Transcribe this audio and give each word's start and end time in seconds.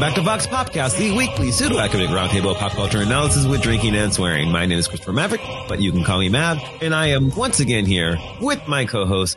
Welcome 0.00 0.24
back 0.24 0.40
to 0.40 0.46
Vox 0.46 0.46
Popcast, 0.46 0.96
the 0.96 1.14
weekly 1.14 1.50
pseudo-academic 1.50 2.08
roundtable 2.08 2.52
of 2.52 2.56
pop 2.56 2.72
culture 2.72 3.02
analysis 3.02 3.44
with 3.44 3.60
drinking 3.60 3.94
and 3.94 4.10
swearing. 4.10 4.50
My 4.50 4.64
name 4.64 4.78
is 4.78 4.88
Christopher 4.88 5.12
Maverick, 5.12 5.42
but 5.68 5.78
you 5.78 5.92
can 5.92 6.04
call 6.04 6.18
me 6.20 6.30
Mav, 6.30 6.58
and 6.80 6.94
I 6.94 7.08
am 7.08 7.28
once 7.36 7.60
again 7.60 7.84
here 7.84 8.16
with 8.40 8.66
my 8.66 8.86
co-hosts, 8.86 9.36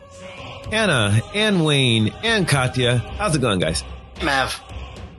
Anna 0.71 1.19
and 1.35 1.65
Wayne 1.65 2.13
and 2.23 2.47
Katya. 2.47 2.99
How's 3.17 3.35
it 3.35 3.41
going, 3.41 3.59
guys? 3.59 3.83
Mav. 4.23 4.57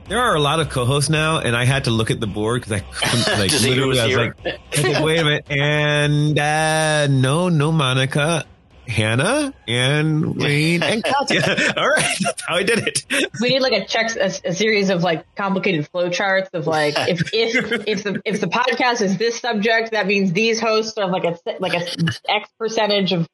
There 0.09 0.19
are 0.19 0.33
a 0.33 0.39
lot 0.39 0.59
of 0.59 0.69
co-hosts 0.71 1.11
now, 1.11 1.37
and 1.37 1.55
I 1.55 1.63
had 1.65 1.83
to 1.83 1.91
look 1.91 2.09
at 2.09 2.19
the 2.19 2.27
board 2.27 2.61
because 2.63 2.71
I 2.71 2.79
couldn't, 2.79 3.27
like, 3.39 3.51
To 3.51 3.57
see 3.59 3.75
who 3.75 3.91
literally, 3.91 3.99
I 3.99 4.05
was 4.05 4.15
here. 4.15 4.35
like, 4.45 4.59
I 4.79 4.81
was 4.81 4.93
like, 4.95 5.03
wait 5.03 5.19
a 5.19 5.23
minute, 5.25 5.45
and 5.51 6.39
uh, 6.39 7.05
no, 7.07 7.49
no, 7.49 7.71
Monica. 7.71 8.45
Hannah 8.87 9.53
and 9.67 10.35
Wayne 10.35 10.83
and 10.83 11.03
Katya. 11.03 11.73
All 11.75 11.87
right, 11.87 12.17
that's 12.21 12.41
how 12.45 12.55
I 12.55 12.63
did 12.63 12.87
it. 12.87 13.05
we 13.41 13.49
need 13.49 13.61
like 13.61 13.73
a 13.73 13.85
check 13.85 14.15
a, 14.15 14.31
a 14.47 14.53
series 14.53 14.89
of 14.89 15.03
like 15.03 15.25
complicated 15.35 15.87
flow 15.89 16.09
charts 16.09 16.49
of 16.53 16.67
like 16.67 16.95
if 16.97 17.33
if 17.33 17.87
if 17.87 18.03
the 18.03 18.21
if 18.25 18.41
the 18.41 18.47
podcast 18.47 19.01
is 19.01 19.17
this 19.17 19.39
subject 19.39 19.91
that 19.91 20.07
means 20.07 20.31
these 20.33 20.59
hosts 20.59 20.97
have 20.97 21.09
like 21.09 21.23
a 21.23 21.37
like 21.59 21.73
a 21.73 21.87
x 22.27 22.49
percentage 22.59 23.13
of 23.13 23.27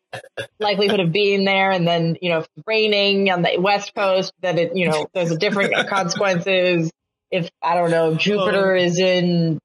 likelihood 0.60 1.00
of 1.00 1.12
being 1.12 1.46
there. 1.46 1.72
And 1.72 1.88
then 1.88 2.18
you 2.22 2.30
know 2.30 2.40
if 2.40 2.48
it's 2.56 2.68
raining 2.68 3.30
on 3.32 3.42
the 3.42 3.58
west 3.60 3.94
coast 3.96 4.34
then 4.42 4.58
it 4.58 4.76
you 4.76 4.90
know 4.90 5.08
there's 5.14 5.32
a 5.32 5.38
different 5.38 5.74
consequences. 5.88 6.92
If 7.30 7.50
i 7.64 7.76
don't 7.76 7.92
know 7.92 8.14
jupiter 8.14 8.74
oh. 8.74 8.78
is 8.78 9.00
in 9.00 9.58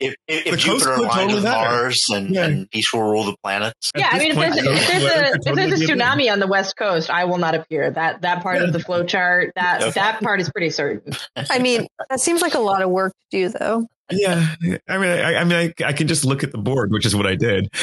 If, 0.00 0.14
if, 0.28 0.46
if 0.46 0.58
Jupiter 0.60 0.90
would 0.90 0.98
aligned 1.00 1.12
totally 1.12 1.34
with. 1.34 1.44
Mars 1.44 2.06
and, 2.10 2.30
Yeah. 2.34 2.44
and 2.46 2.70
peace 2.70 2.92
will 2.92 3.02
rule 3.02 3.24
the 3.24 3.36
planets. 3.42 3.90
yeah 3.96 4.08
i 4.12 4.18
this 4.18 4.22
mean 4.36 4.44
if 4.44 4.54
there's, 4.54 4.56
a, 4.56 4.72
if 4.72 4.88
there's 4.88 5.04
a 5.04 5.24
if 5.26 5.32
totally 5.44 5.66
there's 5.68 5.80
a 5.80 5.84
a 5.84 5.88
tsunami 5.96 6.32
on 6.32 6.38
the 6.40 6.46
west 6.46 6.76
coast 6.76 7.10
i 7.10 7.24
will 7.24 7.38
not 7.38 7.54
appear 7.54 7.90
that 7.90 8.22
that 8.22 8.42
part 8.42 8.62
of 8.62 8.72
the 8.72 8.80
flow 8.80 9.04
chart 9.04 9.52
that 9.56 9.82
Okay. 9.82 9.90
that 9.92 10.20
part 10.22 10.40
is 10.40 10.50
pretty 10.50 10.70
certain 10.70 11.12
I 11.50 11.58
mean, 11.58 11.86
that 12.10 12.20
seems 12.20 12.40
like 12.42 12.54
a 12.54 12.58
lot 12.60 12.82
of 12.82 12.90
work 12.90 13.12
to 13.12 13.26
do, 13.30 13.48
though. 13.48 13.86
Yeah, 14.10 14.46
I 14.88 14.98
mean, 14.98 15.10
I, 15.10 15.36
I 15.36 15.44
mean, 15.44 15.72
I, 15.80 15.84
I 15.84 15.92
can 15.94 16.06
just 16.06 16.24
look 16.24 16.42
at 16.44 16.52
the 16.52 16.58
board, 16.58 16.92
which 16.92 17.06
is 17.06 17.16
what 17.16 17.26
I 17.26 17.34
did. 17.34 17.68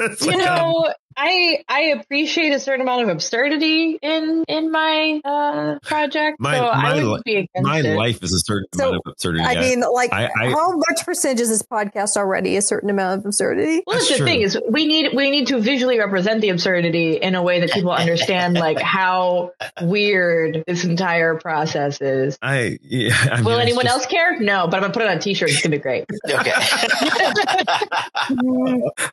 You 0.00 0.26
like, 0.26 0.36
um, 0.36 0.38
know 0.38 0.94
i 1.16 1.62
i 1.68 1.80
appreciate 1.98 2.52
a 2.52 2.60
certain 2.60 2.80
amount 2.82 3.02
of 3.02 3.08
absurdity 3.08 3.98
in 4.00 4.44
in 4.48 4.70
my 4.70 5.20
uh 5.24 5.78
project 5.82 6.38
My- 6.40 6.56
so 6.56 6.62
my 6.62 6.68
i 6.72 6.94
wouldn't 7.04 7.24
be 7.24 7.36
against 7.36 7.68
my 7.68 7.80
it. 7.80 7.96
life 7.96 8.22
is 8.22 8.32
a 8.32 8.38
certain 8.40 8.66
So, 8.74 8.88
amount 8.90 9.02
of 9.06 9.12
absurdity. 9.12 9.44
I 9.44 9.52
yeah. 9.52 9.60
mean, 9.60 9.80
like, 9.92 10.12
I- 10.12 10.26
I- 10.40 10.50
how 10.50 10.72
much 10.76 11.04
percentage 11.04 11.40
is 11.40 11.48
this 11.48 11.62
podcast 11.62 12.16
already? 12.16 12.56
A 12.56 12.62
certain 12.62 12.90
amount 12.90 13.20
of 13.20 13.26
absurdity? 13.26 13.82
well, 13.86 13.96
that's 13.96 14.08
That's 14.08 14.10
the 14.10 14.16
true. 14.18 14.26
thing 14.26 14.40
is 14.42 14.58
we 14.68 14.86
need 14.86 15.14
we 15.14 15.30
need 15.30 15.48
to 15.48 15.60
visually 15.60 15.98
represent 15.98 16.40
the 16.40 16.50
absurdity 16.50 17.16
in 17.16 17.34
a 17.34 17.42
way 17.42 17.60
that 17.60 17.70
people 17.72 17.90
understand 17.92 18.54
like 18.56 18.78
how 18.80 19.52
weird 19.82 20.64
this 20.66 20.84
entire 20.84 21.36
process 21.36 22.00
is. 22.00 22.38
I, 22.42 22.78
yeah, 22.82 23.14
I 23.32 23.36
mean, 23.36 23.44
Will 23.44 23.58
anyone 23.58 23.84
just- 23.84 23.96
else 23.96 24.06
care? 24.06 24.38
No, 24.40 24.66
but 24.68 24.76
I'm 24.76 24.82
gonna 24.82 24.92
put 24.94 25.02
it 25.02 25.08
on 25.10 25.16
a 25.16 25.20
t-shirt. 25.20 25.50
It's 25.50 25.62
gonna 25.62 25.76
be 25.76 25.82
great. 25.82 26.04
Okay. 26.28 26.52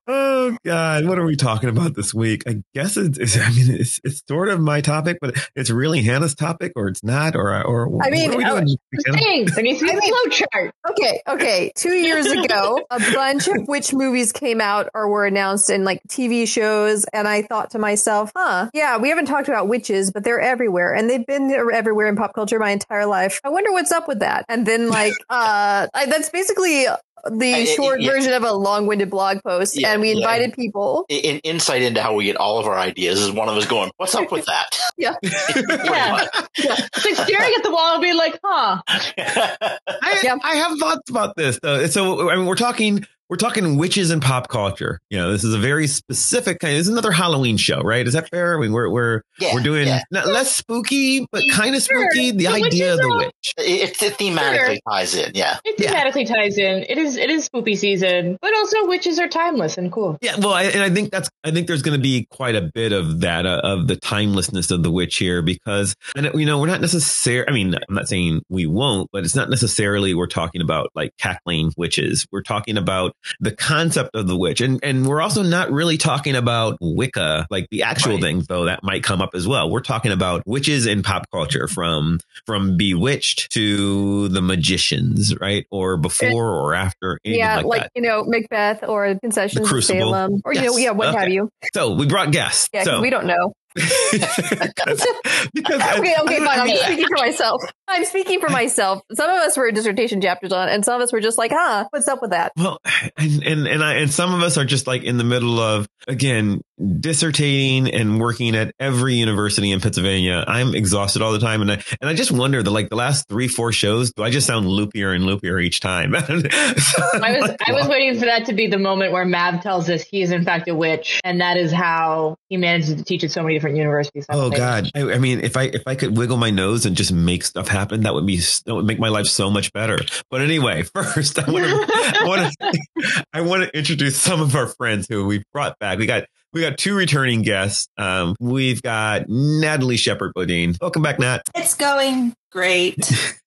Oh 0.07 0.57
God, 0.63 1.05
what 1.05 1.19
are 1.19 1.25
we 1.25 1.35
talking 1.35 1.69
about 1.69 1.86
this 1.95 2.13
week? 2.13 2.43
I 2.47 2.63
guess 2.73 2.97
it's, 2.97 3.17
it's 3.17 3.37
I 3.37 3.49
mean, 3.49 3.71
it's 3.71 3.99
it's 4.03 4.23
sort 4.27 4.49
of 4.49 4.59
my 4.59 4.81
topic, 4.81 5.17
but 5.21 5.37
it's 5.55 5.69
really 5.69 6.01
Hannah's 6.01 6.35
topic, 6.35 6.73
or 6.75 6.87
it's 6.87 7.03
not, 7.03 7.35
or 7.35 7.63
or 7.63 8.03
I 8.03 8.09
mean, 8.09 8.33
what 8.33 8.35
are 8.35 8.37
we 8.37 8.43
uh, 8.43 8.59
doing? 8.59 8.77
Hannah? 9.05 9.17
Thanks. 9.17 9.55
There 9.55 9.63
needs 9.63 9.79
to 9.79 9.85
be 9.85 9.91
a 9.91 9.93
I 9.93 9.99
mean- 9.99 10.13
flow 10.13 10.31
chart. 10.31 10.73
Okay, 10.89 11.21
okay. 11.27 11.71
Two 11.75 11.93
years 11.93 12.25
ago, 12.27 12.79
a 12.89 12.99
bunch 12.99 13.47
of 13.47 13.67
witch 13.67 13.93
movies 13.93 14.31
came 14.31 14.61
out 14.61 14.89
or 14.93 15.09
were 15.09 15.25
announced 15.25 15.69
in 15.69 15.83
like 15.83 16.01
TV 16.07 16.47
shows, 16.47 17.05
and 17.13 17.27
I 17.27 17.41
thought 17.41 17.71
to 17.71 17.79
myself, 17.79 18.31
huh, 18.35 18.69
yeah, 18.73 18.97
we 18.97 19.09
haven't 19.09 19.25
talked 19.25 19.47
about 19.47 19.67
witches, 19.67 20.11
but 20.11 20.23
they're 20.23 20.39
everywhere, 20.39 20.93
and 20.93 21.09
they've 21.09 21.25
been 21.25 21.51
everywhere 21.51 22.07
in 22.07 22.15
pop 22.15 22.33
culture 22.33 22.59
my 22.59 22.71
entire 22.71 23.05
life. 23.05 23.39
I 23.43 23.49
wonder 23.49 23.71
what's 23.71 23.91
up 23.91 24.07
with 24.07 24.19
that. 24.19 24.45
And 24.49 24.65
then, 24.65 24.89
like, 24.89 25.13
uh, 25.29 25.87
I, 25.93 26.05
that's 26.05 26.29
basically 26.29 26.85
the 27.29 27.53
I- 27.53 27.57
I- 27.59 27.65
short 27.65 28.01
yeah. 28.01 28.11
version 28.11 28.33
of 28.33 28.43
a 28.43 28.51
long-winded 28.53 29.09
blog 29.09 29.39
post, 29.43 29.79
Yeah, 29.79 29.91
and 29.93 30.01
we 30.01 30.11
yeah. 30.11 30.17
invited 30.17 30.53
people. 30.53 31.05
In, 31.09 31.39
insight 31.39 31.81
into 31.81 32.01
how 32.01 32.13
we 32.15 32.25
get 32.25 32.37
all 32.37 32.59
of 32.59 32.65
our 32.67 32.77
ideas 32.77 33.19
is 33.21 33.31
one 33.31 33.49
of 33.49 33.55
us 33.57 33.65
going, 33.65 33.91
What's 33.97 34.15
up 34.15 34.31
with 34.31 34.45
that? 34.45 34.79
Yeah. 34.97 35.13
Yeah. 35.23 36.25
It's 36.57 37.05
like 37.05 37.15
staring 37.27 37.53
at 37.55 37.63
the 37.63 37.71
wall 37.71 37.93
and 37.93 38.01
being 38.01 38.17
like, 38.17 38.39
huh. 38.43 38.81
I, 38.87 40.19
Yeah. 40.23 40.37
I 40.43 40.55
have 40.55 40.77
thoughts 40.79 41.09
about 41.09 41.35
this 41.35 41.59
though. 41.61 41.85
So 41.87 42.29
I 42.29 42.35
mean, 42.35 42.45
we're 42.45 42.55
talking 42.55 43.05
we're 43.29 43.37
talking 43.37 43.77
witches 43.77 44.11
and 44.11 44.21
pop 44.21 44.47
culture. 44.49 44.99
You 45.09 45.17
know, 45.17 45.31
this 45.31 45.43
is 45.43 45.53
a 45.53 45.57
very 45.57 45.87
specific 45.87 46.59
kind. 46.59 46.73
Of, 46.73 46.79
This 46.79 46.87
is 46.87 46.93
another 46.93 47.11
Halloween 47.11 47.57
show, 47.57 47.79
right? 47.81 48.05
Is 48.07 48.13
that 48.13 48.29
fair? 48.29 48.57
I 48.57 48.61
mean, 48.61 48.71
we're 48.71 48.89
we're 48.89 49.21
Yeah, 49.39 49.53
we're 49.53 49.61
doing 49.63 49.87
yeah. 49.87 50.01
not 50.11 50.27
less 50.27 50.55
spooky, 50.55 51.25
but 51.31 51.43
kind 51.51 51.75
of 51.75 51.83
Sure. 51.83 52.07
spooky. 52.11 52.31
The 52.31 52.37
The 52.37 52.47
idea 52.47 52.93
of 52.93 52.99
the 52.99 53.07
are- 53.07 53.17
witch. 53.17 53.53
It, 53.57 53.97
it 54.01 54.17
thematically 54.17 54.79
ties 54.89 55.15
in, 55.15 55.31
yeah. 55.35 55.57
It 55.65 55.75
Yeah. 55.79 55.93
thematically 55.93 56.27
ties 56.27 56.57
in. 56.57 56.85
It 56.89 56.97
is 56.97 57.15
it 57.17 57.29
is 57.29 57.45
spooky 57.45 57.75
season, 57.75 58.37
but 58.41 58.53
also 58.55 58.87
witches 58.87 59.19
are 59.19 59.27
timeless 59.27 59.77
and 59.77 59.91
cool. 59.91 60.17
Yeah, 60.21 60.35
well, 60.37 60.53
I, 60.53 60.63
and 60.63 60.81
I 60.83 60.89
think 60.89 61.11
that's 61.11 61.29
I 61.43 61.51
think 61.51 61.67
there's 61.67 61.81
going 61.81 61.97
to 61.97 62.01
be 62.01 62.27
quite 62.29 62.55
a 62.55 62.61
bit 62.73 62.91
of 62.93 63.21
that 63.21 63.45
uh, 63.45 63.61
of 63.63 63.87
the 63.87 63.95
timelessness 63.97 64.71
of 64.71 64.83
the 64.83 64.91
witch 64.91 65.17
here 65.17 65.41
because 65.41 65.95
and 66.15 66.29
you 66.33 66.45
know 66.45 66.59
we're 66.59 66.67
not 66.67 66.81
necessarily. 66.81 67.47
I 67.49 67.51
mean, 67.51 67.75
I'm 67.75 67.95
not 67.95 68.07
saying 68.07 68.41
we 68.49 68.65
won't, 68.67 69.09
but 69.11 69.23
it's 69.25 69.35
not 69.35 69.49
necessarily 69.49 70.13
we're 70.13 70.27
talking 70.27 70.61
about 70.61 70.89
like 70.95 71.11
cackling 71.17 71.73
witches. 71.77 72.25
We're 72.31 72.41
talking 72.43 72.77
about 72.77 73.13
the 73.39 73.51
concept 73.55 74.15
of 74.15 74.27
the 74.27 74.37
witch, 74.37 74.61
and 74.61 74.79
and 74.83 75.05
we're 75.07 75.21
also 75.21 75.43
not 75.43 75.71
really 75.71 75.97
talking 75.97 76.35
about 76.35 76.77
Wicca, 76.81 77.47
like 77.49 77.67
the 77.71 77.83
actual 77.83 78.13
Right. 78.13 78.21
thing, 78.21 78.43
though 78.47 78.65
that 78.65 78.83
might 78.83 79.03
come 79.03 79.21
up 79.21 79.31
as 79.33 79.47
well. 79.47 79.69
We're 79.69 79.81
talking 79.81 80.11
about 80.11 80.43
witches 80.45 80.85
in 80.85 81.03
pop 81.03 81.25
culture 81.31 81.67
from 81.67 82.19
from 82.45 82.77
Bewitched 82.77 83.51
to 83.51 84.27
the 84.29 84.41
Magicians, 84.41 85.35
right, 85.39 85.65
or 85.71 85.97
before 85.97 86.53
or 86.53 86.73
after. 86.73 87.19
yeah, 87.23 87.57
like, 87.57 87.65
like, 87.65 87.81
that. 87.83 87.91
you 87.95 88.01
know, 88.01 88.23
Macbeth 88.25 88.83
or 88.87 89.15
Concessions 89.21 89.65
of 89.65 89.69
Crucible. 89.69 89.99
Salem, 90.13 90.41
or 90.45 90.53
you 90.53 90.61
know, 90.61 90.77
yeah, 90.77 90.91
what 90.91 91.09
Okay. 91.09 91.19
have 91.19 91.29
you? 91.29 91.49
So 91.73 91.93
we 91.95 92.05
brought 92.05 92.31
guests. 92.31 92.69
Yeah, 92.73 92.83
so 92.83 93.01
we 93.01 93.09
don't 93.09 93.25
know. 93.25 93.53
because, 93.75 95.05
because 95.53 95.81
okay, 95.99 96.15
okay, 96.21 96.39
fine. 96.39 96.59
I'm 96.59 96.67
Yeah. 96.67 96.85
speaking 96.85 97.05
for 97.07 97.17
myself. 97.25 97.61
I'm 97.87 98.05
speaking 98.05 98.39
for 98.39 98.49
myself. 98.49 99.01
Some 99.13 99.29
of 99.29 99.37
us 99.37 99.55
were 99.55 99.71
dissertation 99.71 100.19
chapters 100.21 100.51
on, 100.51 100.67
and 100.67 100.83
some 100.83 100.95
of 100.95 101.01
us 101.01 101.13
were 101.13 101.21
just 101.21 101.37
like, 101.37 101.51
"Huh, 101.53 101.87
what's 101.91 102.07
up 102.07 102.21
with 102.21 102.31
that?" 102.31 102.51
Well, 102.57 102.79
and 103.17 103.43
and 103.43 103.67
and 103.67 103.83
I 103.83 103.95
and 103.95 104.11
some 104.11 104.33
of 104.33 104.41
us 104.41 104.57
are 104.57 104.65
just 104.65 104.87
like 104.87 105.03
in 105.03 105.17
the 105.17 105.23
middle 105.23 105.59
of 105.59 105.87
again 106.07 106.61
dissertating 106.79 107.89
and 107.91 108.19
working 108.19 108.55
at 108.55 108.73
every 108.79 109.15
university 109.15 109.71
in 109.71 109.79
Pennsylvania. 109.79 110.43
I'm 110.47 110.75
exhausted 110.75 111.21
all 111.21 111.31
the 111.31 111.39
time, 111.39 111.61
and 111.61 111.71
I 111.71 111.83
and 112.01 112.09
I 112.09 112.13
just 112.13 112.31
wonder 112.31 112.61
that 112.61 112.69
like 112.69 112.89
the 112.89 112.97
last 112.97 113.29
three 113.29 113.47
four 113.47 113.71
shows, 113.71 114.11
do 114.11 114.23
I 114.23 114.31
just 114.31 114.47
sound 114.47 114.65
loopier 114.65 115.15
and 115.15 115.23
loopier 115.23 115.63
each 115.63 115.79
time? 115.79 116.13
I 116.15 116.19
was 116.19 117.55
I 117.65 117.71
was 117.71 117.87
waiting 117.89 118.19
for 118.19 118.25
that 118.25 118.45
to 118.47 118.53
be 118.53 118.67
the 118.67 118.77
moment 118.77 119.13
where 119.13 119.25
Mav 119.25 119.63
tells 119.63 119.89
us 119.89 120.01
he 120.01 120.21
is 120.21 120.31
in 120.31 120.43
fact 120.43 120.67
a 120.67 120.75
witch, 120.75 121.21
and 121.23 121.39
that 121.39 121.55
is 121.55 121.71
how 121.71 122.37
he 122.49 122.57
manages 122.57 122.95
to 122.95 123.03
teach 123.03 123.23
at 123.23 123.31
so 123.31 123.41
many 123.43 123.55
different 123.55 123.77
universities. 123.77 124.25
Oh 124.29 124.49
God! 124.49 124.91
I, 124.93 125.13
I 125.13 125.17
mean, 125.19 125.39
if 125.39 125.55
I 125.55 125.63
if 125.63 125.83
I 125.87 125.95
could 125.95 126.17
wiggle 126.17 126.37
my 126.37 126.49
nose 126.49 126.85
and 126.85 126.97
just 126.97 127.13
make 127.13 127.45
stuff 127.45 127.67
happen, 127.67 127.76
that 127.85 128.13
would 128.13 128.25
be 128.25 128.37
that 128.37 128.75
would 128.75 128.85
make 128.85 128.99
my 128.99 129.09
life 129.09 129.25
so 129.25 129.49
much 129.49 129.71
better. 129.73 129.97
But 130.29 130.41
anyway, 130.41 130.83
first 130.93 131.39
I 131.39 131.49
want 131.49 131.65
to 131.65 132.19
I 132.21 132.27
want 132.27 132.53
to 132.53 133.23
I 133.33 133.41
want 133.41 133.63
to 133.63 133.77
introduce 133.77 134.17
some 134.17 134.41
of 134.41 134.55
our 134.55 134.67
friends 134.67 135.07
who 135.09 135.25
we 135.25 135.43
brought 135.53 135.77
back. 135.79 135.99
We 135.99 136.05
got 136.05 136.25
we 136.53 136.61
got 136.61 136.77
two 136.77 136.95
returning 136.95 137.41
guests. 137.41 137.87
Um, 137.97 138.35
we've 138.39 138.81
got 138.81 139.27
Natalie 139.27 139.97
Shepard 139.97 140.33
Bodine. 140.33 140.75
Welcome 140.81 141.01
back, 141.01 141.19
Nat. 141.19 141.41
It's 141.55 141.75
going 141.75 142.33
great. 142.51 142.97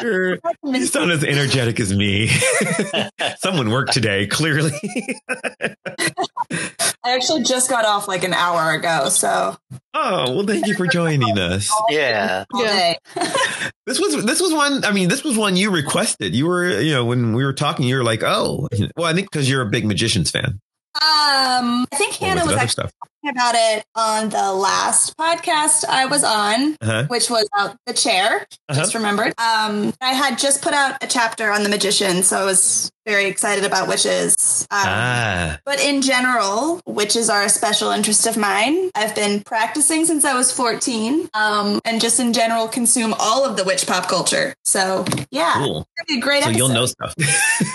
You're, 0.00 0.38
you 0.64 0.86
sound 0.86 1.10
as 1.10 1.24
energetic 1.24 1.80
as 1.80 1.94
me. 1.94 2.28
Someone 3.38 3.70
worked 3.70 3.92
today, 3.92 4.26
clearly. 4.26 4.72
I 7.06 7.14
actually 7.14 7.42
just 7.42 7.68
got 7.70 7.84
off 7.84 8.08
like 8.08 8.24
an 8.24 8.32
hour 8.34 8.72
ago, 8.72 9.08
so 9.08 9.56
oh 9.94 10.34
well, 10.34 10.46
thank 10.46 10.66
you 10.66 10.74
for 10.74 10.86
joining 10.86 11.38
us. 11.38 11.70
yeah. 11.90 12.44
all 12.52 12.62
day. 12.62 12.96
This 13.86 14.00
was 14.00 14.24
this 14.24 14.40
was 14.40 14.50
one. 14.54 14.82
I 14.86 14.92
mean, 14.92 15.10
this 15.10 15.22
was 15.22 15.36
one 15.36 15.56
you 15.56 15.70
requested. 15.70 16.34
You 16.34 16.46
were, 16.46 16.80
you 16.80 16.92
know, 16.92 17.04
when 17.04 17.34
we 17.34 17.44
were 17.44 17.52
talking, 17.52 17.84
you 17.86 17.96
were 17.96 18.02
like, 18.02 18.22
"Oh, 18.24 18.66
well, 18.96 19.06
I 19.06 19.12
think 19.12 19.30
because 19.30 19.48
you're 19.48 19.60
a 19.60 19.68
big 19.68 19.84
Magicians 19.84 20.30
fan." 20.30 20.58
Um, 20.94 21.84
I 21.92 21.96
think 21.96 22.14
Or 22.14 22.24
Hannah 22.24 22.36
was 22.40 22.44
was 22.44 22.52
other 22.54 22.62
actually 22.62 22.70
stuff? 22.70 22.92
talking 22.98 23.12
about 23.28 23.54
it 23.56 23.84
on 23.94 24.28
the 24.30 24.52
last 24.52 25.16
podcast 25.16 25.84
I 25.88 26.06
was 26.06 26.24
on, 26.24 26.76
Uh-huh. 26.80 27.04
which 27.08 27.30
was 27.30 27.48
about 27.54 27.76
the 27.86 27.92
chair. 27.92 28.46
Uh-huh. 28.68 28.74
Just 28.80 28.94
remembered. 28.94 29.34
Um, 29.38 29.92
I 30.00 30.12
had 30.14 30.38
just 30.38 30.62
put 30.62 30.74
out 30.74 31.02
a 31.02 31.06
chapter 31.06 31.50
on 31.50 31.62
the 31.62 31.68
magician, 31.68 32.22
so 32.22 32.38
I 32.38 32.44
was 32.44 32.90
very 33.06 33.26
excited 33.26 33.64
about 33.66 33.86
witches. 33.88 34.66
Um, 34.70 34.78
Ah, 34.84 35.58
But 35.66 35.78
in 35.80 36.00
general, 36.00 36.80
witches 36.86 37.28
are 37.28 37.42
a 37.42 37.48
special 37.50 37.90
interest 37.90 38.26
of 38.26 38.36
mine. 38.38 38.90
I've 38.94 39.14
been 39.14 39.42
practicing 39.42 40.06
since 40.06 40.24
I 40.24 40.32
was 40.34 40.50
14, 40.52 41.28
um, 41.34 41.80
and 41.84 42.00
just 42.00 42.18
in 42.18 42.32
general 42.32 42.66
consume 42.68 43.14
all 43.18 43.44
of 43.44 43.56
the 43.58 43.64
witch 43.64 43.86
pop 43.86 44.08
culture. 44.08 44.54
So, 44.64 45.04
yeah, 45.30 45.52
cool. 45.56 45.86
great 46.20 46.42
So 46.44 46.48
episode. 46.50 46.56
you'll 46.56 46.68
know 46.68 46.86
stuff. 46.86 47.14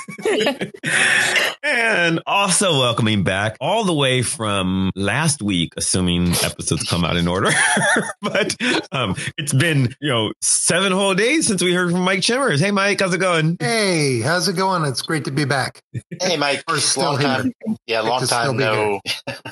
and 1.63 2.21
also 2.25 2.79
welcoming 2.79 3.23
back 3.23 3.57
all 3.59 3.83
the 3.83 3.93
way 3.93 4.21
from 4.21 4.91
last 4.95 5.41
week, 5.41 5.73
assuming 5.77 6.29
episodes 6.43 6.83
come 6.83 7.03
out 7.03 7.17
in 7.17 7.27
order. 7.27 7.49
but 8.21 8.55
um, 8.91 9.15
it's 9.37 9.53
been, 9.53 9.93
you 9.99 10.09
know, 10.09 10.31
seven 10.41 10.91
whole 10.91 11.13
days 11.13 11.47
since 11.47 11.61
we 11.63 11.73
heard 11.73 11.91
from 11.91 12.01
Mike 12.01 12.19
Chimmers. 12.19 12.59
Hey, 12.59 12.71
Mike, 12.71 12.99
how's 12.99 13.13
it 13.13 13.19
going? 13.19 13.57
Hey, 13.59 14.21
how's 14.21 14.47
it 14.47 14.55
going? 14.55 14.85
It's 14.85 15.01
great 15.01 15.25
to 15.25 15.31
be 15.31 15.45
back. 15.45 15.81
Hey, 16.21 16.37
Mike. 16.37 16.63
Or 16.67 16.77
still 16.77 17.03
long 17.03 17.19
here. 17.19 17.27
time. 17.27 17.53
Yeah, 17.87 18.01
Good 18.01 18.09
long 18.09 18.27
time 18.27 18.51
be 18.57 18.63
no. 18.63 18.99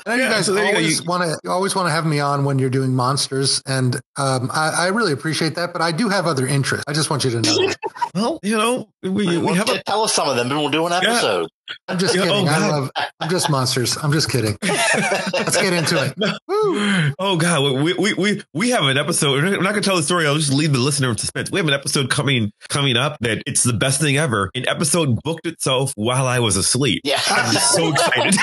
I 0.06 0.16
know 0.16 0.24
you 0.24 0.28
guys 0.30 0.46
so 0.46 0.54
there 0.54 0.64
you 0.64 0.70
go. 0.72 0.76
always 0.78 1.00
You- 1.00 1.06
want 1.08 1.22
to 1.24 1.38
you 1.44 1.50
always 1.50 1.74
want 1.74 1.86
to 1.88 1.92
have 1.92 2.06
me 2.06 2.20
on 2.20 2.44
when 2.44 2.58
you're 2.58 2.70
doing 2.70 2.94
monsters, 2.94 3.62
and 3.66 3.96
um, 4.16 4.50
I, 4.52 4.70
I 4.76 4.86
really 4.88 5.12
appreciate 5.12 5.54
that. 5.56 5.72
But 5.72 5.82
I 5.82 5.92
do 5.92 6.08
have 6.08 6.26
other 6.26 6.46
interests. 6.46 6.84
I 6.88 6.92
just 6.92 7.10
want 7.10 7.24
you 7.24 7.30
to 7.30 7.40
know. 7.40 7.72
Well, 8.14 8.40
you 8.42 8.56
know, 8.56 8.88
we, 9.02 9.10
we 9.10 9.38
Well, 9.38 9.54
have 9.54 9.68
a 9.68 9.82
tell 9.82 10.02
us 10.02 10.14
some 10.14 10.28
of 10.28 10.36
them, 10.36 10.50
and 10.50 10.58
we'll 10.70 10.88
do 10.88 10.94
an 10.94 11.02
episode. 11.04 11.48
I'm 11.86 11.98
just 11.98 12.14
Yeah, 12.14 12.22
kidding. 12.22 12.48
oh, 12.48 12.50
I 12.50 12.68
love, 12.68 12.90
I'm 13.20 13.28
just 13.28 13.50
monsters. 13.50 13.98
I'm 14.02 14.10
just 14.10 14.30
kidding. 14.30 14.56
Let's 14.62 15.56
get 15.60 15.74
into 15.74 16.02
it. 16.02 16.14
Woo. 16.48 17.12
Oh 17.18 17.36
God, 17.36 17.82
we 17.82 17.92
we 17.92 18.14
we 18.14 18.42
we 18.54 18.70
have 18.70 18.84
an 18.84 18.96
episode. 18.96 19.32
We're 19.32 19.50
not, 19.50 19.60
not 19.62 19.70
gonna 19.72 19.82
tell 19.82 19.96
the 19.96 20.02
story. 20.02 20.26
I'll 20.26 20.36
just 20.36 20.50
leave 20.52 20.72
the 20.72 20.78
listener 20.78 21.10
in 21.10 21.18
suspense. 21.18 21.50
We 21.50 21.58
have 21.58 21.68
an 21.68 21.74
episode 21.74 22.08
coming 22.08 22.52
coming 22.70 22.96
up 22.96 23.18
that 23.20 23.42
it's 23.46 23.64
the 23.64 23.74
best 23.74 24.00
thing 24.00 24.16
ever. 24.16 24.50
An 24.54 24.66
episode 24.66 25.18
booked 25.22 25.46
itself 25.46 25.92
while 25.94 26.26
I 26.26 26.38
was 26.38 26.56
asleep. 26.56 27.02
Yeah. 27.04 27.20
I'm 27.26 27.52
so 27.54 27.88
excited. 27.90 28.34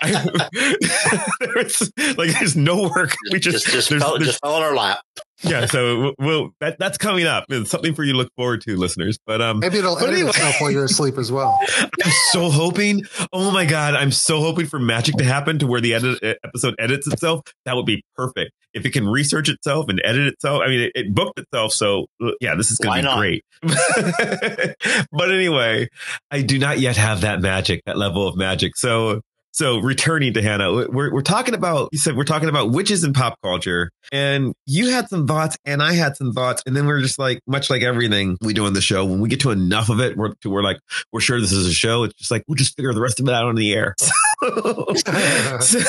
I- 0.00 0.48
there's 1.40 1.92
like 2.18 2.38
there's 2.38 2.56
no 2.56 2.90
work. 2.94 3.14
We 3.32 3.38
just, 3.40 3.64
just 3.64 3.72
just 3.74 3.88
there's- 3.88 4.02
fell, 4.02 4.12
there's- 4.18 4.26
just 4.28 4.40
fell 4.42 4.56
in 4.58 4.62
our 4.62 4.74
lap. 4.76 5.00
Yeah. 5.42 5.66
So 5.66 6.00
we'll, 6.00 6.14
we'll 6.18 6.50
that 6.60 6.78
that's 6.78 6.98
coming 6.98 7.26
up. 7.26 7.44
It's 7.48 7.70
something 7.70 7.94
for 7.94 8.04
you 8.04 8.12
to 8.12 8.18
look 8.18 8.32
forward 8.36 8.60
to, 8.62 8.76
listeners. 8.76 9.18
But 9.26 9.40
um, 9.40 9.60
Maybe 9.60 9.78
it'll 9.78 9.94
But 9.94 10.04
edit 10.04 10.14
anyway. 10.14 10.30
itself 10.30 10.60
while 10.60 10.70
you're 10.70 10.84
asleep 10.84 11.18
as 11.18 11.30
well. 11.32 11.58
I'm 11.78 12.12
so 12.32 12.50
hoping. 12.50 13.02
Oh 13.32 13.50
my 13.50 13.64
god, 13.64 13.94
I'm 13.94 14.10
so 14.12 14.40
hoping 14.40 14.66
for 14.66 14.78
magic 14.78 15.16
to 15.16 15.24
happen 15.24 15.58
to 15.60 15.66
where 15.66 15.80
the 15.80 15.94
edit, 15.94 16.38
episode 16.44 16.74
edits 16.78 17.06
itself. 17.06 17.42
That 17.64 17.76
would 17.76 17.86
be 17.86 18.02
perfect. 18.16 18.52
If 18.74 18.84
it 18.84 18.92
can 18.92 19.08
research 19.08 19.48
itself 19.48 19.88
and 19.88 20.00
edit 20.04 20.26
itself, 20.28 20.62
I 20.64 20.68
mean, 20.68 20.80
it, 20.80 20.92
it 20.94 21.14
booked 21.14 21.38
itself. 21.38 21.72
So 21.72 22.06
uh, 22.22 22.32
yeah, 22.40 22.54
this 22.54 22.70
is 22.70 22.78
going 22.78 23.02
to 23.02 23.08
not? 23.08 23.20
be 23.20 23.40
great. 23.62 24.76
but 25.12 25.30
anyway, 25.30 25.88
I 26.30 26.42
do 26.42 26.58
not 26.58 26.78
yet 26.78 26.96
have 26.96 27.22
that 27.22 27.40
magic, 27.40 27.82
that 27.86 27.96
level 27.96 28.26
of 28.26 28.36
magic. 28.36 28.76
So. 28.76 29.20
So 29.52 29.78
returning 29.78 30.34
to 30.34 30.42
Hannah, 30.42 30.88
we're, 30.88 31.12
we're 31.12 31.22
talking 31.22 31.54
about, 31.54 31.88
you 31.92 31.98
said 31.98 32.16
we're 32.16 32.24
talking 32.24 32.48
about 32.48 32.70
witches 32.70 33.02
in 33.02 33.12
pop 33.12 33.34
culture 33.42 33.90
and 34.12 34.52
you 34.66 34.90
had 34.90 35.08
some 35.08 35.26
thoughts 35.26 35.56
and 35.64 35.82
I 35.82 35.94
had 35.94 36.16
some 36.16 36.32
thoughts. 36.32 36.62
And 36.66 36.76
then 36.76 36.86
we're 36.86 37.00
just 37.00 37.18
like, 37.18 37.40
much 37.46 37.68
like 37.70 37.82
everything 37.82 38.36
we 38.40 38.52
do 38.54 38.66
on 38.66 38.74
the 38.74 38.80
show, 38.80 39.04
when 39.04 39.20
we 39.20 39.28
get 39.28 39.40
to 39.40 39.50
enough 39.50 39.88
of 39.88 40.00
it, 40.00 40.16
we're, 40.16 40.34
to, 40.42 40.50
we're 40.50 40.62
like, 40.62 40.78
we're 41.12 41.20
sure 41.20 41.40
this 41.40 41.52
is 41.52 41.66
a 41.66 41.72
show. 41.72 42.04
It's 42.04 42.14
just 42.14 42.30
like, 42.30 42.44
we'll 42.46 42.54
just 42.56 42.76
figure 42.76 42.92
the 42.92 43.00
rest 43.00 43.18
of 43.20 43.26
it 43.26 43.34
out 43.34 43.46
on 43.46 43.54
the 43.56 43.72
air. 43.74 43.94
So, 45.60 45.80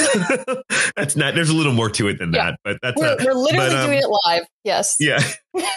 that's 0.95 1.15
not, 1.15 1.35
there's 1.35 1.50
a 1.50 1.53
little 1.55 1.73
more 1.73 1.89
to 1.91 2.07
it 2.07 2.17
than 2.17 2.33
Yeah. 2.33 2.51
that, 2.51 2.59
but 2.63 2.77
that's, 2.81 3.00
We're, 3.00 3.07
uh, 3.07 3.15
we're 3.23 3.33
literally 3.33 3.69
but, 3.69 3.75
um, 3.75 3.85
doing 3.88 4.00
it 4.00 4.09
live. 4.25 4.44
Yes. 4.63 4.97
yeah. 5.00 5.19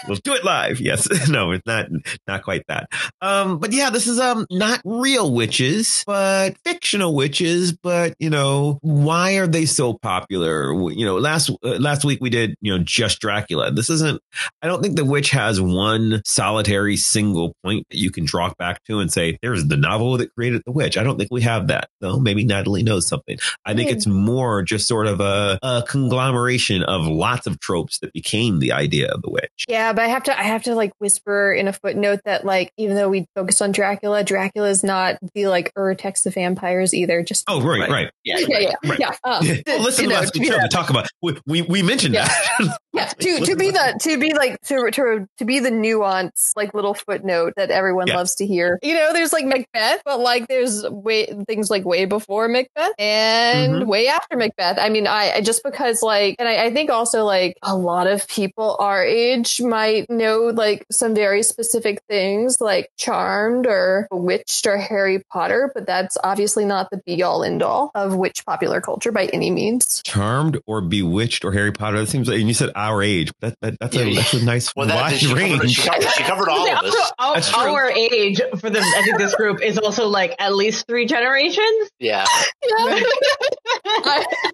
We'll 0.07 0.17
do 0.23 0.33
it 0.33 0.43
live. 0.43 0.79
Yes. 0.79 1.07
No, 1.33 1.51
it's 1.51 1.65
not, 1.65 1.87
not 2.27 2.43
quite 2.43 2.63
that. 2.67 2.89
Um, 3.21 3.57
but 3.57 3.71
yeah, 3.71 3.89
this 3.89 4.07
is, 4.07 4.19
um, 4.19 4.45
not 4.51 4.81
real 4.83 5.33
witches, 5.33 6.03
but 6.05 6.55
fictional 6.65 7.15
witches. 7.15 7.71
But, 7.71 8.13
you 8.19 8.29
know, 8.29 8.77
why 8.81 9.33
are 9.37 9.47
they 9.47 9.65
so 9.65 9.93
popular? 10.01 10.71
You 10.91 11.05
know, 11.05 11.15
last, 11.17 11.49
uh, 11.63 11.77
last 11.79 12.03
week 12.05 12.19
we 12.21 12.29
did, 12.29 12.55
you 12.61 12.71
know, 12.77 12.83
just 12.83 13.19
Dracula. 13.19 13.71
This 13.71 13.89
isn't, 13.89 14.21
I 14.61 14.67
don't 14.67 14.81
think 14.83 14.95
The 14.97 15.05
Witch 15.05 15.31
has 15.31 15.59
one 15.61 16.21
solitary 16.25 16.97
single 16.97 17.55
point 17.63 17.85
that 17.89 17.97
you 17.97 18.11
can 18.11 18.25
draw 18.25 18.51
back 18.59 18.83
to 18.85 18.99
and 18.99 19.11
say, 19.11 19.37
there's 19.41 19.65
the 19.65 19.77
novel 19.77 20.17
that 20.17 20.33
created 20.35 20.61
The 20.65 20.71
Witch. 20.71 20.97
I 20.97 21.03
don't 21.03 21.17
think 21.17 21.29
we 21.31 21.41
have 21.41 21.67
that. 21.67 21.87
Though 22.01 22.19
maybe 22.19 22.43
Natalie 22.45 22.83
knows 22.83 23.07
something. 23.07 23.37
I 23.65 23.73
think 23.73 23.89
Hmm. 23.89 23.95
it's 23.95 24.07
more 24.07 24.61
just 24.61 24.87
sort 24.87 25.07
of 25.07 25.19
a, 25.19 25.57
a 25.63 25.83
conglomeration 25.87 26.83
of 26.83 27.07
lots 27.07 27.47
of 27.47 27.59
tropes 27.59 27.99
that 27.99 28.13
became 28.13 28.59
the 28.59 28.71
idea 28.73 29.07
of 29.09 29.21
The 29.21 29.29
Witch. 29.31 29.65
Yeah, 29.73 29.91
but 29.93 30.03
I 30.03 30.07
have 30.09 30.21
to 30.25 30.39
I 30.39 30.43
have 30.43 30.61
to 30.63 30.75
like 30.75 30.91
whisper 30.99 31.51
in 31.51 31.67
a 31.67 31.73
footnote 31.73 32.19
that 32.25 32.45
like 32.45 32.71
even 32.77 32.95
though 32.95 33.09
we 33.09 33.25
focus 33.35 33.59
on 33.59 33.71
Dracula, 33.71 34.23
Dracula 34.23 34.69
is 34.69 34.83
not 34.83 35.17
the 35.33 35.47
like 35.47 35.73
Urtext 35.75 36.27
of 36.27 36.35
vampires 36.35 36.93
either. 36.93 37.23
Just 37.23 37.43
Oh, 37.47 37.59
right, 37.59 37.79
Right. 37.79 37.89
right. 37.89 38.11
Yeah. 38.23 38.37
yeah, 38.47 38.59
yeah, 38.59 38.73
right. 38.85 38.99
yeah. 38.99 39.15
Um, 39.23 39.47
well, 39.65 39.81
listen 39.81 40.03
to 40.05 40.09
know, 40.11 40.15
last 40.19 40.33
to 40.35 40.39
week's 40.39 40.53
show 40.53 40.61
to 40.61 40.67
talk 40.67 40.91
about. 40.91 41.07
We, 41.23 41.39
we, 41.47 41.61
we 41.63 41.81
mentioned 41.81 42.13
Yeah. 42.13 42.27
that. 42.27 42.77
yeah, 42.93 43.05
to 43.19 43.39
to 43.45 43.55
be 43.55 43.71
the 43.71 43.97
to 44.01 44.17
be 44.19 44.33
like 44.33 44.59
to 44.61 44.89
to 44.91 45.27
to 45.37 45.45
be 45.45 45.59
the 45.59 45.71
nuance 45.71 46.53
like 46.55 46.73
little 46.73 46.93
footnote 46.93 47.53
that 47.57 47.71
everyone 47.71 48.07
Yeah. 48.07 48.17
loves 48.17 48.35
to 48.35 48.45
hear. 48.47 48.79
You 48.83 48.93
know, 48.93 49.13
there's 49.13 49.33
like 49.33 49.45
Macbeth, 49.45 50.01
but 50.05 50.19
like 50.19 50.47
there's 50.47 50.87
way 50.89 51.25
things 51.47 51.69
like 51.69 51.85
way 51.85 52.05
before 52.05 52.47
Macbeth 52.47 52.91
and 52.99 53.73
Mhm. 53.83 53.87
way 53.87 54.07
after 54.07 54.37
Macbeth. 54.37 54.77
I 54.79 54.89
mean, 54.89 55.07
I 55.07 55.33
I- 55.35 55.41
just 55.41 55.63
because 55.63 56.01
like, 56.01 56.35
and 56.39 56.47
I, 56.47 56.65
I 56.65 56.73
think 56.73 56.89
also 56.89 57.23
like 57.25 57.57
a 57.63 57.75
lot 57.75 58.07
of 58.07 58.27
people 58.27 58.75
our 58.79 59.03
age 59.03 59.61
might 59.61 60.09
know 60.09 60.51
like 60.53 60.85
some 60.91 61.15
very 61.15 61.43
specific 61.43 62.01
things 62.09 62.59
like 62.61 62.89
Charmed 62.97 63.65
or 63.67 64.07
Bewitched 64.11 64.65
or 64.67 64.77
Harry 64.77 65.23
Potter, 65.31 65.71
but 65.73 65.85
that's 65.87 66.17
obviously 66.23 66.65
not 66.65 66.89
the 66.91 67.01
be 67.05 67.23
all 67.23 67.43
end 67.43 67.63
all 67.63 67.91
of 67.95 68.15
which 68.15 68.45
popular 68.45 68.81
culture 68.81 69.11
by 69.11 69.25
any 69.27 69.49
means. 69.51 70.01
Charmed 70.05 70.59
or 70.65 70.81
Bewitched 70.81 71.43
or 71.45 71.51
Harry 71.51 71.71
Potter. 71.71 71.99
That 71.99 72.07
seems 72.09 72.27
like, 72.29 72.39
and 72.39 72.47
you 72.47 72.53
said 72.53 72.71
our 72.83 73.01
age. 73.01 73.31
That, 73.41 73.55
that 73.61 73.77
that's 73.79 73.95
a 73.95 74.07
Yeah. 74.09 74.15
that's 74.21 74.33
a 74.33 74.43
nice 74.45 74.75
Well, 74.75 74.87
that 74.87 74.95
wide 74.95 75.17
she 75.17 75.27
covered, 75.27 75.39
range. 75.39 75.71
she, 75.71 75.87
covered, 75.89 76.09
she 76.09 76.23
covered 76.23 76.49
all 76.49 76.67
of 76.69 76.83
us. 76.85 77.11
Our, 77.19 77.33
That's 77.35 77.49
true. 77.51 77.61
our 77.73 77.89
age 77.91 78.41
for 78.59 78.69
the 78.69 78.79
I 78.79 79.01
think 79.03 79.17
this 79.17 79.33
group 79.35 79.61
is 79.61 79.77
also 79.77 80.07
like 80.07 80.35
at 80.39 80.53
least 80.55 80.87
three 80.87 81.05
generations. 81.05 81.89
Yeah. 81.99 82.25
Yeah. 82.67 82.99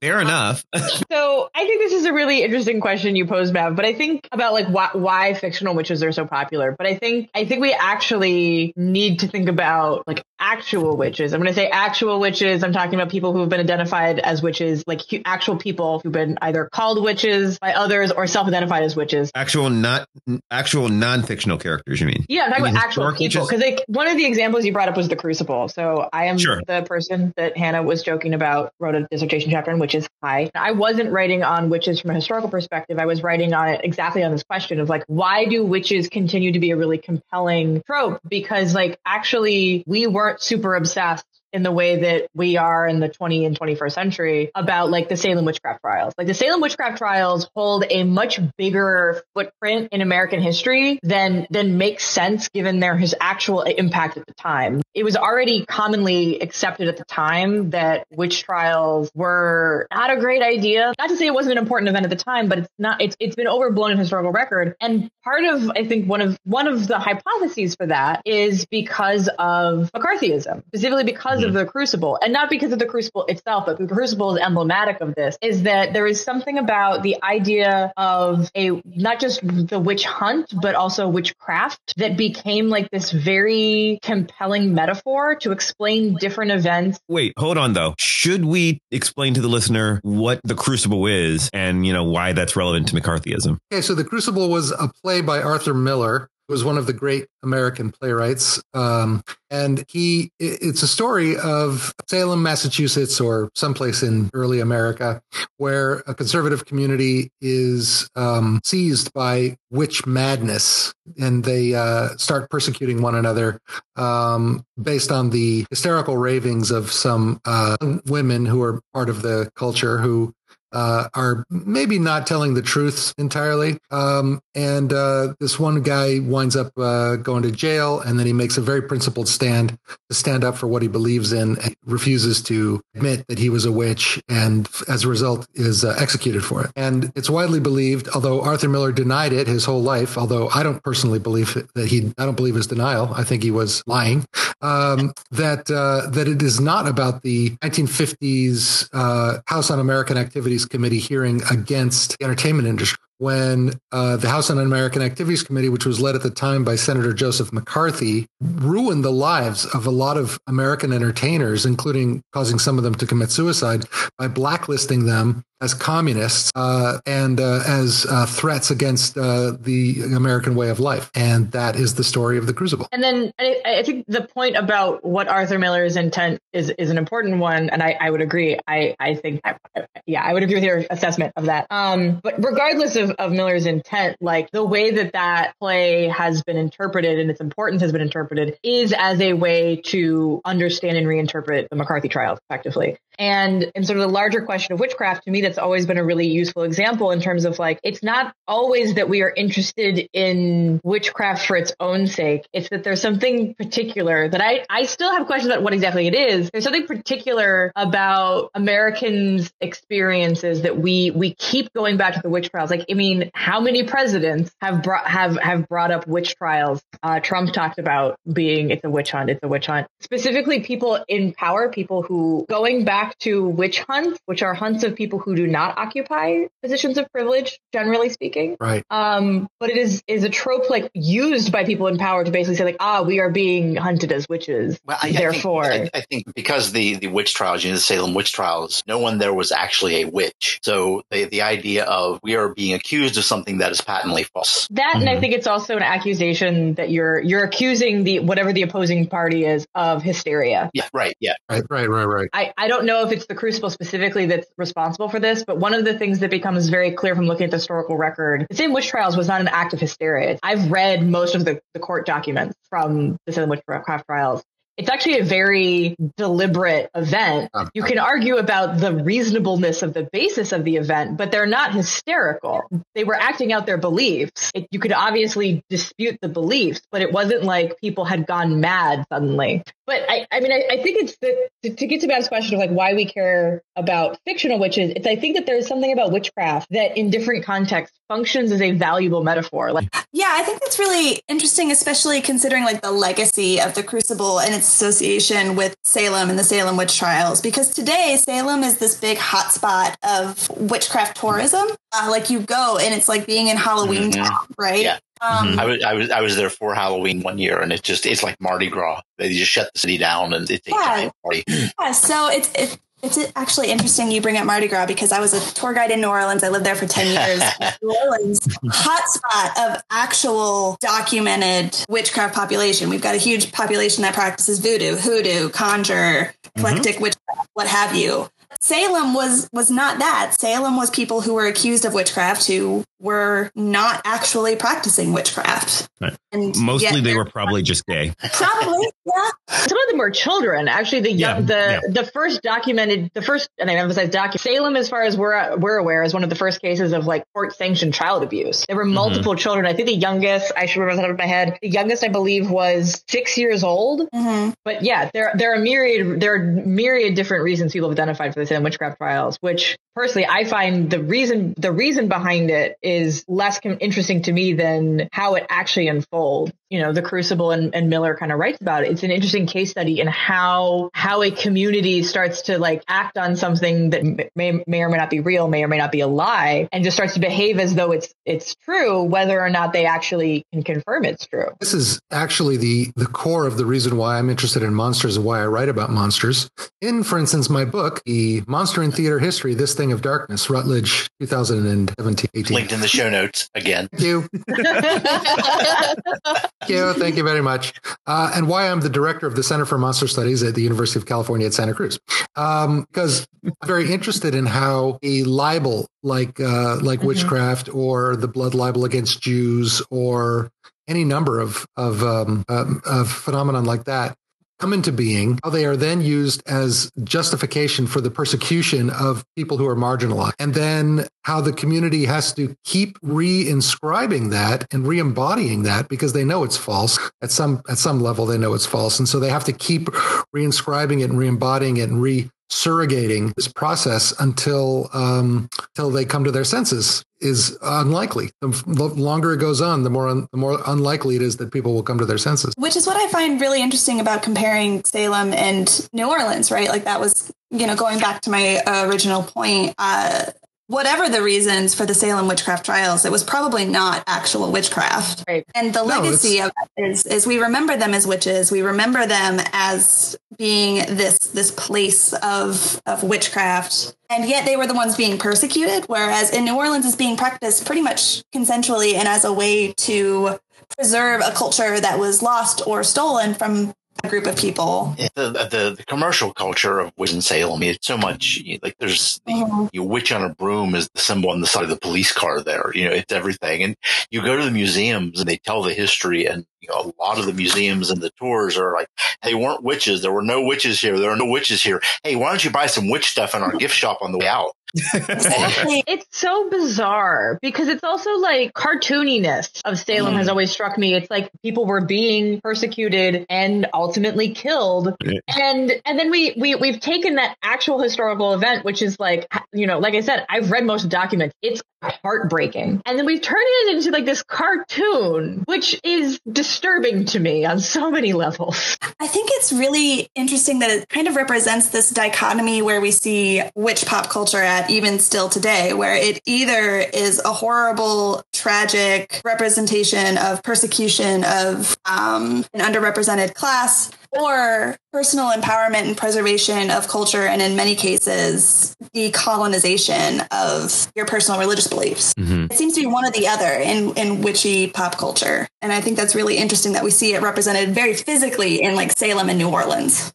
Fair 0.02 0.20
enough. 0.22 0.64
So 1.12 1.50
I 1.56 1.66
think 1.66 1.82
this 1.82 1.94
is 1.94 2.06
a 2.06 2.14
really 2.14 2.44
interesting 2.44 2.82
question 2.82 3.16
you 3.16 3.26
posed, 3.26 3.54
Mav. 3.54 3.76
But 3.76 3.86
I 3.86 3.94
think 3.94 4.28
about 4.32 4.54
like 4.54 4.68
why, 4.68 4.90
why 4.94 5.34
fictional 5.34 5.74
witches 5.76 6.04
are 6.04 6.12
so 6.12 6.26
popular. 6.26 6.76
But 6.78 6.88
I 6.88 6.96
think 6.98 7.30
I 7.34 7.46
think 7.46 7.62
we 7.62 7.74
actually 7.74 8.74
need 8.76 9.20
to 9.22 9.28
think 9.28 9.50
about 9.50 10.08
like 10.08 10.24
actual 10.40 10.98
witches. 10.98 11.34
I'm 11.34 11.40
going 11.42 11.48
to 11.52 11.54
say 11.56 11.68
actual 11.68 12.20
witches. 12.20 12.64
I'm 12.64 12.74
talking 12.74 12.96
about 12.96 13.10
people 13.10 13.34
who 13.34 13.40
have 13.40 13.50
been 13.50 13.60
identified 13.60 14.20
as 14.20 14.42
witches, 14.44 14.84
like 14.88 15.02
actual 15.26 15.58
people 15.58 16.00
who've 16.00 16.12
been 16.12 16.38
either 16.42 16.70
called 16.72 17.04
witches 17.04 17.58
by 17.60 17.74
others 17.74 18.12
or 18.20 18.28
self-identified 18.28 18.84
as 18.84 18.98
witches. 18.98 19.32
actual 19.34 19.70
not 19.70 20.06
actual 20.52 20.90
non-fictional 20.90 21.58
characters. 21.58 22.02
You 22.02 22.08
mean? 22.08 22.26
Yeah, 22.28 22.44
I'm 22.44 22.50
talking 22.50 22.64
I 22.64 22.68
mean, 22.68 22.76
about 22.76 22.86
actual 22.86 23.12
people 23.14 23.46
because 23.46 23.62
like 23.62 23.84
one 23.88 24.08
of 24.08 24.18
the 24.18 24.26
examples 24.26 24.66
you 24.66 24.74
brought 24.74 24.90
up 24.90 24.98
was 24.98 25.08
the 25.08 25.16
Crucible. 25.16 25.70
So 25.70 26.10
I 26.12 26.26
am 26.26 26.38
Sure. 26.38 26.62
the 26.68 26.84
person 26.84 27.34
that 27.38 27.58
Hannah 27.58 27.82
was 27.82 28.04
joking 28.04 28.34
about. 28.34 28.74
Wrote 28.80 28.96
a 28.96 29.08
dissertation 29.10 29.52
chapter 29.52 29.72
on 29.72 29.80
witches. 29.80 30.08
Hi, 30.22 30.52
I 30.54 30.74
wasn't 30.74 31.12
writing 31.12 31.44
on 31.44 31.70
witches 31.70 32.02
from 32.02 32.12
a 32.12 32.14
historical 32.14 32.50
perspective. 32.50 33.00
I 33.00 33.06
was 33.06 33.24
writing 33.24 33.54
on 33.54 33.70
it 33.70 33.82
exactly 33.84 34.22
on 34.24 34.32
this 34.32 34.44
question 34.44 34.82
of 34.82 34.90
like 34.90 35.04
why 35.08 35.46
do 35.46 35.66
witches 35.66 36.10
continue 36.10 36.52
to 36.52 36.60
be 36.60 36.72
a 36.72 36.76
really 36.78 36.98
compelling 36.98 37.82
trope? 37.86 38.20
Because 38.28 38.76
like 38.76 39.00
actually 39.06 39.84
we 39.88 40.08
weren't 40.08 40.42
super 40.42 40.76
obsessed 40.76 41.26
in 41.54 41.64
the 41.64 41.72
way 41.72 42.02
that 42.02 42.28
we 42.34 42.58
are 42.58 42.88
in 42.88 43.00
the 43.00 43.10
20 43.10 43.46
and 43.46 43.60
21st 43.60 43.92
century 43.92 44.52
about 44.56 44.90
like 44.90 45.10
the 45.10 45.18
Salem 45.18 45.46
witchcraft 45.46 45.82
trials. 45.82 46.14
Like 46.18 46.28
the 46.28 46.34
Salem 46.34 46.62
witchcraft 46.62 46.98
trials 46.98 47.50
hold 47.56 47.86
a 47.90 48.04
much 48.04 48.40
bigger 48.58 49.22
footprint 49.34 49.90
in 49.92 50.02
American 50.02 50.42
history 50.42 51.00
than 51.04 51.48
than 51.50 51.78
makes 51.78 52.06
sense 52.06 52.50
given 52.50 52.80
their 52.80 52.98
his 52.98 53.16
actual 53.20 53.62
impact 53.62 54.18
at 54.18 54.26
the 54.26 54.34
time. 54.34 54.82
It 54.94 55.04
was 55.04 55.16
already 55.16 55.66
commonly 55.66 56.40
accepted 56.40 56.88
at 56.88 56.98
the 56.98 57.06
time 57.06 57.72
that 57.72 58.06
witch 58.12 58.44
trials 58.44 59.12
were 59.14 59.88
not 59.92 60.12
a 60.12 60.20
great 60.20 60.42
idea. 60.42 60.94
Not 60.98 61.10
to 61.10 61.18
say 61.18 61.28
it 61.28 61.34
wasn't 61.34 61.54
an 61.54 61.58
important 61.58 61.90
event 61.90 62.06
at 62.06 62.10
the 62.10 62.16
time, 62.16 62.50
but 62.50 62.60
it's 62.60 62.70
not 62.78 63.02
it's 63.02 63.16
it's 63.20 63.36
been 63.36 63.48
overblown 63.48 63.92
in 63.92 63.98
historical 63.98 64.32
record. 64.32 64.76
And 64.80 65.10
part 65.24 65.44
of 65.46 65.72
I 65.76 65.86
think 65.86 66.08
one 66.08 66.22
of 66.22 66.38
one 66.44 66.68
of 66.68 66.88
the 66.88 67.00
hypotheses 67.00 67.76
for 67.76 67.88
that 67.88 68.22
is 68.26 68.66
because 68.66 69.30
of 69.40 69.92
McCarthyism, 69.94 70.64
specifically 70.68 71.04
because 71.04 71.39
of 71.44 71.50
mm-hmm. 71.50 71.58
the 71.58 71.66
Crucible, 71.66 72.18
and 72.22 72.34
not 72.34 72.50
because 72.50 72.72
of 72.72 72.80
the 72.80 72.86
Crucible 72.86 73.26
itself, 73.28 73.66
but 73.66 73.78
the 73.78 73.88
Crucible 73.88 74.36
is 74.36 74.42
emblematic 74.42 75.02
of 75.02 75.16
this. 75.16 75.38
Is 75.42 75.64
that 75.64 75.94
there 75.94 76.08
is 76.08 76.22
something 76.22 76.58
about 76.58 77.04
the 77.04 77.22
idea 77.24 77.94
of 77.96 78.50
a 78.56 78.82
not 78.86 79.20
just 79.20 79.42
the 79.44 79.80
witch 79.80 80.06
hunt, 80.06 80.54
but 80.62 80.76
also 80.76 81.08
witchcraft 81.08 81.94
that 81.98 82.18
became 82.18 82.70
like 82.70 82.90
this 82.92 83.12
very 83.12 84.00
compelling 84.02 84.74
metaphor 84.74 85.36
to 85.36 85.52
explain 85.52 86.16
different 86.16 86.52
events. 86.52 87.00
Wait, 87.08 87.34
hold 87.38 87.58
on 87.58 87.74
though. 87.74 87.94
Should 88.00 88.46
we 88.46 88.82
explain 88.92 89.34
to 89.36 89.42
the 89.42 89.48
listener 89.48 90.00
what 90.04 90.42
the 90.44 90.56
Crucible 90.56 91.06
is 91.08 91.50
and 91.54 91.86
you 91.86 91.94
know 91.94 92.04
why 92.04 92.34
that's 92.34 92.56
relevant 92.56 92.88
to 92.90 92.96
McCarthyism? 92.96 93.58
Okay, 93.72 93.82
so 93.82 93.96
The 94.00 94.06
Crucible 94.06 94.50
was 94.50 94.72
a 94.72 94.90
play 95.04 95.22
by 95.22 95.42
Arthur 95.42 95.74
Miller 95.74 96.30
who 96.30 96.39
was 96.50 96.64
one 96.64 96.78
of 96.78 96.88
the 96.88 96.94
great 96.94 97.28
American 97.44 97.92
playwrights. 97.92 98.62
Um, 98.74 99.24
and 99.52 99.86
he, 99.88 100.32
it's 100.40 100.84
a 100.84 100.88
story 100.88 101.38
of 101.38 101.94
Salem, 102.08 102.44
Massachusetts, 102.44 103.22
or 103.22 103.50
someplace 103.56 104.04
in 104.04 104.30
early 104.34 104.60
America, 104.60 105.22
where 105.58 106.04
a 106.08 106.14
conservative 106.14 106.66
community 106.66 107.32
is 107.40 108.10
um, 108.16 108.60
seized 108.66 109.14
by 109.14 109.56
witch 109.72 110.06
madness, 110.06 110.94
and 111.20 111.44
they 111.44 111.76
uh, 111.76 112.10
start 112.18 112.50
persecuting 112.50 113.02
one 113.02 113.16
another 113.16 113.60
um, 113.96 114.66
based 114.82 115.12
on 115.12 115.30
the 115.30 115.66
hysterical 115.70 116.18
ravings 116.18 116.72
of 116.72 116.92
some 116.92 117.40
uh, 117.46 117.78
women 118.06 118.46
who 118.46 118.62
are 118.62 118.82
part 118.94 119.10
of 119.10 119.22
the 119.22 119.52
culture 119.56 120.00
who 120.00 120.34
uh, 120.72 121.10
are 121.14 121.46
maybe 121.50 122.00
not 122.00 122.28
telling 122.28 122.54
the 122.54 122.62
truths 122.62 123.14
entirely. 123.18 123.78
Um, 123.92 124.42
and 124.56 124.92
uh, 124.92 125.34
this 125.40 125.60
one 125.60 125.82
guy 125.82 126.20
winds 126.20 126.56
up 126.56 126.72
uh, 126.78 127.16
going 127.18 127.44
to 127.44 127.52
jail, 127.52 128.00
and 128.00 128.20
then 128.20 128.26
he 128.26 128.34
makes 128.34 128.58
a 128.58 128.62
very 128.62 128.82
principled 128.82 129.28
stand 129.28 129.78
to 130.10 130.16
stand 130.16 130.44
up 130.44 130.58
for 130.58 130.68
what 130.68 130.82
he 130.82 130.88
believes 130.88 131.34
in, 131.34 131.58
and 131.60 131.76
refuses 131.86 132.42
to 132.44 132.82
admit 132.96 133.26
that 133.28 133.40
he 133.40 133.50
was 133.50 133.66
a 133.66 133.72
witch, 133.72 134.22
and 134.28 134.68
as 134.88 135.04
a 135.04 135.08
result 135.08 135.48
is 135.54 135.84
uh, 135.84 135.96
executed 136.00 136.44
for 136.44 136.64
it. 136.64 136.72
And 136.76 137.12
it's 137.16 137.30
widely 137.30 137.60
believed, 137.60 138.10
although 138.14 138.42
Arthur 138.42 138.70
Miller 138.70 138.92
denied 138.92 139.34
it 139.34 139.48
his 139.48 139.66
whole 139.66 139.82
life, 139.82 140.18
although 140.18 140.50
I 140.50 140.64
don't 140.64 140.84
personally 140.84 141.20
believe 141.20 141.54
that 141.76 141.88
he, 141.88 142.14
I 142.18 142.26
don't 142.26 142.36
believe 142.36 142.56
his 142.56 142.68
denial. 142.68 143.12
I 143.14 143.24
think 143.24 143.44
he 143.44 143.52
was 143.52 143.84
lying. 143.88 144.26
Um, 144.62 145.14
that 145.32 145.72
uh, 145.72 146.10
that 146.10 146.28
it 146.28 146.42
is 146.42 146.60
not 146.60 146.88
about 146.88 147.22
the 147.22 147.52
1950s 147.58 148.90
uh, 148.94 149.40
House 149.46 149.72
Un-American 149.72 150.18
Activities 150.18 150.59
Committee 150.66 151.00
hearing 151.00 151.42
against 151.50 152.18
the 152.18 152.26
entertainment 152.26 152.68
industry 152.68 152.98
when 153.20 153.74
uh, 153.92 154.18
the 154.18 154.30
House 154.30 154.50
Un-American 154.50 155.02
Activities 155.02 155.44
Committee, 155.44 155.70
which 155.70 155.86
was 155.86 156.02
led 156.02 156.16
at 156.16 156.24
the 156.24 156.30
time 156.30 156.64
by 156.64 156.76
Senator 156.76 157.14
Joseph 157.14 157.54
McCarthy, 157.54 158.26
ruined 158.42 159.04
the 159.06 159.12
lives 159.12 159.66
of 159.66 159.86
a 159.86 159.92
lot 159.92 160.18
of 160.18 160.40
American 160.48 160.92
entertainers, 160.92 161.66
including 161.66 162.24
causing 162.34 162.58
some 162.58 162.78
of 162.78 162.84
them 162.84 162.96
to 162.96 163.06
commit 163.06 163.30
suicide 163.30 163.86
by 164.18 164.28
blacklisting 164.28 165.06
them 165.06 165.44
as 165.62 165.74
communists 165.74 166.52
uh, 166.56 167.00
and 167.06 167.40
uh, 167.40 167.62
as 167.68 168.06
uh, 168.10 168.26
threats 168.26 168.72
against 168.72 169.18
uh, 169.18 169.52
the 169.60 170.02
American 170.16 170.56
way 170.56 170.70
of 170.70 170.80
life. 170.80 171.12
And 171.14 171.52
that 171.52 171.76
is 171.76 171.96
the 171.96 172.04
story 172.04 172.38
of 172.38 172.48
the 172.48 172.54
Crucible. 172.54 172.88
And 172.92 173.04
then 173.04 173.32
I, 173.38 173.62
I 173.66 173.84
think 173.84 174.06
the 174.08 174.22
point 174.22 174.56
about 174.56 175.04
what 175.04 175.28
Arthur 175.28 175.60
Miller's 175.60 175.98
intent 175.98 176.40
is 176.54 176.70
is 176.70 176.90
an 176.90 176.98
important 176.98 177.40
one, 177.40 177.70
and 177.70 177.84
I, 177.84 177.98
I 178.00 178.10
would 178.10 178.22
agree. 178.22 178.58
I 178.68 178.96
I 179.00 179.16
think 179.16 179.42
I, 179.44 179.58
yeah, 180.06 180.24
I 180.24 180.34
would 180.34 180.44
agree 180.44 180.56
with 180.56 180.64
your 180.64 180.86
assessment 180.90 181.34
of 181.36 181.46
that. 181.46 181.68
Um, 181.70 182.22
but 182.24 182.44
regardless 182.44 182.96
of, 182.96 183.09
of 183.12 183.32
Miller's 183.32 183.66
intent, 183.66 184.18
like 184.22 184.52
the 184.52 184.64
way 184.64 184.92
that 184.92 185.14
that 185.14 185.54
play 185.60 186.08
has 186.08 186.44
been 186.44 186.58
interpreted 186.58 187.20
and 187.20 187.30
its 187.30 187.42
importance 187.42 187.82
has 187.82 187.92
been 187.92 188.02
interpreted 188.02 188.58
is 188.64 188.94
as 188.98 189.20
a 189.22 189.34
way 189.34 189.82
to 189.88 190.42
understand 190.46 190.98
and 190.98 191.08
reinterpret 191.08 191.70
the 191.70 191.76
McCarthy 191.76 192.10
trials 192.10 192.40
effectively. 192.50 192.98
And 193.20 193.70
and 193.76 193.86
sort 193.86 194.00
of 194.00 194.04
the 194.04 194.12
larger 194.12 194.42
question 194.42 194.74
of 194.74 194.80
witchcraft 194.80 195.26
to 195.26 195.32
me 195.32 195.42
that's 195.42 195.58
always 195.58 195.86
been 195.86 195.98
a 195.98 196.04
really 196.04 196.28
useful 196.28 196.64
example 196.64 197.12
in 197.12 197.20
terms 197.20 197.44
of 197.44 197.60
like 197.60 197.80
it's 197.84 198.02
not 198.02 198.34
always 198.48 198.96
that 198.96 199.10
we 199.10 199.22
are 199.22 199.30
interested 199.30 200.08
in 200.14 200.80
witchcraft 200.84 201.46
for 201.46 201.58
its 201.58 201.74
own 201.82 202.08
sake. 202.08 202.48
It's 202.54 202.70
that 202.70 202.86
there's 202.86 203.02
something 203.02 203.56
particular 203.56 204.30
that 204.30 204.42
I 204.42 204.66
I 204.70 204.84
still 204.84 205.12
have 205.12 205.28
questions 205.28 205.52
about 205.52 205.64
what 205.64 205.74
exactly 205.74 206.08
it 206.08 206.16
is. 206.16 206.50
There's 206.52 206.64
something 206.64 206.88
particular 206.88 207.74
about 207.76 208.52
Americans' 208.56 209.52
experiences 209.60 210.62
that 210.62 210.78
we 210.78 211.12
we 211.12 211.34
keep 211.34 211.74
going 211.74 211.98
back 211.98 212.14
to 212.14 212.22
the 212.22 212.30
witch 212.30 212.50
trials. 212.50 212.70
Like 212.72 212.86
I 212.90 212.94
mean, 212.94 213.32
how 213.34 213.60
many 213.60 213.84
presidents 213.84 214.52
have 214.62 214.82
brought 214.82 215.08
have 215.08 215.38
have 215.38 215.68
brought 215.68 215.92
up 215.92 216.08
witch 216.08 216.36
trials? 216.36 216.82
Uh, 217.04 217.20
Trump 217.20 217.52
talked 217.52 217.80
about 217.80 218.18
being 218.32 218.72
it's 218.72 218.84
a 218.86 218.90
witch 218.90 219.12
hunt. 219.12 219.30
It's 219.30 219.44
a 219.44 219.48
witch 219.50 219.66
hunt. 219.66 219.88
Specifically, 220.00 220.62
people 220.62 221.04
in 221.10 221.34
power, 221.34 221.70
people 221.70 222.02
who 222.02 222.46
going 222.50 222.86
back 222.86 223.09
back 223.10 223.18
to 223.20 223.48
witch 223.48 223.82
hunts, 223.82 224.20
which 224.26 224.44
are 224.44 224.54
hunts 224.54 224.84
of 224.84 224.96
people 224.96 225.20
who 225.20 225.36
do 225.36 225.48
not 225.48 225.78
occupy 225.78 226.46
positions 226.62 226.98
of 226.98 227.12
privilege, 227.12 227.60
generally 227.74 228.10
speaking. 228.10 228.58
Right. 228.60 228.84
Um, 228.90 229.48
but 229.60 229.70
it 229.70 229.78
is 229.78 230.04
is 230.08 230.24
a 230.24 230.30
trope 230.30 230.70
like 230.70 230.90
used 230.94 231.52
by 231.52 231.64
people 231.64 231.88
in 231.88 231.98
power 231.98 232.24
to 232.24 232.32
basically 232.32 232.56
say 232.56 232.66
like, 232.66 232.78
ah, 232.80 233.02
we 233.02 233.20
are 233.20 233.30
being 233.30 233.76
hunted 233.76 234.12
as 234.12 234.28
witches. 234.30 234.80
Well, 234.86 234.98
I, 235.02 235.12
therefore, 235.12 235.66
I 235.66 235.78
think, 235.80 235.90
I, 235.94 235.98
I 235.98 236.02
think 236.02 236.36
because 236.36 236.72
the 236.72 236.96
the 236.96 237.08
witch 237.08 237.34
trials, 237.34 237.64
you 237.64 237.72
know, 237.72 237.76
the 237.76 237.82
Salem 237.82 238.14
witch 238.14 238.32
trials, 238.32 238.84
no 238.88 239.00
one 239.00 239.18
there 239.18 239.34
was 239.34 239.52
actually 239.52 240.02
a 240.02 240.08
witch. 240.08 240.60
So 240.64 241.04
the 241.10 241.26
the 241.26 241.42
idea 241.42 241.86
of 241.86 242.20
we 242.24 242.36
are 242.36 242.54
being 242.54 242.74
accused 242.74 243.18
of 243.18 243.26
something 243.26 243.60
that 243.60 243.72
is 243.72 243.82
patently 243.82 244.24
false. 244.24 244.68
That, 244.72 244.94
mm-hmm. 244.94 245.02
and 245.02 245.10
I 245.10 245.20
think 245.20 245.34
it's 245.34 245.48
also 245.48 245.76
an 245.76 245.84
accusation 245.84 246.76
that 246.76 246.92
you're 246.92 247.20
you're 247.20 247.44
accusing 247.44 248.04
the 248.04 248.20
whatever 248.20 248.54
the 248.54 248.62
opposing 248.62 249.08
party 249.08 249.46
is 249.46 249.66
of 249.74 250.04
hysteria. 250.04 250.70
Yeah. 250.74 250.88
Right. 250.94 251.16
Yeah. 251.20 251.34
Right. 251.50 251.64
Right. 251.70 251.90
Right. 251.90 252.06
Right. 252.06 252.30
I 252.34 252.54
I 252.58 252.68
don't 252.68 252.86
know 252.86 252.99
know 253.00 253.08
if 253.08 253.14
it's 253.14 253.26
the 253.26 253.36
Crucible 253.36 253.70
specifically 253.70 254.26
that's 254.28 254.48
responsible 254.58 255.10
for 255.10 255.20
this, 255.20 255.44
but 255.46 255.58
one 255.58 255.74
of 255.74 255.86
the 255.86 255.98
things 255.98 256.20
that 256.20 256.30
becomes 256.30 256.70
very 256.70 256.92
clear 256.92 257.16
from 257.16 257.26
looking 257.26 257.46
at 257.46 257.52
the 257.52 257.58
historical 257.58 257.98
record, 257.98 258.46
the 258.50 258.56
Salem 258.56 258.74
witch 258.74 258.88
trials 258.88 259.18
was 259.18 259.28
not 259.28 259.42
an 259.42 259.48
act 259.48 259.74
of 259.74 259.80
hysteria. 259.80 260.38
I've 260.44 260.72
read 260.72 261.08
most 261.08 261.36
of 261.36 261.46
the, 261.46 261.62
the 261.74 261.80
court 261.80 262.06
documents 262.06 262.56
from 262.70 263.18
the 263.26 263.34
Salem 263.34 263.50
witchcraft 263.50 264.06
trials 264.06 264.44
it's 264.80 264.90
actually 264.90 265.20
a 265.20 265.26
very 265.26 265.98
deliberate 266.16 266.90
event. 266.96 267.52
You 267.74 267.84
can 267.84 268.00
argue 268.00 268.38
about 268.38 268.78
the 268.78 268.94
reasonableness 268.94 269.84
of 269.84 269.94
the 269.94 270.08
basis 270.14 270.54
of 270.54 270.64
the 270.64 270.78
event, 270.78 271.18
but 271.18 271.32
they're 271.32 271.46
not 271.46 271.74
hysterical. 271.74 272.64
They 272.96 273.04
were 273.04 273.14
acting 273.14 273.52
out 273.52 273.66
their 273.66 273.78
beliefs. 273.78 274.52
It, 274.56 274.70
you 274.72 274.80
could 274.80 274.94
obviously 274.94 275.66
dispute 275.70 276.20
the 276.22 276.30
beliefs, 276.30 276.82
but 276.94 277.02
it 277.02 277.12
wasn't 277.12 277.44
like 277.44 277.78
people 277.82 278.06
had 278.06 278.26
gone 278.26 278.62
mad 278.62 279.06
suddenly. 279.12 279.64
But 279.86 280.04
I, 280.08 280.28
I 280.32 280.40
mean, 280.40 280.54
I, 280.54 280.64
I 280.72 280.84
think 280.84 281.02
it's 281.02 281.18
the, 281.18 281.50
to, 281.64 281.76
to, 281.76 281.88
get 281.88 282.02
to 282.02 282.08
Mav's 282.08 282.30
question 282.30 282.54
of 282.54 282.60
like 282.60 282.70
why 282.70 282.94
we 282.94 283.06
care 283.06 283.62
about 283.76 284.18
fictional 284.26 284.60
witches. 284.60 284.94
It's 284.96 285.08
I 285.08 285.18
think 285.18 285.36
that 285.36 285.46
there's 285.46 285.68
something 285.68 285.92
about 285.92 286.14
witchcraft 286.14 286.68
that 286.72 286.96
in 286.96 287.10
different 287.10 287.44
contexts 287.44 288.00
functions 288.08 288.52
as 288.52 288.62
a 288.62 288.72
valuable 288.72 289.24
metaphor. 289.24 289.72
Like, 289.72 289.90
yeah, 290.14 290.30
I 290.32 290.44
think 290.44 290.62
that's 290.62 290.80
really 290.80 291.22
interesting, 291.28 291.72
especially 291.72 292.22
considering 292.22 292.64
like 292.64 292.82
the 292.82 292.92
legacy 292.92 293.60
of 293.60 293.76
the 293.76 293.84
Crucible 293.84 294.40
and 294.40 294.54
its 294.54 294.69
association 294.74 295.56
with 295.56 295.76
Salem 295.84 296.30
and 296.30 296.38
the 296.38 296.44
Salem 296.44 296.78
witch 296.78 296.98
trials. 296.98 297.42
Because 297.42 297.74
today, 297.74 298.18
Salem 298.20 298.64
is 298.64 298.78
this 298.78 299.00
big 299.00 299.18
hotspot 299.18 299.96
of 300.04 300.50
witchcraft 300.58 301.18
tourism. 301.18 301.68
Uh, 301.94 302.08
like 302.10 302.30
you 302.30 302.40
go 302.40 302.78
and 302.80 302.94
it's 302.94 303.10
like 303.10 303.26
being 303.26 303.48
in 303.48 303.58
Halloween 303.58 304.12
mm-hmm. 304.12 304.24
town, 304.24 304.48
right? 304.58 304.84
Yeah. 304.84 305.00
Um, 305.22 305.60
I 305.60 305.66
was 305.66 305.84
I 305.84 305.94
was 305.94 306.12
I 306.12 306.22
was 306.22 306.36
there 306.38 306.50
for 306.50 306.74
Halloween 306.74 307.22
one 307.22 307.40
year, 307.40 307.60
and 307.60 307.74
it's 307.74 307.82
just 307.82 308.06
it's 308.06 308.24
like 308.24 308.40
Mardi 308.40 308.70
Gras. 308.70 309.02
They 309.18 309.34
just 309.34 309.52
shut 309.52 309.70
the 309.74 309.80
city 309.80 309.98
down, 309.98 310.34
and 310.34 310.50
it's 310.50 310.66
a 310.66 310.72
yeah. 310.72 310.86
giant 310.86 311.14
party. 311.24 311.44
Yeah, 311.48 311.92
so 311.92 312.30
it's 312.30 312.50
it's 312.56 312.78
it's 313.02 313.18
actually 313.36 313.72
interesting 313.72 314.12
you 314.12 314.22
bring 314.22 314.38
up 314.38 314.46
Mardi 314.46 314.68
Gras 314.68 314.86
because 314.86 315.12
I 315.12 315.20
was 315.20 315.34
a 315.34 315.54
tour 315.54 315.74
guide 315.74 315.92
in 315.92 316.02
New 316.02 316.08
Orleans. 316.08 316.44
I 316.44 316.50
lived 316.50 316.66
there 316.66 316.76
for 316.76 316.86
10 316.86 317.08
years. 317.30 317.44
New 317.82 317.96
Orleans, 318.06 318.40
hotspot 318.40 319.76
of 319.76 319.84
actual 319.90 320.78
documented 320.82 321.86
witchcraft 321.90 322.36
population. 322.36 322.90
We've 322.90 323.02
got 323.02 323.16
a 323.16 323.20
huge 323.20 323.52
population 323.52 324.02
that 324.04 324.14
practices 324.14 324.60
voodoo, 324.60 324.96
hoodoo, 324.96 325.50
conjure, 325.50 326.34
eclectic 326.56 326.96
mm-hmm. 326.96 327.04
witchcraft, 327.04 327.50
what 327.54 327.68
have 327.68 327.96
you. 327.96 328.28
Salem 328.60 329.14
was 329.14 329.48
was 329.54 329.70
not 329.70 330.00
that. 330.00 330.34
Salem 330.34 330.76
was 330.76 330.90
people 330.90 331.22
who 331.22 331.36
were 331.36 331.46
accused 331.46 331.86
of 331.86 331.94
witchcraft 331.94 332.48
who 332.48 332.84
were 333.00 333.52
not 333.56 334.02
actually 334.06 334.56
practicing 334.56 335.14
witchcraft. 335.14 335.88
Right. 336.02 336.16
And 336.32 336.56
mostly 336.58 337.02
they 337.02 337.16
were 337.16 337.26
probably 337.26 337.64
just 337.64 337.86
gay. 337.86 338.14
Probably, 338.34 338.92
yeah. 339.06 339.30
Some 339.50 339.78
of 339.78 339.90
them 339.90 339.98
were 339.98 340.12
children. 340.12 340.68
Actually, 340.68 341.02
the 341.02 341.12
yeah, 341.12 341.40
the 341.42 341.54
yeah. 341.54 341.80
the 341.90 342.06
first 342.06 342.42
documented, 342.42 343.12
the 343.14 343.22
first, 343.22 343.50
and 343.58 343.70
I 343.70 343.76
emphasize 343.76 344.10
document 344.10 344.40
Salem, 344.40 344.76
as 344.76 344.90
far 344.90 345.04
as 345.04 345.18
we're 345.18 345.58
we're 345.58 345.78
aware, 345.78 346.04
is 346.04 346.14
one 346.14 346.24
of 346.24 346.30
the 346.30 346.36
first 346.36 346.62
cases 346.62 346.94
of 346.94 347.06
like 347.06 347.24
court 347.34 347.56
sanctioned 347.56 347.94
child 347.94 348.24
abuse. 348.24 348.66
There 348.68 348.76
were 348.76 348.86
mm-hmm. 348.86 348.94
multiple 348.94 349.34
mm-hmm. 349.34 349.40
children. 349.40 349.66
I 349.66 349.74
think 349.74 349.88
the 349.88 349.96
youngest, 349.96 350.52
I 350.56 350.66
should 350.66 350.80
remember 350.82 351.02
that 351.02 351.06
out 351.06 351.12
of 351.12 351.18
my 351.18 351.26
head, 351.26 351.58
the 351.62 351.70
youngest 351.70 352.04
I 352.04 352.10
believe 352.10 352.50
was 352.50 353.04
six 353.10 353.38
years 353.38 353.64
old. 353.64 354.10
Mm-hmm. 354.14 354.52
But 354.64 354.84
yeah, 354.84 355.10
there 355.14 355.32
there 355.36 355.54
are 355.54 355.60
myriad 355.60 356.20
there 356.20 356.36
are 356.36 356.40
myriad 356.40 357.16
different 357.16 357.44
reasons 357.44 357.74
people 357.74 357.90
have 357.90 357.98
identified 357.98 358.34
for 358.34 358.40
the 358.40 358.46
Salem 358.46 358.64
witchcraft 358.64 358.98
trials, 358.98 359.38
which 359.42 359.78
personally 359.96 360.28
I 360.28 360.46
find 360.46 360.90
the 360.90 361.02
reason 361.02 361.54
the 361.58 361.72
reason 361.72 362.08
behind 362.08 362.50
it 362.50 362.78
is 362.90 363.24
less 363.28 363.60
com- 363.60 363.78
interesting 363.80 364.24
to 364.24 364.32
me 364.32 364.54
than 364.54 365.10
how 365.12 365.36
it 365.36 365.46
actually 365.50 365.88
unfolds. 365.88 366.52
You 366.70 366.80
know, 366.80 366.94
the 366.94 367.02
Crucible 367.02 367.52
and, 367.52 367.74
and 367.74 367.90
Miller 367.90 368.16
kind 368.16 368.32
of 368.32 368.40
writes 368.40 368.62
about 368.62 368.84
it. 368.84 368.92
It's 368.92 369.04
an 369.04 369.12
interesting 369.12 369.48
case 369.48 369.72
study 369.72 370.00
in 370.00 370.08
how 370.08 370.90
how 370.94 371.24
a 371.24 371.32
community 371.32 372.04
starts 372.04 372.44
to 372.44 372.60
like 372.60 372.84
act 372.88 373.18
on 373.18 373.36
something 373.36 373.92
that 373.92 374.32
may 374.36 374.64
may 374.68 374.82
or 374.82 374.90
may 374.90 374.98
not 374.98 375.10
be 375.10 375.20
real, 375.20 375.48
may 375.48 375.64
or 375.64 375.68
may 375.68 375.78
not 375.78 375.92
be 375.92 376.02
a 376.02 376.08
lie, 376.08 376.70
and 376.72 376.84
just 376.84 376.96
starts 376.96 377.16
to 377.16 377.20
behave 377.20 377.60
as 377.60 377.74
though 377.74 377.92
it's 377.92 378.14
it's 378.26 378.56
true, 378.56 379.04
whether 379.04 379.40
or 379.40 379.50
not 379.50 379.74
they 379.74 379.86
actually 379.86 380.46
can 380.54 380.64
confirm 380.64 381.06
it's 381.06 381.26
true. 381.26 381.48
This 381.60 381.74
is 381.74 382.00
actually 382.12 382.58
the 382.58 382.92
the 382.96 383.08
core 383.08 383.48
of 383.48 383.58
the 383.58 383.66
reason 383.66 383.98
why 383.98 384.20
I'm 384.20 384.30
interested 384.30 384.62
in 384.62 384.74
monsters 384.74 385.18
and 385.18 385.26
why 385.26 385.42
I 385.42 385.48
write 385.48 385.70
about 385.70 385.90
monsters. 385.90 386.50
In, 386.82 387.04
for 387.04 387.20
instance, 387.20 387.50
my 387.50 387.66
book, 387.66 388.02
The 388.06 388.44
Monster 388.48 388.84
in 388.84 388.92
Theater 388.92 389.20
History, 389.20 389.54
This 389.54 389.74
Thing 389.74 389.92
of 389.92 390.02
Darkness, 390.02 390.50
Routledge, 390.50 391.10
2017. 391.20 392.30
18. 392.34 392.56
Linked 392.56 392.72
in 392.72 392.80
the 392.80 392.88
show 392.88 393.10
notes 393.10 393.50
again. 393.54 393.90
Thank 393.92 394.04
you. 394.04 394.30
Thank 396.62 396.72
you. 396.72 396.94
Thank 396.94 397.16
you 397.16 397.24
very 397.24 397.42
much. 397.42 397.74
Uh, 398.06 398.32
and 398.36 398.48
why 398.48 398.70
I'm 398.70 398.82
the 398.82 398.90
director 398.90 399.26
of 399.28 399.36
the 399.36 399.44
Center 399.44 399.66
for 399.66 399.78
Monster 399.78 400.08
Studies 400.08 400.44
at 400.44 400.56
the 400.56 400.62
University 400.62 401.00
of 401.00 401.06
California 401.06 401.48
at 401.48 401.54
Santa 401.54 401.74
Cruz. 401.74 402.00
Um, 402.36 402.82
because 402.92 403.28
I'm 403.46 403.54
very 403.66 403.92
interested 403.94 404.36
in 404.36 404.46
how 404.46 405.00
a 405.02 405.24
libel 405.24 405.88
like 406.04 406.40
uh, 406.40 406.78
like 406.82 407.00
Mhm. 407.00 407.06
witchcraft 407.06 407.70
or 407.74 408.16
the 408.16 408.28
blood 408.28 408.54
libel 408.56 408.84
against 408.86 409.22
Jews 409.22 409.82
or 409.90 410.50
any 410.88 411.04
number 411.06 411.40
of 411.40 411.66
of, 411.78 412.04
um, 412.04 412.44
um, 412.50 412.82
of 412.86 413.10
phenomenon 413.12 413.64
like 413.66 413.86
that 413.86 414.18
come 414.60 414.74
into 414.74 414.92
being, 414.92 415.40
how 415.44 415.50
they 415.50 415.66
are 415.66 415.78
then 415.78 416.02
used 416.02 416.44
as 416.48 416.92
justification 417.04 417.88
for 417.88 418.02
the 418.02 418.12
persecution 418.12 418.90
of 418.90 419.24
people 419.36 419.58
who 419.58 419.68
are 419.68 419.76
marginalized. 419.76 420.34
And 420.40 420.54
then 420.54 421.08
how 421.24 421.42
the 421.42 421.54
community 421.54 422.06
has 422.06 422.34
to 422.34 422.56
keep 422.66 422.98
re-inscribing 423.02 424.30
that 424.30 424.66
and 424.72 424.88
re-embodying 424.88 425.64
that 425.64 425.88
because 425.88 426.14
they 426.14 426.24
know 426.24 426.44
it's 426.44 426.58
false. 426.58 427.00
At 427.22 427.32
some 427.32 427.62
at 427.70 427.78
some 427.78 428.02
level 428.02 428.26
they 428.26 428.38
know 428.38 428.54
it's 428.54 428.66
false. 428.66 429.00
And 429.00 429.08
so 429.08 429.20
they 429.20 429.30
have 429.30 429.46
to 429.46 429.54
keep 429.54 429.90
re-inscribing 430.34 431.00
it 431.00 431.10
and 431.10 431.18
re-embodying 431.18 431.78
it 431.78 431.90
and 431.90 432.02
re 432.02 432.30
surrogating 432.50 433.34
this 433.36 433.48
process 433.48 434.14
until 434.20 434.90
um, 434.94 435.50
until 435.70 435.90
they 435.92 436.06
come 436.06 436.24
to 436.24 436.32
their 436.32 436.44
senses 436.44 437.04
is 437.22 437.58
unlikely. 437.62 438.32
The 438.42 438.94
longer 438.96 439.34
it 439.34 439.38
goes 439.38 439.62
on, 439.62 439.84
the 439.84 439.90
more 439.90 440.08
un- 440.08 440.28
the 440.32 440.38
more 440.38 440.60
unlikely 440.66 441.16
it 441.16 441.22
is 441.22 441.38
that 441.38 441.52
people 441.52 441.74
will 441.74 441.84
come 441.84 442.00
to 442.00 442.06
their 442.06 442.18
senses. 442.18 442.54
Which 442.58 442.76
is 442.76 442.88
what 442.88 442.98
I 442.98 443.08
find 443.10 443.40
really 443.40 443.62
interesting 443.62 444.00
about 444.00 444.24
comparing 444.24 444.84
Salem 444.84 445.34
and 445.34 445.90
New 445.94 446.10
Orleans, 446.10 446.52
right? 446.52 446.70
Like 446.70 446.86
that 446.86 447.00
was, 447.00 447.32
you 447.52 447.68
know, 447.68 447.76
going 447.76 448.00
back 448.00 448.22
to 448.22 448.30
my 448.30 448.58
uh, 448.66 448.88
original 448.88 449.24
point. 449.24 449.76
Uh, 449.78 450.26
whatever 450.70 451.10
the 451.10 451.22
reasons 451.22 451.74
for 451.74 451.86
the 451.86 451.96
Salem 451.96 452.28
witchcraft 452.28 452.64
trials, 452.64 453.04
it 453.04 453.12
was 453.12 453.24
probably 453.24 453.66
not 453.66 454.04
actual 454.06 454.52
witchcraft. 454.52 455.24
Right. 455.28 455.44
And 455.56 455.74
the 455.74 455.84
No, 455.84 456.00
legacy 456.00 456.40
of 456.40 456.52
it 456.78 456.92
is 456.92 457.06
is 457.06 457.28
we 457.28 457.40
remember 457.40 457.76
them 457.76 457.94
as 457.94 458.06
witches. 458.08 458.52
We 458.52 458.62
remember 458.62 459.06
them 459.06 459.40
as 459.52 460.16
being 460.38 460.76
this 460.96 461.18
this 461.18 461.52
place 461.52 462.14
of 462.14 462.82
of 462.86 463.04
witchcraft. 463.04 463.96
And 464.12 464.30
yet 464.30 464.46
they 464.46 464.56
were 464.56 464.68
the 464.68 464.74
ones 464.76 464.96
being 464.96 465.18
persecuted, 465.18 465.86
whereas 465.88 466.32
in 466.32 466.46
New 466.46 466.56
Orleans 466.56 466.86
it's 466.86 466.96
being 466.96 467.18
practiced 467.18 467.66
pretty 467.66 467.82
much 467.82 468.24
consensually 468.34 468.94
and 468.94 469.08
as 469.08 469.26
a 469.26 469.34
way 469.34 469.74
to 469.74 470.40
preserve 470.78 471.22
a 471.26 471.32
culture 471.32 471.80
that 471.80 471.98
was 471.98 472.22
lost 472.22 472.62
or 472.68 472.84
stolen 472.84 473.34
from 473.34 473.74
a 474.04 474.10
group 474.10 474.26
of 474.28 474.36
people. 474.38 474.96
The, 475.16 475.30
the 475.32 475.76
the 475.78 475.84
commercial 475.86 476.34
culture 476.34 476.80
of 476.80 476.92
witch 476.98 477.14
in 477.14 477.22
Salem, 477.22 477.64
it's 477.64 477.86
so 477.88 477.98
much 477.98 478.42
like 478.62 478.76
there's 478.80 479.20
the 479.26 479.34
Mhm. 479.34 479.70
you 479.74 479.84
witch 479.84 480.12
on 480.12 480.24
a 480.24 480.30
broom 480.34 480.76
is 480.76 480.90
the 480.94 481.02
symbol 481.02 481.30
on 481.32 481.42
the 481.42 481.48
side 481.48 481.64
of 481.64 481.70
the 481.70 481.78
police 481.80 482.12
car 482.12 482.42
there. 482.42 482.72
You 482.74 482.86
know, 482.90 482.96
it's 482.96 483.12
everything. 483.14 483.64
And 483.64 483.76
you 484.12 484.22
go 484.22 484.38
to 484.38 484.44
the 484.44 484.52
museums 484.52 485.20
and 485.20 485.30
they 485.30 485.38
tell 485.38 485.62
the 485.64 485.74
history 485.74 486.26
and 486.26 486.46
you 486.62 486.70
know, 486.70 486.92
a 486.98 487.02
lot 487.02 487.18
of 487.20 487.26
the 487.26 487.34
museums 487.34 487.90
and 487.90 488.02
the 488.02 488.10
tours 488.20 488.58
are 488.58 488.74
like, 488.74 488.88
Hey, 489.22 489.34
weren't 489.34 489.64
witches. 489.64 490.02
There 490.02 490.12
were 490.12 490.22
no 490.22 490.42
witches 490.44 490.80
here. 490.82 491.00
There 491.00 491.12
are 491.12 491.16
no 491.18 491.26
witches 491.26 491.62
here. 491.64 491.82
Hey, 492.04 492.16
why 492.16 492.30
don't 492.30 492.44
you 492.44 492.52
buy 492.52 492.68
some 492.68 492.90
witch 492.90 493.06
stuff 493.10 493.34
in 493.36 493.42
our 493.42 493.52
gift 493.56 493.76
shop 493.76 494.00
on 494.02 494.12
the 494.12 494.18
way 494.20 494.28
out? 494.28 494.52
Exactly. 494.94 495.84
It's 495.88 496.06
so 496.12 496.50
bizarre 496.50 497.40
because 497.42 497.68
it's 497.70 497.84
also 497.84 498.18
like 498.18 498.54
cartooniness 498.54 499.62
of 499.66 499.80
Salem 499.80 500.14
Mm. 500.14 500.18
has 500.18 500.30
always 500.30 500.52
struck 500.52 500.78
me. 500.78 500.94
It's 500.94 501.10
like 501.10 501.30
people 501.44 501.66
were 501.66 501.82
being 501.86 502.40
persecuted 502.42 503.26
and 503.30 503.68
ultimately 503.74 504.30
killed. 504.32 504.96
Yeah. 505.04 505.20
And 505.42 505.72
and 505.86 505.98
then 506.00 506.12
we 506.12 506.34
we 506.38 506.56
we've 506.56 506.80
taken 506.80 507.16
that 507.16 507.36
actual 507.44 507.82
historical 507.82 508.34
event, 508.34 508.64
which 508.66 508.82
is 508.82 509.00
like 509.00 509.28
you 509.54 509.66
know, 509.68 509.80
like 509.80 509.96
I 509.96 510.02
said, 510.02 510.26
I've 510.30 510.52
read 510.52 510.66
most 510.66 510.84
of 510.84 510.90
the 510.90 510.96
documents. 510.96 511.36
It's 511.42 511.62
heartbreaking. 511.82 512.82
And 512.86 512.98
then 512.98 513.06
we've 513.06 513.22
turned 513.22 513.46
it 513.46 513.76
into 513.78 513.92
like 513.92 514.06
this 514.06 514.24
cartoon, 514.24 515.44
which 515.46 515.80
is 515.84 516.20
disturbing 516.32 517.06
to 517.06 517.20
me 517.20 517.46
on 517.46 517.60
so 517.60 517.92
many 517.92 518.14
levels. 518.14 518.78
I 519.00 519.08
think 519.08 519.30
it's 519.34 519.52
really 519.52 520.10
interesting 520.16 520.60
that 520.60 520.70
it 520.70 520.90
kind 520.90 521.08
of 521.08 521.16
represents 521.16 521.70
this 521.70 521.90
dichotomy 521.90 522.62
where 522.62 522.82
we 522.82 522.92
see 522.92 523.42
witch 523.56 523.86
pop 523.86 524.10
culture 524.10 524.42
at 524.42 524.70
even 524.70 525.00
still 525.00 525.30
today, 525.30 525.74
where 525.74 525.96
it 525.96 526.22
either 526.26 526.78
is 526.80 527.22
a 527.24 527.34
horrible, 527.34 528.24
tragic 528.34 529.22
representation 529.24 530.18
of 530.18 530.44
persecution 530.44 531.24
of 531.24 531.78
um, 531.86 532.46
an 532.54 532.62
underrepresented 532.62 533.34
class, 533.34 533.92
or 534.12 534.76
personal 534.92 535.32
empowerment 535.32 535.84
and 535.88 535.96
preservation 535.98 536.72
of 536.72 536.88
culture, 536.88 537.26
and 537.26 537.42
in 537.42 537.56
many 537.56 537.76
cases, 537.76 538.76
decolonization 538.96 540.26
of 540.32 540.92
your 540.96 541.06
personal 541.06 541.40
religious 541.40 541.68
beliefs. 541.68 542.14
Mhm. 542.16 542.52
It 542.52 542.58
seems 542.58 542.74
to 542.76 542.82
be 542.82 542.88
one 542.88 543.06
or 543.06 543.12
the 543.12 543.28
other 543.28 543.52
in, 543.52 543.94
in 543.96 544.22
witchy 544.22 544.68
pop 544.68 544.98
culture. 544.98 545.48
And 545.62 545.72
I 545.72 545.82
think 545.82 545.98
that's 545.98 546.16
really 546.16 546.38
interesting 546.38 546.74
that 546.74 546.84
we 546.84 546.92
see 546.92 547.14
it 547.14 547.22
represented 547.22 547.74
very 547.76 547.94
physically 547.94 548.62
in 548.62 548.76
like 548.76 548.98
Salem 548.98 549.30
and 549.30 549.38
New 549.38 549.50
Orleans. 549.50 550.12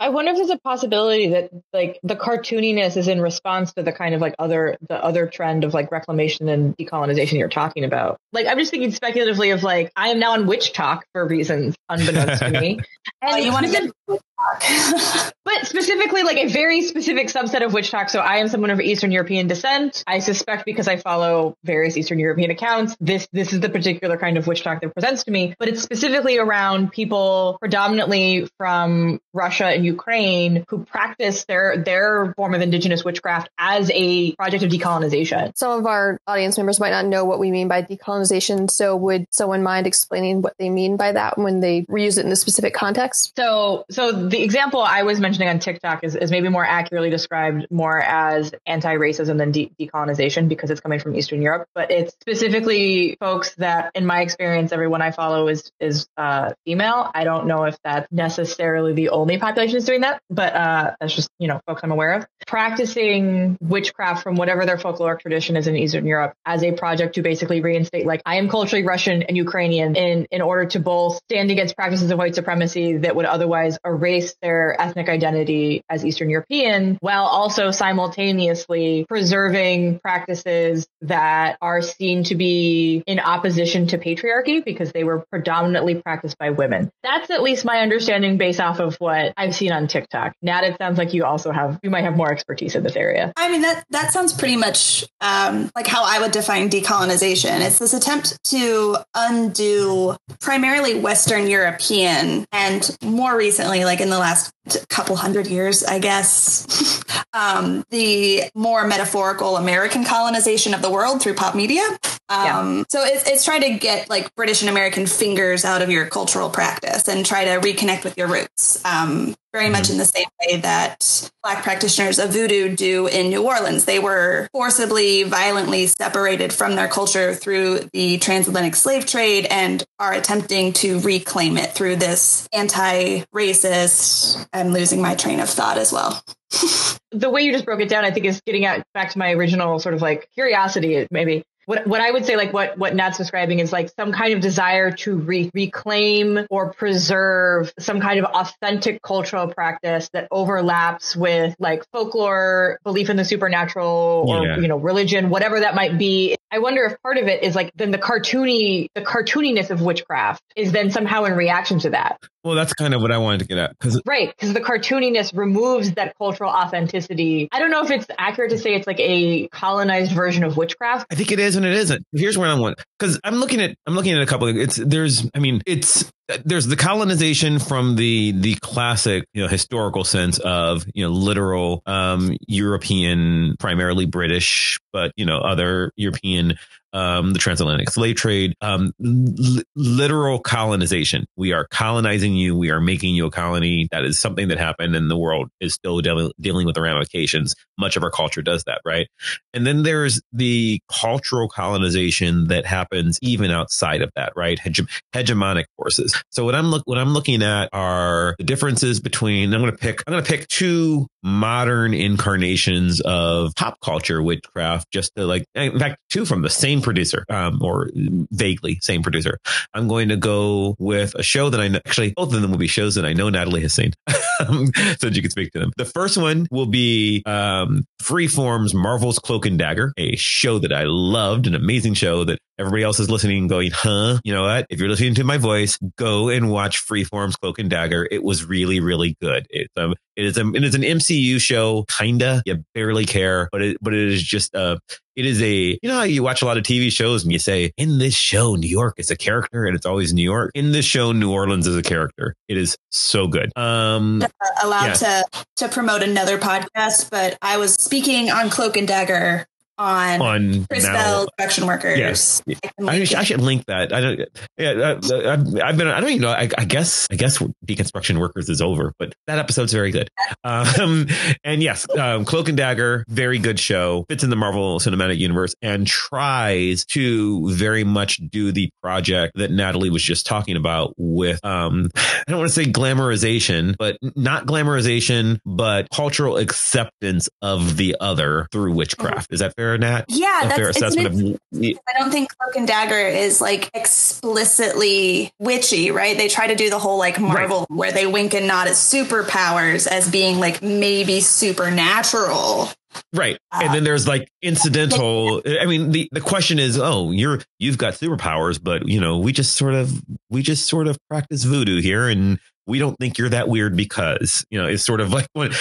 I 0.00 0.08
wonder 0.08 0.30
if 0.30 0.38
there's 0.38 0.50
a 0.50 0.58
possibility 0.58 1.28
that 1.28 1.50
like 1.74 2.00
the 2.02 2.16
cartooniness 2.16 2.96
is 2.96 3.06
in 3.06 3.20
response 3.20 3.74
to 3.74 3.82
the 3.82 3.92
kind 3.92 4.14
of 4.14 4.22
like 4.22 4.34
other 4.38 4.78
the 4.88 5.02
other 5.02 5.26
trend 5.26 5.62
of 5.62 5.74
like 5.74 5.92
reclamation 5.92 6.48
and 6.48 6.74
decolonization 6.78 7.38
you're 7.38 7.50
talking 7.50 7.84
about. 7.84 8.18
Like 8.32 8.46
I'm 8.46 8.58
just 8.58 8.70
thinking 8.70 8.92
speculatively 8.92 9.50
of 9.50 9.62
like 9.62 9.92
I 9.94 10.08
am 10.08 10.18
now 10.18 10.32
on 10.32 10.46
witch 10.46 10.72
talk 10.72 11.04
for 11.12 11.26
reasons 11.26 11.76
unbeknownst 11.88 12.42
to 12.42 12.50
me. 12.50 12.78
Oh, 13.22 13.36
you 13.36 13.50
want 13.50 13.66
to 13.66 13.72
specific- 13.72 13.94
get 14.08 14.20
but 15.44 15.66
specifically 15.66 16.22
like 16.22 16.38
a 16.38 16.48
very 16.48 16.82
specific 16.82 17.28
subset 17.28 17.64
of 17.64 17.72
witch 17.72 17.90
talk. 17.90 18.08
So 18.08 18.20
I 18.20 18.36
am 18.36 18.48
someone 18.48 18.70
of 18.70 18.80
Eastern 18.80 19.12
European 19.12 19.46
descent. 19.46 20.02
I 20.06 20.20
suspect 20.20 20.64
because 20.64 20.88
I 20.88 20.96
follow 20.96 21.54
various 21.64 21.96
Eastern 21.96 22.18
European 22.18 22.50
accounts, 22.50 22.96
this 23.00 23.28
this 23.32 23.52
is 23.52 23.60
the 23.60 23.68
particular 23.68 24.16
kind 24.16 24.36
of 24.38 24.46
witch 24.46 24.62
talk 24.62 24.80
that 24.80 24.94
presents 24.94 25.24
to 25.24 25.30
me. 25.30 25.54
But 25.58 25.68
it's 25.68 25.82
specifically 25.82 26.38
around 26.38 26.92
people 26.92 27.58
predominantly 27.60 28.48
from 28.56 29.20
Russia 29.34 29.66
and 29.66 29.84
Ukraine 29.92 30.64
who 30.68 30.84
practice 30.84 31.44
their 31.44 31.76
their 31.76 32.32
form 32.36 32.54
of 32.54 32.60
indigenous 32.60 33.04
witchcraft 33.04 33.48
as 33.58 33.90
a 33.94 34.32
project 34.36 34.62
of 34.62 34.70
decolonization. 34.70 35.56
Some 35.56 35.78
of 35.78 35.86
our 35.86 36.18
audience 36.26 36.56
members 36.56 36.80
might 36.80 36.90
not 36.90 37.06
know 37.06 37.24
what 37.24 37.38
we 37.38 37.50
mean 37.50 37.68
by 37.68 37.82
decolonization. 37.82 38.70
So, 38.70 38.96
would 38.96 39.26
someone 39.30 39.62
mind 39.62 39.86
explaining 39.86 40.42
what 40.42 40.54
they 40.58 40.70
mean 40.70 40.96
by 40.96 41.12
that 41.12 41.38
when 41.38 41.60
they 41.60 41.82
reuse 41.82 42.18
it 42.18 42.26
in 42.26 42.32
a 42.32 42.36
specific 42.36 42.74
context? 42.74 43.32
So, 43.36 43.84
so 43.90 44.12
the 44.12 44.42
example 44.42 44.80
I 44.80 45.02
was 45.02 45.20
mentioning 45.20 45.48
on 45.48 45.58
TikTok 45.58 46.04
is, 46.04 46.14
is 46.14 46.30
maybe 46.30 46.48
more 46.48 46.64
accurately 46.64 47.10
described 47.10 47.66
more 47.70 48.00
as 48.00 48.52
anti-racism 48.66 49.38
than 49.38 49.52
de- 49.52 49.72
decolonization 49.80 50.48
because 50.48 50.70
it's 50.70 50.80
coming 50.80 51.00
from 51.00 51.16
Eastern 51.16 51.42
Europe. 51.42 51.68
But 51.74 51.90
it's 51.90 52.12
specifically 52.20 53.16
folks 53.20 53.54
that, 53.56 53.92
in 53.94 54.06
my 54.06 54.20
experience, 54.22 54.72
everyone 54.72 55.02
I 55.02 55.10
follow 55.10 55.48
is 55.48 55.70
is 55.80 56.08
uh, 56.16 56.52
female. 56.64 57.10
I 57.14 57.24
don't 57.24 57.46
know 57.46 57.64
if 57.64 57.78
that's 57.82 58.10
necessarily 58.10 58.92
the 58.92 59.10
only 59.10 59.38
population 59.38 59.79
that's 59.80 59.88
doing 59.88 60.02
that, 60.02 60.22
but 60.28 60.54
uh, 60.54 60.94
that's 61.00 61.14
just 61.14 61.30
you 61.38 61.48
know 61.48 61.60
folks 61.66 61.80
I'm 61.82 61.92
aware 61.92 62.14
of 62.14 62.26
practicing 62.46 63.56
witchcraft 63.60 64.22
from 64.22 64.36
whatever 64.36 64.66
their 64.66 64.76
folkloric 64.76 65.20
tradition 65.20 65.56
is 65.56 65.66
in 65.66 65.76
Eastern 65.76 66.06
Europe 66.06 66.34
as 66.44 66.62
a 66.62 66.72
project 66.72 67.14
to 67.14 67.22
basically 67.22 67.60
reinstate 67.60 68.06
like 68.06 68.22
I 68.26 68.36
am 68.36 68.48
culturally 68.48 68.84
Russian 68.84 69.22
and 69.22 69.36
Ukrainian 69.36 69.96
in 69.96 70.26
in 70.30 70.42
order 70.42 70.66
to 70.66 70.80
both 70.80 71.16
stand 71.30 71.50
against 71.50 71.76
practices 71.76 72.10
of 72.10 72.18
white 72.18 72.34
supremacy 72.34 72.98
that 72.98 73.16
would 73.16 73.24
otherwise 73.24 73.78
erase 73.84 74.34
their 74.42 74.76
ethnic 74.80 75.08
identity 75.08 75.82
as 75.88 76.04
Eastern 76.04 76.30
European 76.30 76.98
while 77.00 77.24
also 77.24 77.70
simultaneously 77.70 79.06
preserving 79.08 80.00
practices 80.00 80.86
that 81.02 81.56
are 81.60 81.82
seen 81.82 82.24
to 82.24 82.34
be 82.34 83.02
in 83.06 83.20
opposition 83.20 83.86
to 83.88 83.98
patriarchy 83.98 84.64
because 84.64 84.92
they 84.92 85.04
were 85.04 85.24
predominantly 85.30 85.94
practiced 85.94 86.36
by 86.38 86.50
women. 86.50 86.90
That's 87.02 87.30
at 87.30 87.42
least 87.42 87.64
my 87.64 87.78
understanding 87.78 88.36
based 88.36 88.60
off 88.60 88.80
of 88.80 88.96
what 88.96 89.32
I've 89.36 89.54
seen 89.54 89.69
on 89.70 89.86
TikTok. 89.86 90.34
Nat, 90.42 90.64
it 90.64 90.76
sounds 90.78 90.98
like 90.98 91.14
you 91.14 91.24
also 91.24 91.50
have 91.50 91.78
you 91.82 91.90
might 91.90 92.02
have 92.02 92.16
more 92.16 92.30
expertise 92.30 92.74
in 92.74 92.82
this 92.82 92.96
area. 92.96 93.32
I 93.36 93.50
mean 93.50 93.62
that 93.62 93.84
that 93.90 94.12
sounds 94.12 94.32
pretty 94.32 94.56
much 94.56 95.04
um, 95.20 95.70
like 95.74 95.86
how 95.86 96.04
I 96.04 96.20
would 96.20 96.32
define 96.32 96.70
decolonization. 96.70 97.60
It's 97.60 97.78
this 97.78 97.94
attempt 97.94 98.42
to 98.44 98.96
undo 99.14 100.16
primarily 100.40 100.98
Western 100.98 101.46
European 101.46 102.46
and 102.52 102.96
more 103.02 103.36
recently, 103.36 103.84
like 103.84 104.00
in 104.00 104.10
the 104.10 104.18
last 104.18 104.52
couple 104.88 105.16
hundred 105.16 105.46
years, 105.46 105.82
I 105.82 105.98
guess, 105.98 107.02
um, 107.32 107.84
the 107.90 108.44
more 108.54 108.86
metaphorical 108.86 109.56
American 109.56 110.04
colonization 110.04 110.74
of 110.74 110.82
the 110.82 110.90
world 110.90 111.22
through 111.22 111.34
pop 111.34 111.54
media. 111.54 111.82
Um, 112.30 112.86
So 112.88 113.04
it's, 113.04 113.28
it's 113.28 113.44
trying 113.44 113.62
to 113.62 113.74
get 113.74 114.08
like 114.08 114.34
British 114.36 114.62
and 114.62 114.70
American 114.70 115.06
fingers 115.06 115.64
out 115.64 115.82
of 115.82 115.90
your 115.90 116.06
cultural 116.06 116.48
practice 116.48 117.08
and 117.08 117.26
try 117.26 117.44
to 117.44 117.60
reconnect 117.60 118.04
with 118.04 118.16
your 118.16 118.28
roots. 118.28 118.82
Um, 118.84 119.34
very 119.52 119.68
much 119.68 119.90
in 119.90 119.98
the 119.98 120.04
same 120.04 120.28
way 120.40 120.58
that 120.58 121.28
Black 121.42 121.64
practitioners 121.64 122.20
of 122.20 122.32
voodoo 122.32 122.76
do 122.76 123.08
in 123.08 123.30
New 123.30 123.42
Orleans. 123.42 123.84
They 123.84 123.98
were 123.98 124.48
forcibly, 124.52 125.24
violently 125.24 125.88
separated 125.88 126.52
from 126.52 126.76
their 126.76 126.86
culture 126.86 127.34
through 127.34 127.88
the 127.92 128.18
transatlantic 128.18 128.76
slave 128.76 129.06
trade 129.06 129.46
and 129.50 129.82
are 129.98 130.12
attempting 130.12 130.72
to 130.74 131.00
reclaim 131.00 131.58
it 131.58 131.72
through 131.72 131.96
this 131.96 132.48
anti 132.52 133.24
racist. 133.34 134.46
I'm 134.52 134.68
losing 134.68 135.02
my 135.02 135.16
train 135.16 135.40
of 135.40 135.50
thought 135.50 135.78
as 135.78 135.92
well. 135.92 136.22
the 137.10 137.30
way 137.30 137.42
you 137.42 137.52
just 137.52 137.64
broke 137.64 137.80
it 137.80 137.88
down, 137.88 138.04
I 138.04 138.12
think, 138.12 138.26
is 138.26 138.40
getting 138.46 138.64
at 138.66 138.84
back 138.94 139.10
to 139.10 139.18
my 139.18 139.32
original 139.32 139.80
sort 139.80 139.94
of 139.94 140.02
like 140.02 140.28
curiosity, 140.34 141.08
maybe. 141.10 141.42
What, 141.70 141.86
what 141.86 142.00
I 142.00 142.10
would 142.10 142.26
say, 142.26 142.34
like 142.36 142.52
what, 142.52 142.76
what 142.78 142.96
Nat's 142.96 143.16
describing 143.16 143.60
is 143.60 143.72
like 143.72 143.92
some 143.94 144.10
kind 144.10 144.34
of 144.34 144.40
desire 144.40 144.90
to 144.90 145.14
re- 145.14 145.52
reclaim 145.54 146.44
or 146.50 146.72
preserve 146.72 147.72
some 147.78 148.00
kind 148.00 148.18
of 148.18 148.24
authentic 148.24 149.00
cultural 149.02 149.46
practice 149.46 150.10
that 150.12 150.26
overlaps 150.32 151.14
with 151.14 151.54
like 151.60 151.84
folklore, 151.92 152.80
belief 152.82 153.08
in 153.08 153.16
the 153.16 153.24
supernatural 153.24 154.24
or, 154.26 154.44
Yeah. 154.44 154.56
you 154.58 154.66
know, 154.66 154.78
religion, 154.78 155.30
whatever 155.30 155.60
that 155.60 155.76
might 155.76 155.96
be. 155.96 156.36
I 156.50 156.58
wonder 156.58 156.82
if 156.86 157.00
part 157.02 157.18
of 157.18 157.28
it 157.28 157.44
is 157.44 157.54
like 157.54 157.70
then 157.76 157.92
the 157.92 157.98
cartoony, 157.98 158.88
the 158.96 159.02
cartooniness 159.02 159.70
of 159.70 159.80
witchcraft 159.80 160.42
is 160.56 160.72
then 160.72 160.90
somehow 160.90 161.22
in 161.22 161.34
reaction 161.34 161.78
to 161.78 161.90
that. 161.90 162.18
Well, 162.42 162.54
that's 162.54 162.72
kind 162.72 162.94
of 162.94 163.02
what 163.02 163.12
I 163.12 163.18
wanted 163.18 163.40
to 163.40 163.46
get 163.46 163.58
at 163.58 163.78
because 163.78 164.00
Right, 164.06 164.28
because 164.34 164.54
the 164.54 164.60
cartooniness 164.60 165.36
removes 165.36 165.92
that 165.92 166.16
cultural 166.16 166.50
authenticity. 166.50 167.48
I 167.52 167.58
don't 167.58 167.70
know 167.70 167.84
if 167.84 167.90
it's 167.90 168.06
accurate 168.18 168.50
to 168.50 168.58
say 168.58 168.74
it's 168.74 168.86
like 168.86 169.00
a 169.00 169.48
colonized 169.48 170.12
version 170.12 170.44
of 170.44 170.56
witchcraft. 170.56 171.06
I 171.10 171.14
think 171.14 171.32
it 171.32 171.38
is 171.38 171.56
and 171.56 171.66
it 171.66 171.74
isn't. 171.74 172.04
Here's 172.12 172.38
where 172.38 172.48
I 172.48 172.54
want 172.54 172.80
because 172.98 173.20
I'm 173.24 173.36
looking 173.36 173.60
at 173.60 173.74
I'm 173.86 173.94
looking 173.94 174.12
at 174.12 174.22
a 174.22 174.26
couple 174.26 174.48
of 174.48 174.56
it's 174.56 174.76
there's 174.76 175.28
I 175.34 175.38
mean 175.38 175.60
it's 175.66 176.10
there's 176.44 176.66
the 176.66 176.76
colonization 176.76 177.58
from 177.58 177.96
the 177.96 178.32
the 178.32 178.54
classic 178.56 179.26
you 179.32 179.42
know 179.42 179.48
historical 179.48 180.04
sense 180.04 180.38
of 180.38 180.84
you 180.94 181.04
know 181.04 181.10
literal 181.10 181.82
um 181.86 182.36
European 182.46 183.56
primarily 183.58 184.06
British 184.06 184.78
but 184.92 185.12
you 185.16 185.24
know 185.24 185.38
other 185.38 185.92
European 185.96 186.58
um 186.92 187.32
the 187.32 187.38
transatlantic 187.38 187.88
slave 187.90 188.16
trade. 188.16 188.54
Um 188.60 188.92
li- 188.98 189.62
literal 189.76 190.40
colonization. 190.40 191.24
We 191.36 191.52
are 191.52 191.66
colonizing 191.70 192.34
you. 192.34 192.56
We 192.56 192.70
are 192.70 192.80
making 192.80 193.14
you 193.14 193.26
a 193.26 193.30
colony. 193.30 193.88
That 193.92 194.04
is 194.04 194.18
something 194.18 194.48
that 194.48 194.58
happened 194.58 194.96
and 194.96 195.10
the 195.10 195.16
world 195.16 195.48
is 195.60 195.74
still 195.74 196.00
dealing 196.00 196.32
dealing 196.40 196.66
with 196.66 196.74
the 196.74 196.82
ramifications. 196.82 197.54
Much 197.78 197.96
of 197.96 198.02
our 198.02 198.10
culture 198.10 198.42
does 198.42 198.64
that 198.64 198.80
right? 198.84 199.06
And 199.54 199.66
then 199.66 199.84
there's 199.84 200.20
the 200.32 200.80
cultural 200.90 201.48
colonization 201.48 202.48
that 202.48 202.66
happens 202.66 203.18
even 203.22 203.50
outside 203.50 204.02
of 204.02 204.10
that, 204.16 204.32
right? 204.36 204.58
Hege- 204.58 204.88
hegemonic 205.14 205.64
forces. 205.76 206.19
So 206.30 206.44
what 206.44 206.54
I'm 206.54 206.70
look 206.70 206.82
what 206.86 206.98
I'm 206.98 207.12
looking 207.12 207.42
at 207.42 207.68
are 207.72 208.34
the 208.38 208.44
differences 208.44 209.00
between 209.00 209.52
I'm 209.52 209.60
going 209.60 209.72
to 209.72 209.78
pick 209.78 210.02
I'm 210.06 210.12
going 210.12 210.24
to 210.24 210.30
pick 210.30 210.48
two 210.48 211.06
modern 211.22 211.92
incarnations 211.94 213.00
of 213.02 213.54
pop 213.56 213.78
culture 213.80 214.22
witchcraft 214.22 214.90
just 214.90 215.14
to 215.16 215.26
like 215.26 215.44
in 215.54 215.78
fact 215.78 216.00
two 216.08 216.24
from 216.24 216.42
the 216.42 216.50
same 216.50 216.80
producer 216.80 217.24
um, 217.28 217.60
or 217.62 217.90
vaguely 218.30 218.78
same 218.80 219.02
producer. 219.02 219.38
I'm 219.74 219.88
going 219.88 220.08
to 220.08 220.16
go 220.16 220.76
with 220.78 221.14
a 221.14 221.22
show 221.22 221.50
that 221.50 221.60
I 221.60 221.68
know 221.68 221.80
actually 221.86 222.12
both 222.16 222.32
of 222.32 222.40
them 222.40 222.50
will 222.50 222.58
be 222.58 222.68
shows 222.68 222.94
that 222.94 223.04
I 223.04 223.12
know 223.12 223.28
Natalie 223.28 223.62
has 223.62 223.74
seen. 223.74 223.92
so 224.40 224.46
that 224.46 225.12
you 225.14 225.22
can 225.22 225.30
speak 225.30 225.52
to 225.52 225.58
them. 225.58 225.72
The 225.76 225.84
first 225.84 226.16
one 226.16 226.46
will 226.50 226.66
be 226.66 227.22
um, 227.26 227.84
Freeform's 228.02 228.74
Marvel's 228.74 229.18
Cloak 229.18 229.46
and 229.46 229.58
Dagger, 229.58 229.92
a 229.96 230.16
show 230.16 230.58
that 230.58 230.72
I 230.72 230.84
loved, 230.84 231.46
an 231.46 231.54
amazing 231.54 231.94
show 231.94 232.24
that 232.24 232.38
everybody 232.60 232.82
else 232.84 233.00
is 233.00 233.10
listening, 233.10 233.48
going, 233.48 233.70
huh? 233.72 234.18
You 234.22 234.32
know 234.34 234.42
what? 234.42 234.66
If 234.70 234.78
you're 234.78 234.88
listening 234.88 235.14
to 235.16 235.24
my 235.24 235.38
voice, 235.38 235.78
go 235.96 236.28
and 236.28 236.50
watch 236.50 236.86
Freeform's 236.86 237.36
Cloak 237.36 237.58
and 237.58 237.70
Dagger. 237.70 238.06
It 238.10 238.22
was 238.22 238.44
really, 238.44 238.78
really 238.80 239.16
good. 239.20 239.46
It's 239.50 239.72
um, 239.76 239.94
it 240.16 240.26
is 240.26 240.36
a, 240.36 240.46
it 240.52 240.62
is 240.64 240.74
an 240.74 240.82
MCU 240.82 241.40
show, 241.40 241.84
kinda. 241.88 242.42
You 242.44 242.62
barely 242.74 243.06
care, 243.06 243.48
but 243.50 243.62
it, 243.62 243.78
but 243.80 243.94
it 243.94 244.08
is 244.08 244.22
just 244.22 244.54
uh, 244.54 244.76
it 245.16 245.24
is 245.26 245.40
a 245.42 245.78
you 245.82 245.88
know 245.88 245.94
how 245.94 246.02
you 246.02 246.22
watch 246.22 246.42
a 246.42 246.44
lot 246.44 246.58
of 246.58 246.62
TV 246.64 246.92
shows 246.92 247.22
and 247.24 247.32
you 247.32 247.38
say 247.38 247.72
in 247.78 247.98
this 247.98 248.14
show 248.14 248.54
New 248.54 248.68
York 248.68 248.94
is 248.98 249.10
a 249.10 249.16
character 249.16 249.64
and 249.64 249.74
it's 249.74 249.86
always 249.86 250.12
New 250.12 250.22
York. 250.22 250.50
In 250.54 250.72
this 250.72 250.84
show 250.84 251.12
New 251.12 251.32
Orleans 251.32 251.66
is 251.66 251.76
a 251.76 251.82
character. 251.82 252.34
It 252.48 252.58
is 252.58 252.76
so 252.90 253.26
good. 253.28 253.50
Um, 253.56 254.22
allowed 254.62 254.86
Yeah. 254.86 254.94
to 254.94 255.24
to 255.56 255.68
promote 255.68 256.02
another 256.02 256.38
podcast, 256.38 257.10
but 257.10 257.38
I 257.40 257.56
was 257.56 257.74
speaking 257.74 258.30
on 258.30 258.50
Cloak 258.50 258.76
and 258.76 258.86
Dagger 258.86 259.46
on, 259.80 260.20
on 260.20 260.66
Chris 260.66 260.84
now- 260.84 261.24
construction 261.24 261.66
workers. 261.66 261.98
Yes. 261.98 262.42
I 262.80 263.00
I 263.00 263.04
should, 263.04 263.16
I 263.16 263.24
should 263.24 263.40
link 263.40 263.64
that. 263.66 263.92
I 263.92 264.00
don't. 264.00 264.20
Yeah, 264.58 264.98
I've, 265.02 265.54
I've 265.62 265.76
been. 265.76 265.88
I 265.88 266.00
don't 266.00 266.10
even 266.10 266.22
know. 266.22 266.30
I, 266.30 266.48
I 266.58 266.64
guess. 266.64 267.06
I 267.10 267.16
guess 267.16 267.38
deconstruction 267.66 268.18
workers 268.18 268.48
is 268.48 268.60
over, 268.60 268.92
but 268.98 269.14
that 269.26 269.38
episode's 269.38 269.72
very 269.72 269.90
good. 269.90 270.08
Um, 270.44 271.06
and 271.44 271.62
yes, 271.62 271.86
um, 271.98 272.24
Cloak 272.24 272.48
and 272.48 272.56
Dagger, 272.56 273.04
very 273.08 273.38
good 273.38 273.58
show. 273.58 274.04
Fits 274.08 274.22
in 274.24 274.30
the 274.30 274.36
Marvel 274.36 274.78
Cinematic 274.80 275.18
Universe 275.18 275.54
and 275.62 275.86
tries 275.86 276.84
to 276.86 277.50
very 277.50 277.84
much 277.84 278.18
do 278.30 278.52
the 278.52 278.70
project 278.82 279.32
that 279.36 279.50
Natalie 279.50 279.90
was 279.90 280.02
just 280.02 280.26
talking 280.26 280.56
about 280.56 280.94
with. 280.96 281.42
Um, 281.44 281.90
I 281.96 282.24
don't 282.28 282.38
want 282.38 282.50
to 282.50 282.54
say 282.54 282.70
glamorization, 282.70 283.74
but 283.78 283.96
not 284.02 284.46
glamorization, 284.46 285.40
but 285.44 285.88
cultural 285.90 286.36
acceptance 286.36 287.28
of 287.42 287.76
the 287.76 287.96
other 288.00 288.46
through 288.52 288.72
witchcraft. 288.72 289.32
Is 289.32 289.40
that 289.40 289.54
fair, 289.56 289.69
Nat? 289.78 290.06
Yeah, 290.08 290.40
that's 290.42 290.56
fair 290.56 290.68
assessment 290.68 291.38
of. 291.52 291.62
I 291.62 291.98
don't 291.98 292.10
think 292.10 292.36
Cloak 292.36 292.56
and 292.56 292.66
Dagger 292.66 292.98
is 292.98 293.40
like 293.40 293.70
explicitly 293.74 295.32
witchy, 295.38 295.90
right? 295.90 296.16
They 296.16 296.28
try 296.28 296.48
to 296.48 296.54
do 296.54 296.70
the 296.70 296.78
whole 296.78 296.98
like 296.98 297.18
Marvel 297.20 297.66
where 297.68 297.92
they 297.92 298.06
wink 298.06 298.34
and 298.34 298.46
nod 298.46 298.68
at 298.68 298.74
superpowers 298.74 299.86
as 299.86 300.10
being 300.10 300.38
like 300.38 300.62
maybe 300.62 301.20
supernatural. 301.20 302.68
Right. 303.12 303.38
Uh, 303.52 303.60
and 303.62 303.74
then 303.74 303.84
there's 303.84 304.08
like 304.08 304.28
incidental 304.42 305.42
I 305.46 305.66
mean 305.66 305.92
the 305.92 306.08
the 306.12 306.20
question 306.20 306.58
is, 306.58 306.78
oh, 306.78 307.12
you're 307.12 307.40
you've 307.58 307.78
got 307.78 307.94
superpowers, 307.94 308.62
but 308.62 308.88
you 308.88 309.00
know, 309.00 309.18
we 309.18 309.32
just 309.32 309.56
sort 309.56 309.74
of 309.74 309.92
we 310.28 310.42
just 310.42 310.66
sort 310.68 310.88
of 310.88 310.98
practice 311.08 311.44
voodoo 311.44 311.80
here 311.80 312.08
and 312.08 312.38
we 312.66 312.78
don't 312.78 312.96
think 312.98 313.18
you're 313.18 313.28
that 313.28 313.48
weird 313.48 313.76
because 313.76 314.44
you 314.50 314.60
know 314.60 314.68
it's 314.68 314.84
sort 314.84 315.00
of 315.00 315.12
like 315.12 315.28
what 315.32 315.52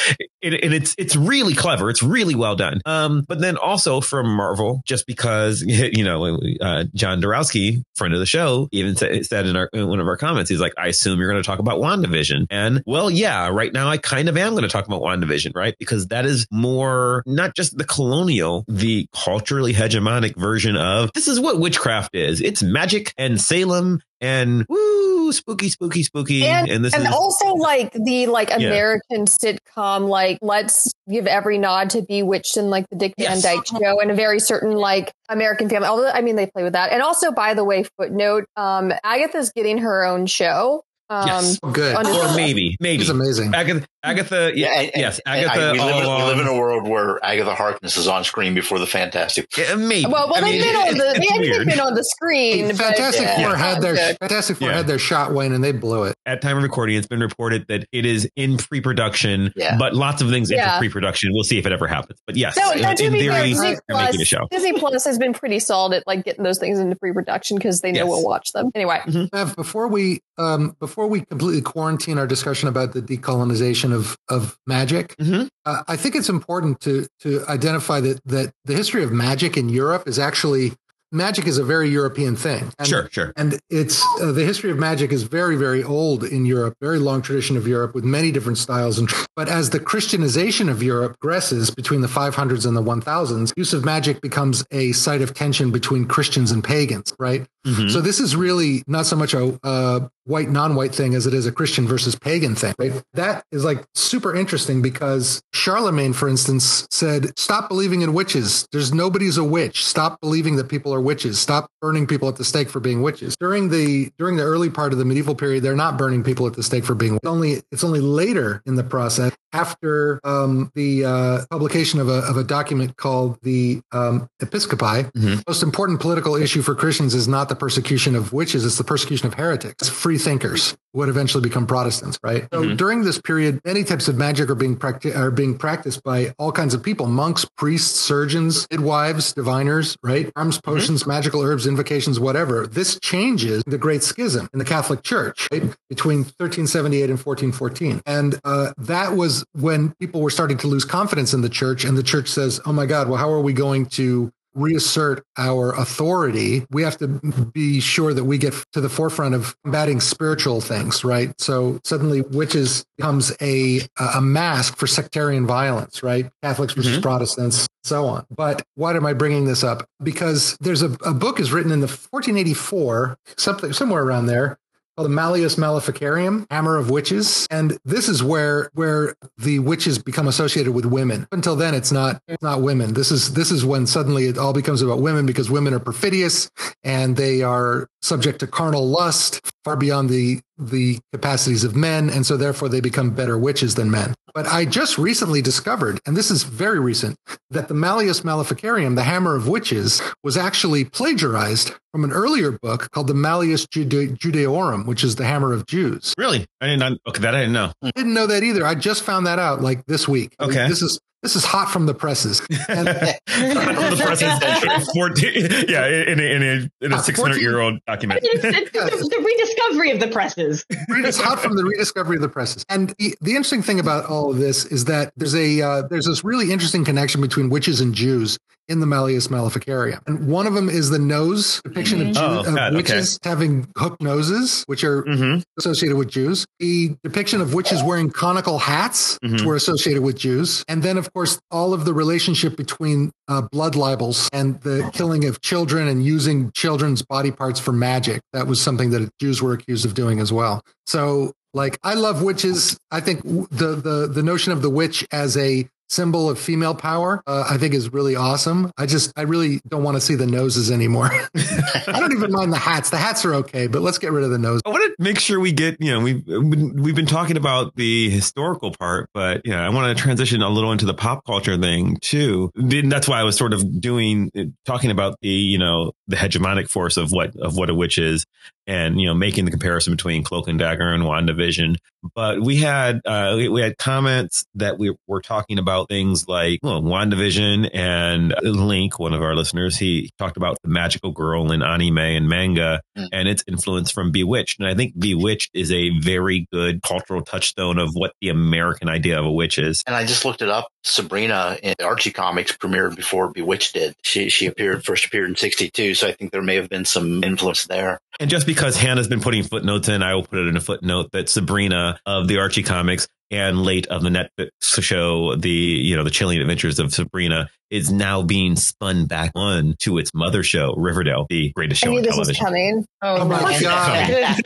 and 0.41 0.55
and 0.55 0.73
it's 0.73 0.95
it's 0.97 1.15
really 1.15 1.53
clever. 1.53 1.89
It's 1.89 2.03
really 2.03 2.35
well 2.35 2.55
done. 2.55 2.81
Um 2.85 3.25
but 3.27 3.39
then 3.39 3.57
also 3.57 4.01
from 4.01 4.27
marvel 4.29 4.81
just 4.85 5.05
because 5.07 5.61
you 5.67 6.03
know 6.03 6.39
uh, 6.61 6.85
john 6.93 7.21
dorowski 7.21 7.83
friend 7.95 8.13
of 8.13 8.19
the 8.19 8.25
show 8.25 8.67
even 8.71 8.95
sa- 8.95 9.07
said 9.23 9.45
in, 9.45 9.55
our, 9.55 9.69
in 9.73 9.87
one 9.87 9.99
of 9.99 10.07
our 10.07 10.17
comments 10.17 10.49
he's 10.49 10.59
like 10.59 10.73
i 10.77 10.87
assume 10.87 11.19
you're 11.19 11.29
going 11.29 11.41
to 11.41 11.45
talk 11.45 11.59
about 11.59 11.79
wandavision. 11.79 12.45
And 12.49 12.81
well 12.85 13.09
yeah 13.09 13.49
right 13.49 13.71
now 13.73 13.87
i 13.89 13.97
kind 13.97 14.29
of 14.29 14.37
am 14.37 14.51
going 14.51 14.63
to 14.63 14.69
talk 14.69 14.87
about 14.87 15.01
wandavision 15.01 15.51
right? 15.55 15.75
Because 15.79 16.07
that 16.07 16.25
is 16.25 16.47
more 16.51 17.23
not 17.25 17.55
just 17.55 17.77
the 17.77 17.83
colonial 17.83 18.65
the 18.67 19.07
culturally 19.13 19.73
hegemonic 19.73 20.35
version 20.35 20.75
of 20.75 21.11
this 21.13 21.27
is 21.27 21.39
what 21.39 21.59
witchcraft 21.59 22.15
is. 22.15 22.41
It's 22.41 22.63
magic 22.63 23.13
and 23.17 23.39
salem 23.39 24.01
and 24.21 24.65
woo 24.67 25.31
spooky 25.31 25.69
spooky 25.69 26.03
spooky. 26.03 26.45
And, 26.45 26.83
this 26.83 26.93
and 26.93 27.03
is 27.03 27.13
also 27.13 27.53
like 27.55 27.93
the 27.93 28.27
like 28.27 28.49
Yeah. 28.49 28.57
American 28.57 29.25
sitcom, 29.25 30.07
like 30.07 30.28
let's 30.41 30.91
give 31.09 31.25
every 31.25 31.57
nod 31.57 31.89
to 31.91 32.01
Bewitched 32.01 32.57
and 32.57 32.69
like 32.69 32.85
the 32.89 32.97
Dick 32.97 33.13
Yes. 33.17 33.41
Van 33.41 33.55
Dyke 33.55 33.67
Show 33.67 33.99
and 33.99 34.11
a 34.11 34.13
very 34.13 34.39
certain 34.39 34.73
like 34.73 35.11
American 35.29 35.69
family. 35.69 35.87
Although 35.87 36.09
I 36.09 36.21
mean 36.21 36.35
they 36.35 36.45
play 36.45 36.63
with 36.63 36.73
that. 36.73 36.91
And 36.91 37.01
also, 37.01 37.31
by 37.31 37.53
the 37.53 37.63
way, 37.63 37.85
footnote: 37.97 38.45
um, 38.55 38.93
Agatha's 39.03 39.51
getting 39.51 39.79
her 39.79 40.05
own 40.05 40.25
show. 40.25 40.83
Um, 41.11 41.27
Yes. 41.27 41.59
Good. 41.71 41.95
on 41.95 42.05
or 42.05 42.35
maybe 42.35 42.77
maybe 42.79 43.01
It's 43.01 43.09
amazing. 43.09 43.53
Agatha, 43.55 43.85
Agatha, 44.03 44.51
yeah, 44.55 44.67
and- 44.75 44.91
and- 44.93 45.01
yes, 45.01 45.19
Agatha. 45.25 45.59
I- 45.59 45.71
we, 45.73 45.79
live, 45.79 45.95
in- 46.03 46.09
we 46.17 46.23
live 46.23 46.39
in 46.39 46.47
a 46.47 46.53
world 46.55 46.87
where 46.87 47.19
Agatha 47.25 47.55
Harkness 47.55 47.97
is 47.97 48.07
on 48.07 48.23
screen 48.23 48.53
before 48.53 48.77
the 48.79 48.85
Fantastic. 48.87 49.45
Yeah, 49.57 49.75
maybe. 49.75 50.05
Well, 50.05 50.27
well, 50.29 50.35
I 50.37 50.41
they've 50.41 50.61
mean, 50.61 50.61
been 50.61 50.75
on 50.75 50.97
the 50.97 51.09
it's 51.09 51.19
they 51.19 51.25
haven't 51.53 51.67
been 51.67 51.79
on 51.79 51.93
the 51.95 52.03
screen. 52.03 52.67
but- 52.67 52.77
Fantastic 52.77 53.23
yeah. 53.23 53.43
Four 53.43 53.55
had 53.55 53.81
their 53.81 53.95
Good. 53.95 54.17
Fantastic 54.19 54.57
Four 54.57 54.69
Yeah. 54.69 54.77
had 54.77 54.87
their 54.87 54.99
shot, 54.99 55.33
Wayne, 55.33 55.51
and 55.53 55.63
they 55.63 55.71
blew 55.71 56.03
it. 56.03 56.15
At 56.25 56.41
time 56.41 56.57
of 56.57 56.63
recording, 56.63 56.95
it's 56.97 57.07
been 57.07 57.19
reported 57.21 57.65
that 57.69 57.85
it 57.91 58.05
is 58.05 58.29
in 58.35 58.57
pre-production, 58.57 59.51
Yeah. 59.55 59.77
but 59.77 59.95
lots 59.95 60.21
of 60.21 60.29
things 60.29 60.49
Yeah. 60.51 60.67
into 60.67 60.79
pre-production. 60.79 61.31
We'll 61.33 61.43
see 61.43 61.57
if 61.57 61.65
it 61.65 61.71
ever 61.71 61.87
happens. 61.87 62.19
But 62.27 62.35
yes, 62.37 62.55
No, 62.57 62.71
in, 62.71 62.81
no, 62.81 62.93
to 62.93 63.03
in 63.05 63.13
be 63.13 63.19
theory, 63.21 63.49
Disney 63.49 63.67
they're 63.71 63.79
Plus, 63.89 64.05
making 64.05 64.21
a 64.21 64.25
show. 64.25 64.47
Disney 64.51 64.73
Plus 64.73 65.05
has 65.05 65.17
been 65.17 65.33
pretty 65.33 65.59
solid 65.59 65.93
at 65.97 66.03
like 66.07 66.23
getting 66.23 66.43
those 66.43 66.59
things 66.59 66.79
into 66.79 66.95
pre-production 66.95 67.57
because 67.57 67.81
they 67.81 67.91
know 67.91 68.01
Yes. 68.01 68.07
we'll 68.07 68.23
watch 68.23 68.51
them 68.53 68.69
anyway. 68.75 69.01
Bev, 69.31 69.55
before 69.55 69.87
we 69.87 70.21
um, 70.37 70.75
before 70.79 70.98
we 71.07 71.21
completely 71.21 71.61
quarantine 71.61 72.17
our 72.17 72.27
discussion 72.27 72.67
about 72.67 72.93
the 72.93 73.01
decolonization 73.01 73.93
of 73.93 74.17
of 74.29 74.57
magic, 74.67 75.15
Mhm. 75.17 75.47
uh, 75.65 75.83
I 75.87 75.95
think 75.95 76.15
it's 76.15 76.29
important 76.29 76.79
to 76.81 77.07
to 77.21 77.43
identify 77.47 77.99
that 78.01 78.19
that 78.25 78.51
the 78.65 78.73
history 78.73 79.03
of 79.03 79.11
magic 79.11 79.57
in 79.57 79.69
Europe 79.69 80.07
is 80.07 80.19
actually 80.19 80.73
magic 81.11 81.47
is 81.47 81.57
a 81.57 81.63
very 81.63 81.89
European 81.89 82.35
thing. 82.35 82.71
And, 82.77 82.87
sure, 82.87 83.09
sure. 83.11 83.33
And 83.35 83.59
it's 83.69 84.03
uh, 84.21 84.31
the 84.31 84.45
history 84.45 84.69
of 84.69 84.77
magic 84.77 85.11
is 85.11 85.23
very, 85.23 85.55
very 85.55 85.83
old 85.83 86.23
in 86.23 86.45
Europe, 86.45 86.75
very 86.81 86.99
long 86.99 87.21
tradition 87.21 87.57
of 87.57 87.67
Europe 87.67 87.95
with 87.95 88.03
many 88.03 88.31
different 88.31 88.57
styles. 88.57 88.99
And 88.99 89.09
but 89.35 89.49
as 89.49 89.71
the 89.71 89.79
Christianization 89.79 90.69
of 90.69 90.83
Europe 90.83 91.17
progresses 91.19 91.71
between 91.71 92.01
the 92.01 92.07
500s 92.07 92.65
and 92.65 92.77
the 92.77 92.83
1000s, 92.83 93.53
use 93.57 93.73
of 93.73 93.83
magic 93.83 94.21
becomes 94.21 94.63
a 94.71 94.91
site 94.91 95.21
of 95.21 95.33
tension 95.33 95.71
between 95.71 96.05
Christians 96.05 96.51
and 96.51 96.63
pagans, 96.63 97.13
right? 97.17 97.47
Mm-hmm. 97.65 97.89
So 97.89 98.01
this 98.01 98.19
is 98.19 98.35
really 98.35 98.83
not 98.87 99.05
so 99.05 99.15
much 99.15 99.33
a, 99.33 99.59
a 99.63 100.09
white 100.29 100.49
non-white 100.49 100.93
thing 100.93 101.15
as 101.15 101.25
it 101.25 101.33
is 101.33 101.45
a 101.45 101.51
Christian 101.51 101.87
versus 101.87 102.15
pagan 102.15 102.55
thing. 102.55 102.73
Right? 102.77 103.01
That 103.13 103.43
is 103.51 103.65
like 103.65 103.83
super 103.95 104.35
interesting 104.35 104.81
because 104.81 105.41
Charlemagne, 105.53 106.13
for 106.13 106.29
instance, 106.29 106.87
said, 106.91 107.37
"Stop 107.37 107.67
believing 107.67 108.01
in 108.01 108.13
witches. 108.13 108.67
There's 108.71 108.93
nobody's 108.93 109.37
a 109.37 109.43
witch. 109.43 109.83
Stop 109.85 110.21
believing 110.21 110.55
that 110.57 110.69
people 110.69 110.93
are 110.93 111.01
witches. 111.01 111.39
Stop 111.39 111.71
burning 111.81 112.05
people 112.05 112.29
at 112.29 112.35
the 112.35 112.45
stake 112.45 112.69
for 112.69 112.79
being 112.79 113.01
witches." 113.01 113.35
During 113.39 113.69
the 113.69 114.11
during 114.17 114.37
the 114.37 114.43
early 114.43 114.69
part 114.69 114.93
of 114.93 114.99
the 114.99 115.05
medieval 115.05 115.35
period, 115.35 115.63
they're 115.63 115.75
not 115.75 115.97
burning 115.97 116.23
people 116.23 116.45
at 116.47 116.53
the 116.53 116.63
stake 116.63 116.85
for 116.85 116.95
being. 116.95 117.15
It's 117.15 117.27
only 117.27 117.63
it's 117.71 117.83
only 117.83 118.01
later 118.01 118.61
in 118.65 118.75
the 118.75 118.83
process 118.83 119.33
after 119.51 120.19
um, 120.23 120.71
the 120.75 121.05
uh, 121.05 121.45
publication 121.49 121.99
of 121.99 122.07
a 122.07 122.19
of 122.29 122.37
a 122.37 122.43
document 122.43 122.97
called 122.97 123.39
the 123.41 123.81
um, 123.91 124.29
Episcopi. 124.41 125.11
Mm-hmm. 125.11 125.39
Most 125.47 125.63
important 125.63 125.99
political 125.99 126.35
issue 126.35 126.61
for 126.61 126.75
Christians 126.75 127.15
is 127.15 127.27
not 127.27 127.49
the 127.49 127.55
persecution 127.55 128.15
of 128.15 128.31
witches; 128.31 128.65
it's 128.65 128.77
the 128.77 128.83
persecution 128.83 129.27
of 129.27 129.33
heretics. 129.33 129.89
Free 129.89 130.18
thinkers 130.19 130.77
would 130.93 131.09
eventually 131.09 131.41
become 131.41 131.67
Protestants, 131.67 132.19
right? 132.23 132.47
So 132.51 132.63
mm-hmm. 132.63 132.75
during 132.75 133.03
this 133.03 133.21
period, 133.21 133.61
many 133.63 133.83
types 133.83 134.07
of 134.07 134.15
magic 134.15 134.49
are 134.49 134.55
being 134.55 134.75
practi- 134.75 135.15
are 135.15 135.31
being 135.31 135.57
practiced 135.57 136.03
by 136.03 136.33
all 136.37 136.51
kinds 136.51 136.73
of 136.73 136.83
people: 136.83 137.07
monks, 137.07 137.45
priests, 137.57 137.99
surgeons, 137.99 138.67
midwives, 138.71 139.33
diviners, 139.33 139.97
right? 140.03 140.31
Arms, 140.35 140.57
mm-hmm. 140.57 140.71
potions, 140.71 141.01
mm-hmm. 141.01 141.11
magical 141.11 141.41
herbs, 141.41 141.67
invocations, 141.67 142.19
whatever. 142.19 142.67
This 142.67 142.99
changes 142.99 143.63
the 143.65 143.77
Great 143.77 144.03
Schism 144.03 144.49
in 144.53 144.59
the 144.59 144.65
Catholic 144.65 145.03
Church 145.03 145.47
right? 145.51 145.63
between 145.89 146.19
1378 146.19 147.09
and 147.09 147.19
1414, 147.19 148.01
and 148.05 148.39
uh, 148.43 148.73
that 148.77 149.15
was 149.15 149.45
when 149.53 149.93
people 149.99 150.21
were 150.21 150.29
starting 150.29 150.57
to 150.57 150.67
lose 150.67 150.85
confidence 150.85 151.33
in 151.33 151.41
the 151.41 151.49
church, 151.49 151.83
and 151.83 151.97
the 151.97 152.03
church 152.03 152.27
says, 152.27 152.59
"Oh 152.65 152.73
my 152.73 152.85
God, 152.85 153.09
well, 153.09 153.17
how 153.17 153.31
are 153.31 153.41
we 153.41 153.53
going 153.53 153.85
to 153.87 154.31
reassert 154.53 155.23
our 155.37 155.73
authority, 155.73 156.65
we 156.71 156.83
have 156.83 156.97
to 156.97 157.07
be 157.07 157.79
sure 157.79 158.13
that 158.13 158.23
we 158.23 158.37
get 158.37 158.53
to 158.73 158.81
the 158.81 158.89
forefront 158.89 159.35
of 159.35 159.55
combating 159.63 159.99
spiritual 159.99 160.61
things, 160.61 161.03
right? 161.03 161.33
So 161.39 161.79
suddenly 161.83 162.21
witches 162.21 162.85
becomes 162.97 163.31
a 163.41 163.81
a 163.97 164.21
mask 164.21 164.77
for 164.77 164.87
sectarian 164.87 165.45
violence, 165.45 166.03
right? 166.03 166.29
Catholics 166.43 166.73
versus 166.73 166.93
mm-hmm. 166.93 167.01
Protestants, 167.01 167.67
so 167.83 168.05
on. 168.05 168.25
But 168.29 168.63
why 168.75 168.95
am 168.95 169.05
I 169.05 169.13
bringing 169.13 169.45
this 169.45 169.63
up? 169.63 169.87
Because 170.01 170.57
there's 170.59 170.81
a, 170.81 170.91
a 171.05 171.13
book 171.13 171.39
is 171.39 171.51
written 171.51 171.71
in 171.71 171.79
the 171.79 171.87
1484, 171.87 173.17
something 173.37 173.73
somewhere 173.73 174.03
around 174.03 174.25
there, 174.25 174.57
the 175.03 175.09
Malleus 175.09 175.57
Maleficarum, 175.57 176.47
Hammer 176.49 176.77
of 176.77 176.89
Witches, 176.89 177.47
and 177.49 177.77
this 177.85 178.09
is 178.09 178.23
where 178.23 178.69
where 178.73 179.15
the 179.37 179.59
witches 179.59 179.99
become 179.99 180.27
associated 180.27 180.73
with 180.73 180.85
women. 180.85 181.27
Until 181.31 181.55
then, 181.55 181.73
it's 181.73 181.91
not 181.91 182.21
it's 182.27 182.43
not 182.43 182.61
women. 182.61 182.93
This 182.93 183.11
is 183.11 183.33
this 183.33 183.51
is 183.51 183.65
when 183.65 183.87
suddenly 183.87 184.25
it 184.25 184.37
all 184.37 184.53
becomes 184.53 184.81
about 184.81 184.99
women 185.01 185.25
because 185.25 185.49
women 185.49 185.73
are 185.73 185.79
perfidious 185.79 186.49
and 186.83 187.15
they 187.15 187.41
are 187.41 187.87
subject 188.01 188.39
to 188.39 188.47
carnal 188.47 188.87
lust 188.87 189.41
far 189.63 189.75
beyond 189.75 190.09
the 190.09 190.41
the 190.59 190.99
capacities 191.13 191.63
of 191.63 191.75
men, 191.75 192.09
and 192.09 192.25
so 192.25 192.35
therefore 192.37 192.69
they 192.69 192.81
become 192.81 193.11
better 193.11 193.37
witches 193.37 193.75
than 193.75 193.89
men. 193.89 194.13
But 194.35 194.45
I 194.45 194.65
just 194.65 194.97
recently 194.97 195.41
discovered, 195.41 195.99
and 196.05 196.15
this 196.15 196.29
is 196.29 196.43
very 196.43 196.79
recent, 196.79 197.15
that 197.49 197.67
the 197.67 197.73
Malleus 197.73 198.23
Maleficarum, 198.23 198.95
the 198.95 199.03
Hammer 199.03 199.35
of 199.35 199.47
Witches, 199.47 200.01
was 200.23 200.37
actually 200.37 200.85
plagiarized 200.85 201.73
from 201.91 202.03
an 202.03 202.11
earlier 202.11 202.51
book 202.51 202.91
called 202.91 203.07
the 203.07 203.13
Malleus 203.15 203.65
Jude- 203.71 204.19
Judaeorum, 204.19 204.85
which 204.85 205.03
is 205.03 205.15
the 205.15 205.25
Hammer 205.25 205.53
of 205.53 205.65
Jews. 205.65 206.13
Really? 206.17 206.45
I 206.61 206.67
didn't. 206.67 206.99
Okay, 207.07 207.21
that 207.21 207.33
I 207.33 207.39
didn't 207.39 207.53
know. 207.53 207.71
I 207.81 207.91
didn't 207.95 208.13
know 208.13 208.27
that 208.27 208.43
either. 208.43 208.65
I 208.65 208.75
just 208.75 209.03
found 209.03 209.25
that 209.25 209.39
out 209.39 209.61
like 209.61 209.85
this 209.87 210.07
week. 210.07 210.35
Okay. 210.39 210.67
This 210.67 210.81
is 210.81 210.99
this 211.21 211.35
is 211.35 211.43
hot 211.43 211.69
from 211.69 211.85
the 211.85 211.93
presses. 211.93 212.41
And, 212.69 212.87
the 213.25 213.97
presses 213.99 214.89
14, 214.93 215.65
yeah, 215.67 215.87
in 215.87 216.19
a, 216.19 216.23
in 216.23 216.43
a, 216.43 216.85
in 216.85 216.93
a 216.93 216.99
600 216.99 217.41
year 217.41 217.59
old 217.59 217.79
document. 217.87 218.19
It's, 218.23 218.43
it's 218.43 218.71
the, 218.71 218.79
the, 218.79 219.23
rediscovery 219.23 219.91
of 219.91 219.99
the 219.99 220.07
presses. 220.07 220.65
It's 220.69 221.19
hot 221.19 221.39
from 221.39 221.55
the 221.55 221.63
rediscovery 221.63 222.17
of 222.17 222.21
the 222.21 222.29
presses. 222.29 222.63
And 222.69 222.89
the, 222.99 223.15
the 223.21 223.31
interesting 223.31 223.63
thing 223.63 223.79
about 223.79 224.05
all 224.05 224.29
of 224.29 224.37
this 224.37 224.65
is 224.65 224.85
that 224.85 225.13
there's 225.17 225.35
a 225.35 225.61
uh, 225.61 225.81
there's 225.83 226.05
this 226.05 226.23
really 226.23 226.51
interesting 226.51 226.85
connection 226.85 227.21
between 227.21 227.49
witches 227.49 227.81
and 227.81 227.95
Jews 227.95 228.37
in 228.69 228.79
the 228.79 228.85
Malleus 228.85 229.29
Maleficarum. 229.29 229.99
And 230.05 230.27
one 230.27 230.45
of 230.45 230.53
them 230.53 230.69
is 230.69 230.91
the 230.91 230.99
nose 230.99 231.59
depiction 231.63 231.99
mm-hmm. 231.99 232.09
of, 232.09 232.15
Jew, 232.15 232.21
oh, 232.21 232.39
of 232.51 232.55
God, 232.55 232.75
witches 232.75 233.17
okay. 233.17 233.29
having 233.29 233.67
hooked 233.75 234.01
noses, 234.01 234.63
which 234.67 234.83
are 234.83 235.03
mm-hmm. 235.03 235.41
associated 235.57 235.97
with 235.97 236.07
Jews. 236.09 236.45
The 236.59 236.95
depiction 237.03 237.41
of 237.41 237.53
witches 237.53 237.83
wearing 237.83 238.11
conical 238.11 238.59
hats, 238.59 239.17
mm-hmm. 239.17 239.33
which 239.33 239.43
were 239.43 239.55
associated 239.55 240.03
with 240.03 240.17
Jews. 240.17 240.63
And 240.67 240.83
then, 240.83 240.97
of 240.97 241.08
course, 241.13 241.39
all 241.51 241.73
of 241.73 241.85
the 241.85 241.93
relationship 241.93 242.55
between 242.55 243.11
uh, 243.27 243.41
blood 243.41 243.75
libels 243.75 244.29
and 244.33 244.59
the 244.61 244.89
killing 244.93 245.25
of 245.25 245.41
children 245.41 245.87
and 245.87 246.03
using 246.03 246.51
children's 246.51 247.01
body 247.01 247.31
parts 247.31 247.59
for 247.59 247.71
magic. 247.71 248.21
That 248.33 248.47
was 248.47 248.61
something 248.61 248.91
that 248.91 249.09
Jews 249.19 249.41
were 249.41 249.53
accused 249.53 249.85
of 249.85 249.93
doing 249.93 250.19
as 250.19 250.31
well. 250.31 250.63
So 250.85 251.33
like 251.53 251.79
I 251.83 251.95
love 251.95 252.21
witches. 252.21 252.77
I 252.91 252.99
think 252.99 253.23
the 253.23 253.75
the 253.75 254.07
the 254.11 254.23
notion 254.23 254.51
of 254.51 254.61
the 254.61 254.69
witch 254.69 255.05
as 255.11 255.35
a 255.37 255.67
symbol 255.89 256.29
of 256.29 256.39
female 256.39 256.75
power, 256.75 257.21
uh, 257.27 257.45
I 257.49 257.57
think 257.57 257.73
is 257.73 257.91
really 257.91 258.15
awesome. 258.15 258.71
I 258.77 258.85
just, 258.85 259.11
I 259.17 259.23
really 259.23 259.59
don't 259.67 259.83
want 259.83 259.97
to 259.97 260.01
see 260.01 260.15
the 260.15 260.27
noses 260.27 260.71
anymore. 260.71 261.09
I 261.35 261.99
don't 261.99 262.13
even 262.13 262.31
mind 262.31 262.53
the 262.53 262.57
hats. 262.57 262.89
The 262.89 262.97
hats 262.97 263.25
are 263.25 263.35
okay, 263.35 263.67
but 263.67 263.81
let's 263.81 263.97
get 263.97 264.11
rid 264.11 264.23
of 264.23 264.29
the 264.29 264.37
nose. 264.37 264.61
I 264.65 264.69
want 264.69 264.95
to 264.95 265.03
make 265.03 265.19
sure 265.19 265.39
we 265.39 265.51
get, 265.51 265.81
you 265.81 265.91
know, 265.91 265.99
we've, 265.99 266.25
we've 266.27 266.95
been 266.95 267.05
talking 267.05 267.37
about 267.37 267.75
the 267.75 268.09
historical 268.09 268.71
part, 268.71 269.09
but, 269.13 269.41
you 269.45 269.51
know, 269.51 269.61
I 269.61 269.69
want 269.69 269.97
to 269.97 270.01
transition 270.01 270.41
a 270.41 270.49
little 270.49 270.71
into 270.71 270.85
the 270.85 270.93
pop 270.93 271.25
culture 271.25 271.57
thing 271.57 271.97
too. 272.01 272.51
That's 272.55 273.07
why 273.07 273.19
I 273.19 273.23
was 273.23 273.35
sort 273.35 273.53
of 273.53 273.81
doing, 273.81 274.31
talking 274.65 274.91
about 274.91 275.19
the, 275.21 275.29
you 275.29 275.57
know, 275.57 275.93
the 276.07 276.15
hegemonic 276.15 276.69
force 276.69 276.97
of 276.97 277.11
what, 277.11 277.35
of 277.35 277.57
what 277.57 277.69
a 277.69 277.75
witch 277.75 277.97
is 277.97 278.25
and, 278.69 279.01
you 279.01 279.07
know, 279.07 279.15
making 279.15 279.45
the 279.45 279.51
comparison 279.51 279.93
between 279.93 280.23
Cloak 280.23 280.47
and 280.47 280.59
Dagger 280.59 280.93
and 280.93 281.03
WandaVision. 281.03 281.75
But 282.15 282.39
we 282.39 282.57
had, 282.57 283.01
uh, 283.03 283.35
we 283.35 283.61
had 283.61 283.77
comments 283.77 284.45
that 284.55 284.77
we 284.77 284.95
were 285.07 285.21
talking 285.21 285.57
about 285.57 285.89
things 285.89 286.27
like 286.27 286.59
well, 286.61 286.81
WandaVision 286.81 287.71
and 287.73 288.33
Link, 288.43 288.99
one 288.99 289.13
of 289.13 289.23
our 289.23 289.35
listeners, 289.35 289.75
he 289.75 290.11
talked 290.19 290.37
about 290.37 290.57
the 290.63 290.69
magical 290.69 291.11
girl 291.11 291.51
in 291.51 291.63
anime 291.63 291.97
and 291.97 292.29
manga 292.29 292.81
mm. 292.97 293.07
and 293.11 293.27
its 293.27 293.43
influence 293.47 293.91
from 293.91 294.11
Bewitched. 294.11 294.59
And 294.59 294.69
I 294.69 294.75
think 294.75 294.97
Bewitched 294.97 295.49
is 295.55 295.71
a 295.71 295.89
very 295.99 296.47
good 296.53 296.83
cultural 296.83 297.23
touchstone 297.23 297.79
of 297.79 297.89
what 297.93 298.13
the 298.21 298.29
American 298.29 298.87
idea 298.87 299.19
of 299.19 299.25
a 299.25 299.31
witch 299.31 299.57
is. 299.57 299.83
And 299.87 299.95
I 299.95 300.05
just 300.05 300.23
looked 300.23 300.43
it 300.43 300.49
up. 300.49 300.69
Sabrina 300.83 301.57
in 301.61 301.75
Archie 301.83 302.11
Comics 302.11 302.51
premiered 302.51 302.95
before 302.95 303.31
Bewitched 303.31 303.73
did. 303.73 303.95
She 304.03 304.29
she 304.29 304.45
appeared 304.45 304.85
first 304.85 305.05
appeared 305.05 305.29
in 305.29 305.35
'62, 305.35 305.95
so 305.95 306.07
I 306.07 306.13
think 306.13 306.31
there 306.31 306.41
may 306.41 306.55
have 306.55 306.69
been 306.69 306.85
some 306.85 307.23
influence 307.23 307.65
there. 307.65 307.99
And 308.19 308.29
just 308.29 308.45
because 308.45 308.75
Hannah's 308.75 309.07
been 309.07 309.21
putting 309.21 309.43
footnotes 309.43 309.87
in, 309.87 310.03
I 310.03 310.13
will 310.13 310.25
put 310.25 310.39
it 310.39 310.47
in 310.47 310.57
a 310.57 310.61
footnote 310.61 311.11
that 311.11 311.29
Sabrina 311.29 311.99
of 312.05 312.27
the 312.27 312.39
Archie 312.39 312.63
comics 312.63 313.07
and 313.31 313.61
late 313.63 313.87
of 313.87 314.01
the 314.01 314.09
Netflix 314.09 314.49
show, 314.81 315.35
the 315.35 315.49
you 315.49 315.95
know 315.95 316.03
the 316.03 316.09
chilling 316.09 316.39
adventures 316.39 316.79
of 316.79 316.93
Sabrina 316.93 317.49
is 317.69 317.91
now 317.91 318.23
being 318.23 318.55
spun 318.55 319.05
back 319.05 319.31
on 319.35 319.75
to 319.79 319.97
its 319.97 320.11
mother 320.13 320.43
show, 320.43 320.73
Riverdale, 320.75 321.27
the 321.29 321.51
greatest 321.51 321.81
show 321.81 321.89
I 321.89 321.91
knew 321.91 321.97
on 321.97 322.03
this 322.03 322.13
television. 322.15 322.43
Was 322.43 322.49
coming. 322.49 322.85
Oh, 323.01 323.17
oh 323.21 323.25
my 323.25 323.59
god! 323.59 324.39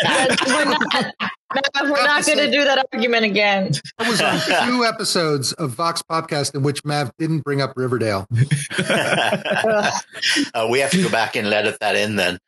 we're 1.20 1.30
not, 1.56 1.84
we're 1.84 2.04
not 2.04 2.26
going 2.26 2.40
to 2.40 2.52
do 2.52 2.64
that 2.64 2.86
argument 2.92 3.26
again. 3.26 3.72
I 4.00 4.10
was 4.10 4.22
on 4.22 4.40
two 4.68 4.86
episodes 4.86 5.54
of 5.54 5.72
Vox 5.72 6.02
Popcast 6.02 6.56
in 6.56 6.64
which 6.64 6.84
Mav 6.86 7.12
didn't 7.18 7.42
bring 7.42 7.62
up 7.62 7.74
Riverdale. 7.76 8.28
uh, 8.90 9.92
we 10.70 10.80
have 10.80 10.92
to 10.92 11.02
go 11.02 11.10
back 11.10 11.36
and 11.36 11.48
edit 11.48 11.80
that 11.80 11.96
in 11.96 12.16
then. 12.16 12.40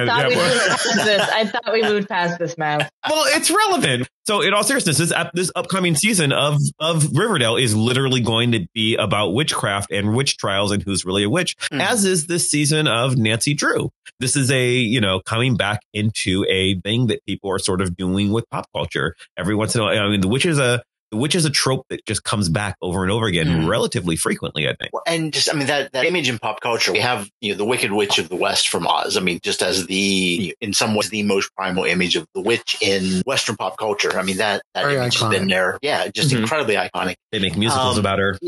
I 0.00 0.06
thought 0.06 0.28
we 0.28 0.36
moved 0.36 0.66
past 0.66 0.94
this. 1.04 1.28
I 1.30 1.46
thought 1.46 1.72
we 1.72 1.82
moved 1.82 2.08
past 2.08 2.38
this, 2.38 2.58
Mav. 2.58 2.88
Well, 3.08 3.24
it's 3.28 3.50
relevant. 3.50 4.08
So, 4.26 4.40
in 4.40 4.54
all 4.54 4.64
seriousness, 4.64 4.98
this 4.98 5.12
this 5.34 5.50
upcoming 5.54 5.94
season 5.94 6.32
of 6.32 6.58
of 6.80 7.16
Riverdale 7.16 7.56
is 7.56 7.76
literally 7.76 8.20
going 8.20 8.52
to 8.52 8.66
be 8.72 8.96
about 8.96 9.30
witchcraft 9.32 9.90
and 9.90 10.14
witch 10.14 10.38
trials 10.38 10.70
and 10.72 10.82
who's 10.82 11.04
really 11.04 11.24
a 11.24 11.30
witch, 11.30 11.56
mm. 11.70 11.80
as 11.80 12.04
is 12.04 12.26
this 12.26 12.50
season 12.50 12.86
of 12.86 13.16
Nancy 13.16 13.52
Drew. 13.52 13.90
This 14.20 14.36
is 14.36 14.50
a 14.50 14.70
you 14.70 15.00
know 15.00 15.20
coming 15.20 15.56
back 15.56 15.80
into 15.92 16.46
a 16.48 16.80
thing 16.80 17.08
that 17.08 17.24
people 17.26 17.50
are 17.50 17.58
sort 17.58 17.82
of 17.82 17.96
doing 17.96 18.32
with 18.32 18.48
pop 18.50 18.66
culture. 18.74 19.14
Every 19.36 19.54
once 19.54 19.74
in 19.74 19.82
a 19.82 19.84
while, 19.84 19.98
I 19.98 20.08
mean, 20.08 20.22
the 20.22 20.28
witch 20.28 20.46
is 20.46 20.58
a 20.58 20.82
the 21.10 21.16
witch 21.16 21.34
is 21.34 21.44
a 21.44 21.50
trope 21.50 21.86
that 21.90 22.04
just 22.06 22.24
comes 22.24 22.48
back 22.48 22.76
over 22.82 23.02
and 23.02 23.12
over 23.12 23.26
again 23.26 23.46
Mm. 23.46 23.68
relatively 23.68 24.16
frequently. 24.16 24.66
I 24.68 24.74
think. 24.74 24.92
Well, 24.92 25.02
and 25.06 25.32
just, 25.32 25.52
I 25.52 25.56
mean, 25.56 25.66
that, 25.68 25.92
that 25.92 26.04
image 26.06 26.28
in 26.28 26.38
pop 26.38 26.60
culture, 26.60 26.92
we 26.92 26.98
have, 27.00 27.28
you 27.40 27.52
know, 27.52 27.58
the 27.58 27.64
Wicked 27.64 27.92
Witch 27.92 28.18
of 28.18 28.28
the 28.28 28.36
West 28.36 28.68
from 28.68 28.86
Oz. 28.86 29.16
I 29.16 29.20
mean, 29.20 29.38
just 29.42 29.62
as 29.62 29.86
the, 29.86 30.54
in 30.60 30.72
some 30.72 30.94
ways, 30.94 31.10
the 31.10 31.22
most 31.22 31.54
primal 31.54 31.84
image 31.84 32.16
of 32.16 32.26
the 32.34 32.40
witch 32.40 32.76
in 32.80 33.22
Western 33.26 33.56
pop 33.56 33.76
culture. 33.78 34.18
I 34.18 34.22
mean, 34.22 34.38
that, 34.38 34.62
that 34.74 34.82
Very 34.84 34.96
image 34.96 35.18
has 35.20 35.30
been 35.30 35.46
there. 35.48 35.78
Yeah, 35.82 36.08
just 36.08 36.30
Mhm. 36.32 36.40
incredibly 36.40 36.74
iconic. 36.76 37.14
They 37.30 37.38
make 37.38 37.56
musicals 37.56 37.94
Um, 37.96 38.00
about 38.00 38.18
her. 38.18 38.38